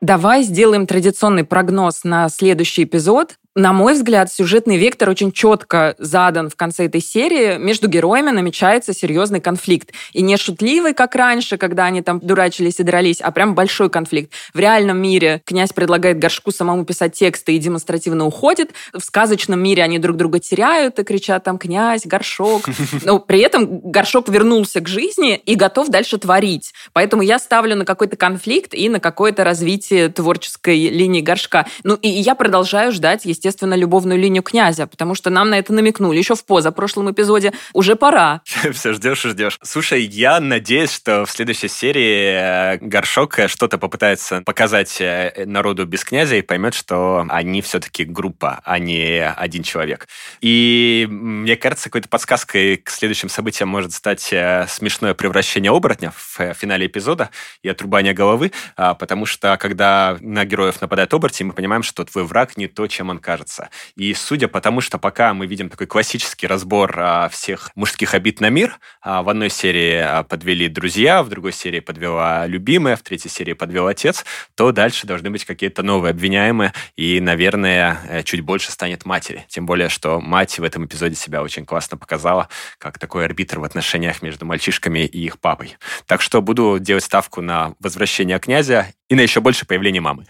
Давай 0.00 0.42
сделаем 0.42 0.86
традиционный 0.86 1.44
прогноз 1.44 2.04
на 2.04 2.28
следующий 2.28 2.84
эпизод. 2.84 3.38
На 3.58 3.72
мой 3.72 3.94
взгляд, 3.94 4.32
сюжетный 4.32 4.76
вектор 4.76 5.08
очень 5.08 5.32
четко 5.32 5.96
задан 5.98 6.48
в 6.48 6.54
конце 6.54 6.84
этой 6.84 7.00
серии. 7.00 7.58
Между 7.58 7.88
героями 7.88 8.30
намечается 8.30 8.94
серьезный 8.94 9.40
конфликт. 9.40 9.90
И 10.12 10.22
не 10.22 10.36
шутливый, 10.36 10.94
как 10.94 11.16
раньше, 11.16 11.56
когда 11.56 11.86
они 11.86 12.00
там 12.00 12.20
дурачились 12.20 12.78
и 12.78 12.84
дрались, 12.84 13.20
а 13.20 13.32
прям 13.32 13.56
большой 13.56 13.90
конфликт. 13.90 14.32
В 14.54 14.60
реальном 14.60 15.02
мире 15.02 15.42
князь 15.44 15.72
предлагает 15.72 16.20
Горшку 16.20 16.52
самому 16.52 16.84
писать 16.84 17.14
тексты 17.14 17.56
и 17.56 17.58
демонстративно 17.58 18.26
уходит. 18.26 18.74
В 18.92 19.00
сказочном 19.00 19.60
мире 19.60 19.82
они 19.82 19.98
друг 19.98 20.16
друга 20.16 20.38
теряют 20.38 21.00
и 21.00 21.02
кричат 21.02 21.42
там 21.42 21.58
«князь», 21.58 22.06
«горшок». 22.06 22.62
Но 23.02 23.18
при 23.18 23.40
этом 23.40 23.80
Горшок 23.80 24.28
вернулся 24.28 24.78
к 24.78 24.86
жизни 24.86 25.34
и 25.34 25.56
готов 25.56 25.88
дальше 25.88 26.18
творить. 26.18 26.72
Поэтому 26.92 27.22
я 27.22 27.40
ставлю 27.40 27.74
на 27.74 27.84
какой-то 27.84 28.16
конфликт 28.16 28.72
и 28.72 28.88
на 28.88 29.00
какое-то 29.00 29.42
развитие 29.42 30.10
творческой 30.10 30.90
линии 30.90 31.22
Горшка. 31.22 31.66
Ну 31.82 31.96
и 31.96 32.08
я 32.08 32.36
продолжаю 32.36 32.92
ждать, 32.92 33.24
естественно, 33.24 33.47
любовную 33.62 34.18
линию 34.18 34.42
князя, 34.42 34.86
потому 34.86 35.14
что 35.14 35.30
нам 35.30 35.50
на 35.50 35.58
это 35.58 35.72
намекнули 35.72 36.18
еще 36.18 36.34
в 36.34 36.44
позапрошлом 36.44 37.10
эпизоде. 37.10 37.52
Уже 37.72 37.96
пора. 37.96 38.42
Все 38.72 38.92
ждешь 38.92 39.24
и 39.24 39.30
ждешь. 39.30 39.58
Слушай, 39.62 40.02
я 40.02 40.40
надеюсь, 40.40 40.92
что 40.92 41.24
в 41.24 41.30
следующей 41.30 41.68
серии 41.68 42.74
э, 42.74 42.78
Горшок 42.78 43.38
э, 43.38 43.48
что-то 43.48 43.78
попытается 43.78 44.42
показать 44.42 45.00
э, 45.00 45.44
народу 45.46 45.86
без 45.86 46.04
князя 46.04 46.36
и 46.36 46.42
поймет, 46.42 46.74
что 46.74 47.26
они 47.28 47.62
все-таки 47.62 48.04
группа, 48.04 48.60
а 48.64 48.78
не 48.78 49.24
один 49.24 49.62
человек. 49.62 50.08
И 50.40 51.06
мне 51.10 51.56
кажется, 51.56 51.84
какой-то 51.84 52.08
подсказкой 52.08 52.76
к 52.76 52.90
следующим 52.90 53.28
событиям 53.28 53.68
может 53.68 53.92
стать 53.92 54.20
смешное 54.20 55.14
превращение 55.14 55.70
оборотня 55.70 56.12
в 56.14 56.54
финале 56.54 56.86
эпизода 56.86 57.30
и 57.62 57.68
отрубание 57.68 58.12
головы, 58.14 58.52
а, 58.76 58.94
потому 58.94 59.26
что 59.26 59.56
когда 59.58 60.16
на 60.20 60.44
героев 60.44 60.80
нападает 60.80 61.12
оборотень, 61.14 61.46
мы 61.46 61.52
понимаем, 61.52 61.82
что 61.82 62.04
твой 62.04 62.24
враг 62.24 62.56
не 62.56 62.66
то, 62.66 62.86
чем 62.86 63.10
он 63.10 63.18
кажется. 63.28 63.68
И 63.94 64.14
судя 64.14 64.48
по 64.48 64.58
тому, 64.62 64.80
что 64.80 64.96
пока 64.98 65.34
мы 65.34 65.46
видим 65.46 65.68
такой 65.68 65.86
классический 65.86 66.46
разбор 66.46 66.94
а, 66.98 67.28
всех 67.28 67.70
мужских 67.74 68.14
обид 68.14 68.40
на 68.40 68.48
мир, 68.48 68.78
а, 69.02 69.22
в 69.22 69.28
одной 69.28 69.50
серии 69.50 70.24
подвели 70.24 70.66
друзья, 70.66 71.22
в 71.22 71.28
другой 71.28 71.52
серии 71.52 71.80
подвела 71.80 72.46
любимая, 72.46 72.96
в 72.96 73.02
третьей 73.02 73.30
серии 73.30 73.52
подвел 73.52 73.86
отец, 73.86 74.24
то 74.54 74.72
дальше 74.72 75.06
должны 75.06 75.28
быть 75.28 75.44
какие-то 75.44 75.82
новые 75.82 76.12
обвиняемые, 76.12 76.72
и, 76.96 77.20
наверное, 77.20 77.98
э, 78.08 78.22
чуть 78.22 78.40
больше 78.40 78.72
станет 78.72 79.04
матери. 79.04 79.44
Тем 79.48 79.66
более, 79.66 79.90
что 79.90 80.22
мать 80.22 80.58
в 80.58 80.64
этом 80.64 80.86
эпизоде 80.86 81.14
себя 81.14 81.42
очень 81.42 81.66
классно 81.66 81.98
показала, 81.98 82.48
как 82.78 82.98
такой 82.98 83.26
арбитр 83.26 83.58
в 83.58 83.64
отношениях 83.64 84.22
между 84.22 84.46
мальчишками 84.46 85.00
и 85.00 85.26
их 85.26 85.38
папой. 85.38 85.76
Так 86.06 86.22
что 86.22 86.40
буду 86.40 86.78
делать 86.80 87.04
ставку 87.04 87.42
на 87.42 87.74
возвращение 87.78 88.38
князя 88.38 88.86
и 89.10 89.14
на 89.14 89.20
еще 89.20 89.42
больше 89.42 89.66
появления 89.66 90.00
мамы. 90.00 90.24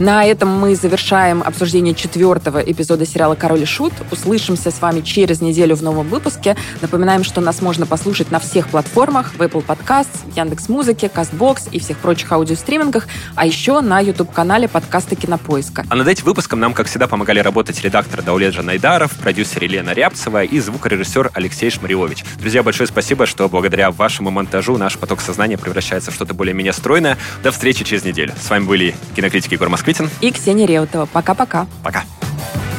На 0.00 0.24
этом 0.24 0.48
мы 0.48 0.74
завершаем 0.74 1.40
обсуждение 1.40 1.94
четвертого 1.94 2.58
эпизода 2.58 3.06
сериала 3.06 3.36
«Король 3.36 3.62
и 3.62 3.64
Шут». 3.64 3.92
Услышимся 4.10 4.72
с 4.72 4.82
вами 4.82 5.02
через 5.02 5.40
неделю 5.40 5.76
в 5.76 5.84
новом 5.84 6.08
выпуске. 6.08 6.56
Напоминаем, 6.80 7.22
что 7.22 7.40
нас 7.40 7.62
можно 7.62 7.86
послушать 7.86 8.32
на 8.32 8.40
всех 8.40 8.68
платформах, 8.70 9.34
в 9.34 9.40
Apple 9.40 9.64
Podcasts, 9.64 10.28
в 10.28 10.36
Яндекс.Музыке, 10.36 11.06
Castbox 11.06 11.68
и 11.70 11.78
всех 11.78 11.98
прочих 11.98 12.32
аудиостримингах, 12.32 13.06
а 13.36 13.46
еще 13.46 13.80
на 13.82 14.00
YouTube-канале 14.00 14.66
подкаста 14.66 15.14
«Кинопоиска». 15.14 15.84
А 15.88 15.94
над 15.94 16.08
этим 16.08 16.24
выпуском 16.24 16.58
нам, 16.58 16.74
как 16.74 16.88
всегда, 16.88 17.06
помогали 17.06 17.38
работать 17.38 17.80
редактор 17.80 18.20
Дауледжа 18.22 18.62
Найдаров, 18.62 19.12
продюсер 19.12 19.62
Елена 19.62 19.90
Рябцева 19.90 20.42
и 20.42 20.58
звукорежиссер 20.58 21.30
Алексей 21.34 21.70
Шмариович. 21.70 22.24
Друзья, 22.40 22.64
большое 22.64 22.88
спасибо, 22.88 23.26
что 23.26 23.48
благодаря 23.48 23.92
вашему 23.92 24.32
монтажу 24.32 24.76
наш 24.76 24.98
поток 24.98 25.20
сознания 25.20 25.56
превращается 25.56 26.10
в 26.10 26.14
что-то 26.14 26.34
более-менее 26.34 26.72
стройное. 26.72 27.16
До 27.44 27.52
встречи 27.52 27.84
через 27.84 28.04
неделю. 28.04 28.34
С 28.42 28.50
вами 28.50 28.64
были 28.64 28.96
кинокритики 29.14 29.54
Егор 29.54 29.68
Петин. 29.84 30.10
И 30.20 30.30
Ксения 30.30 30.66
Реутова. 30.66 31.06
Пока-пока. 31.06 31.66
Пока. 31.82 32.00
-пока. 32.00 32.04
Пока. 32.04 32.73